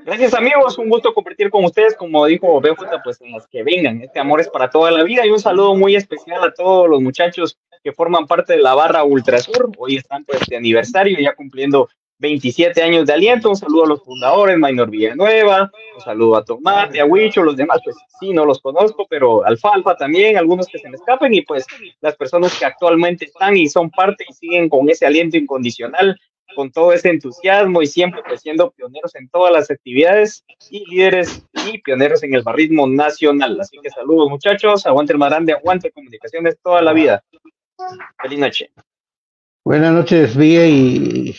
Gracias 0.05 0.35
amigos, 0.35 0.77
un 0.77 0.87
gusto 0.87 1.15
compartir 1.15 1.49
con 1.49 1.65
ustedes, 1.65 1.95
como 1.95 2.27
dijo 2.27 2.61
BJ, 2.61 3.01
pues 3.03 3.19
en 3.21 3.31
las 3.31 3.47
que 3.47 3.63
vengan, 3.63 4.03
este 4.03 4.19
amor 4.19 4.39
es 4.39 4.47
para 4.49 4.69
toda 4.69 4.91
la 4.91 5.01
vida 5.03 5.25
y 5.25 5.31
un 5.31 5.39
saludo 5.39 5.73
muy 5.73 5.95
especial 5.95 6.43
a 6.43 6.53
todos 6.53 6.87
los 6.87 7.01
muchachos 7.01 7.57
que 7.83 7.91
forman 7.91 8.27
parte 8.27 8.53
de 8.53 8.59
la 8.61 8.75
barra 8.75 9.03
Ultrasur, 9.03 9.71
hoy 9.79 9.95
están 9.97 10.23
pues 10.23 10.41
de 10.47 10.57
aniversario, 10.57 11.17
ya 11.19 11.33
cumpliendo 11.33 11.89
27 12.19 12.81
años 12.81 13.05
de 13.05 13.13
aliento, 13.13 13.49
un 13.49 13.55
saludo 13.55 13.85
a 13.85 13.87
los 13.89 14.03
fundadores, 14.03 14.57
Maynor 14.57 14.89
Villanueva, 14.89 15.69
un 15.95 16.01
saludo 16.01 16.37
a 16.37 16.45
Tomate, 16.45 17.01
a 17.01 17.05
Huicho, 17.05 17.43
los 17.43 17.57
demás 17.57 17.79
pues 17.83 17.95
sí, 18.19 18.31
no 18.31 18.45
los 18.45 18.61
conozco, 18.61 19.05
pero 19.09 19.45
Alfalfa 19.45 19.95
también, 19.97 20.37
algunos 20.37 20.67
que 20.67 20.79
se 20.79 20.89
me 20.89 20.95
escapen 20.95 21.33
y 21.33 21.41
pues 21.41 21.65
las 22.01 22.15
personas 22.15 22.57
que 22.57 22.65
actualmente 22.65 23.25
están 23.25 23.57
y 23.57 23.67
son 23.67 23.89
parte 23.89 24.25
y 24.27 24.33
siguen 24.33 24.69
con 24.69 24.89
ese 24.89 25.05
aliento 25.05 25.37
incondicional, 25.37 26.17
con 26.55 26.71
todo 26.71 26.93
ese 26.93 27.09
entusiasmo 27.09 27.81
y 27.81 27.87
siempre 27.87 28.21
pues, 28.25 28.41
siendo 28.41 28.71
pioneros 28.71 29.13
en 29.15 29.27
todas 29.29 29.51
las 29.51 29.69
actividades 29.69 30.45
y 30.69 30.85
líderes 30.89 31.45
y 31.67 31.79
pioneros 31.79 32.23
en 32.23 32.33
el 32.33 32.43
barrismo 32.43 32.87
nacional. 32.87 33.59
Así 33.59 33.77
que 33.81 33.89
saludos 33.89 34.29
muchachos, 34.29 34.85
aguante 34.85 35.11
el 35.13 35.19
Marán 35.19 35.45
de 35.45 35.53
Aguante 35.53 35.91
Comunicaciones 35.91 36.57
toda 36.63 36.81
la 36.81 36.93
vida. 36.93 37.23
Feliz 38.21 38.39
noche. 38.39 38.71
Buenas 39.65 39.93
noches, 39.93 40.37
Villa, 40.37 40.65
y 40.65 41.35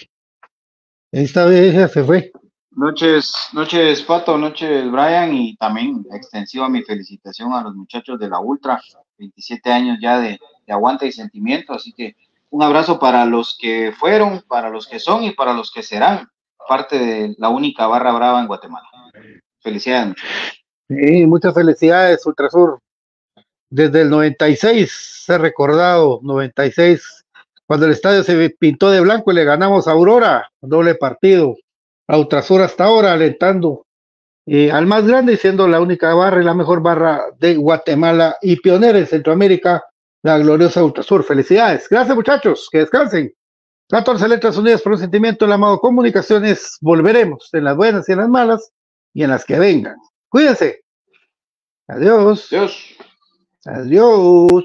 esta 1.23 1.47
vez 1.47 1.75
ya 1.75 1.89
se 1.89 2.05
fue. 2.05 2.33
Noches, 2.73 3.33
noches 3.53 4.03
Pato, 4.03 4.37
noches 4.37 4.91
Brian 4.91 5.33
y 5.33 5.57
también 5.57 6.05
extensiva 6.13 6.69
mi 6.69 6.83
felicitación 6.83 7.53
a 7.53 7.63
los 7.63 7.75
muchachos 7.75 8.19
de 8.19 8.29
la 8.29 8.39
Ultra, 8.39 8.81
27 9.19 9.73
años 9.73 9.99
ya 10.01 10.21
de, 10.21 10.39
de 10.67 10.73
aguante 10.73 11.07
y 11.07 11.13
sentimiento, 11.13 11.73
así 11.73 11.93
que 11.93 12.17
un 12.51 12.63
abrazo 12.63 12.99
para 12.99 13.25
los 13.25 13.57
que 13.59 13.93
fueron, 13.93 14.43
para 14.47 14.69
los 14.69 14.87
que 14.87 14.99
son 14.99 15.25
y 15.25 15.33
para 15.33 15.55
los 15.55 15.71
que 15.71 15.83
serán 15.83 16.29
parte 16.69 16.99
de 16.99 17.35
la 17.39 17.49
única 17.49 17.87
barra 17.87 18.13
brava 18.13 18.41
en 18.41 18.47
Guatemala. 18.47 18.87
Felicidades. 19.61 20.15
Sí, 20.89 21.27
muchas 21.27 21.55
felicidades, 21.55 22.25
Ultrasur. 22.27 22.81
Desde 23.69 24.03
el 24.03 24.11
96, 24.11 25.23
se 25.25 25.35
ha 25.35 25.39
recordado, 25.39 26.21
96, 26.23 27.25
cuando 27.67 27.87
el 27.87 27.93
estadio 27.93 28.23
se 28.23 28.51
pintó 28.51 28.91
de 28.91 29.01
blanco 29.01 29.33
y 29.33 29.35
le 29.35 29.45
ganamos 29.45 29.89
a 29.89 29.93
Aurora, 29.93 30.51
doble 30.61 30.95
partido. 30.95 31.57
A 32.09 32.19
Ultrasur 32.19 32.63
hasta 32.63 32.85
ahora 32.85 33.13
alentando 33.13 33.87
eh, 34.47 34.71
al 34.71 34.87
más 34.87 35.05
grande 35.05 35.33
y 35.33 35.37
siendo 35.37 35.67
la 35.67 35.81
única 35.81 36.15
barra 36.15 36.41
y 36.41 36.45
la 36.45 36.55
mejor 36.55 36.81
barra 36.81 37.25
de 37.39 37.57
Guatemala 37.57 38.37
y 38.41 38.57
pionera 38.61 38.97
en 38.97 39.09
Centroamérica, 39.09 39.85
la 40.23 40.39
gloriosa 40.39 40.85
Ultrasur. 40.85 41.25
Felicidades. 41.25 41.89
Gracias, 41.89 42.15
muchachos. 42.15 42.69
Que 42.71 42.79
descansen. 42.79 43.33
14 43.89 44.29
letras 44.29 44.57
unidas 44.57 44.83
por 44.83 44.93
un 44.93 44.99
sentimiento, 44.99 45.45
el 45.45 45.53
amado 45.53 45.81
comunicaciones. 45.81 46.77
Volveremos 46.81 47.49
en 47.53 47.65
las 47.65 47.77
buenas 47.77 48.09
y 48.09 48.13
en 48.13 48.19
las 48.19 48.29
malas 48.29 48.73
y 49.13 49.25
en 49.25 49.31
las 49.31 49.45
que 49.45 49.59
vengan. 49.59 49.97
Cuídense. 50.29 50.83
Adiós. 51.89 52.53
Adiós. 52.53 52.97
Adiós. 53.65 54.65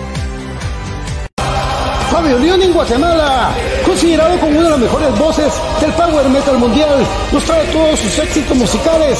Fabio 2.11 2.37
León 2.37 2.61
en 2.61 2.73
Guatemala, 2.73 3.55
considerado 3.85 4.37
como 4.37 4.51
una 4.51 4.63
de 4.63 4.69
las 4.71 4.79
mejores 4.79 5.17
voces 5.17 5.53
del 5.79 5.93
power 5.93 6.27
metal 6.27 6.57
mundial, 6.57 7.07
nos 7.31 7.43
trae 7.45 7.65
todos 7.67 7.97
sus 7.97 8.19
éxitos 8.19 8.57
musicales 8.57 9.19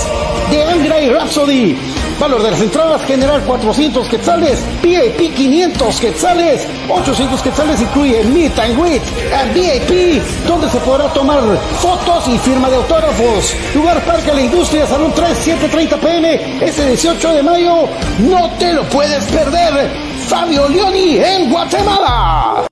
de 0.51 0.63
Angra 0.63 0.99
y 0.99 1.09
Rhapsody. 1.09 1.77
Valor 2.19 2.43
de 2.43 2.51
las 2.51 2.59
entradas 2.59 3.01
general 3.05 3.41
400 3.43 4.07
quetzales, 4.09 4.59
VIP 4.83 5.33
500 5.33 5.99
quetzales, 6.01 6.67
800 6.89 7.41
quetzales 7.41 7.81
incluye 7.81 8.23
Meet 8.25 8.59
and 8.59 8.81
Greet 8.81 9.01
and 9.33 9.53
VIP, 9.53 10.21
donde 10.45 10.69
se 10.69 10.77
podrá 10.79 11.07
tomar 11.13 11.39
fotos 11.79 12.27
y 12.27 12.37
firma 12.39 12.69
de 12.69 12.75
autógrafos. 12.75 13.55
Lugar 13.73 14.03
Parque 14.03 14.33
La 14.33 14.41
Industria, 14.41 14.85
Salón 14.85 15.13
3, 15.15 15.47
7.30 15.47 15.97
pm, 15.97 16.65
ese 16.65 16.87
18 16.89 17.33
de 17.35 17.41
mayo, 17.41 17.87
no 18.19 18.49
te 18.59 18.73
lo 18.73 18.83
puedes 18.89 19.23
perder. 19.27 19.89
Fabio 20.27 20.67
Leoni 20.67 21.17
en 21.17 21.49
Guatemala. 21.49 22.67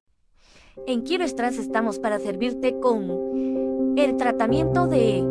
En 0.90 1.02
Quiero 1.02 1.24
Estras 1.24 1.58
estamos 1.60 2.00
para 2.00 2.18
servirte 2.18 2.80
con 2.80 3.12
el 3.96 4.18
tratamiento 4.18 4.88
de 4.88 5.22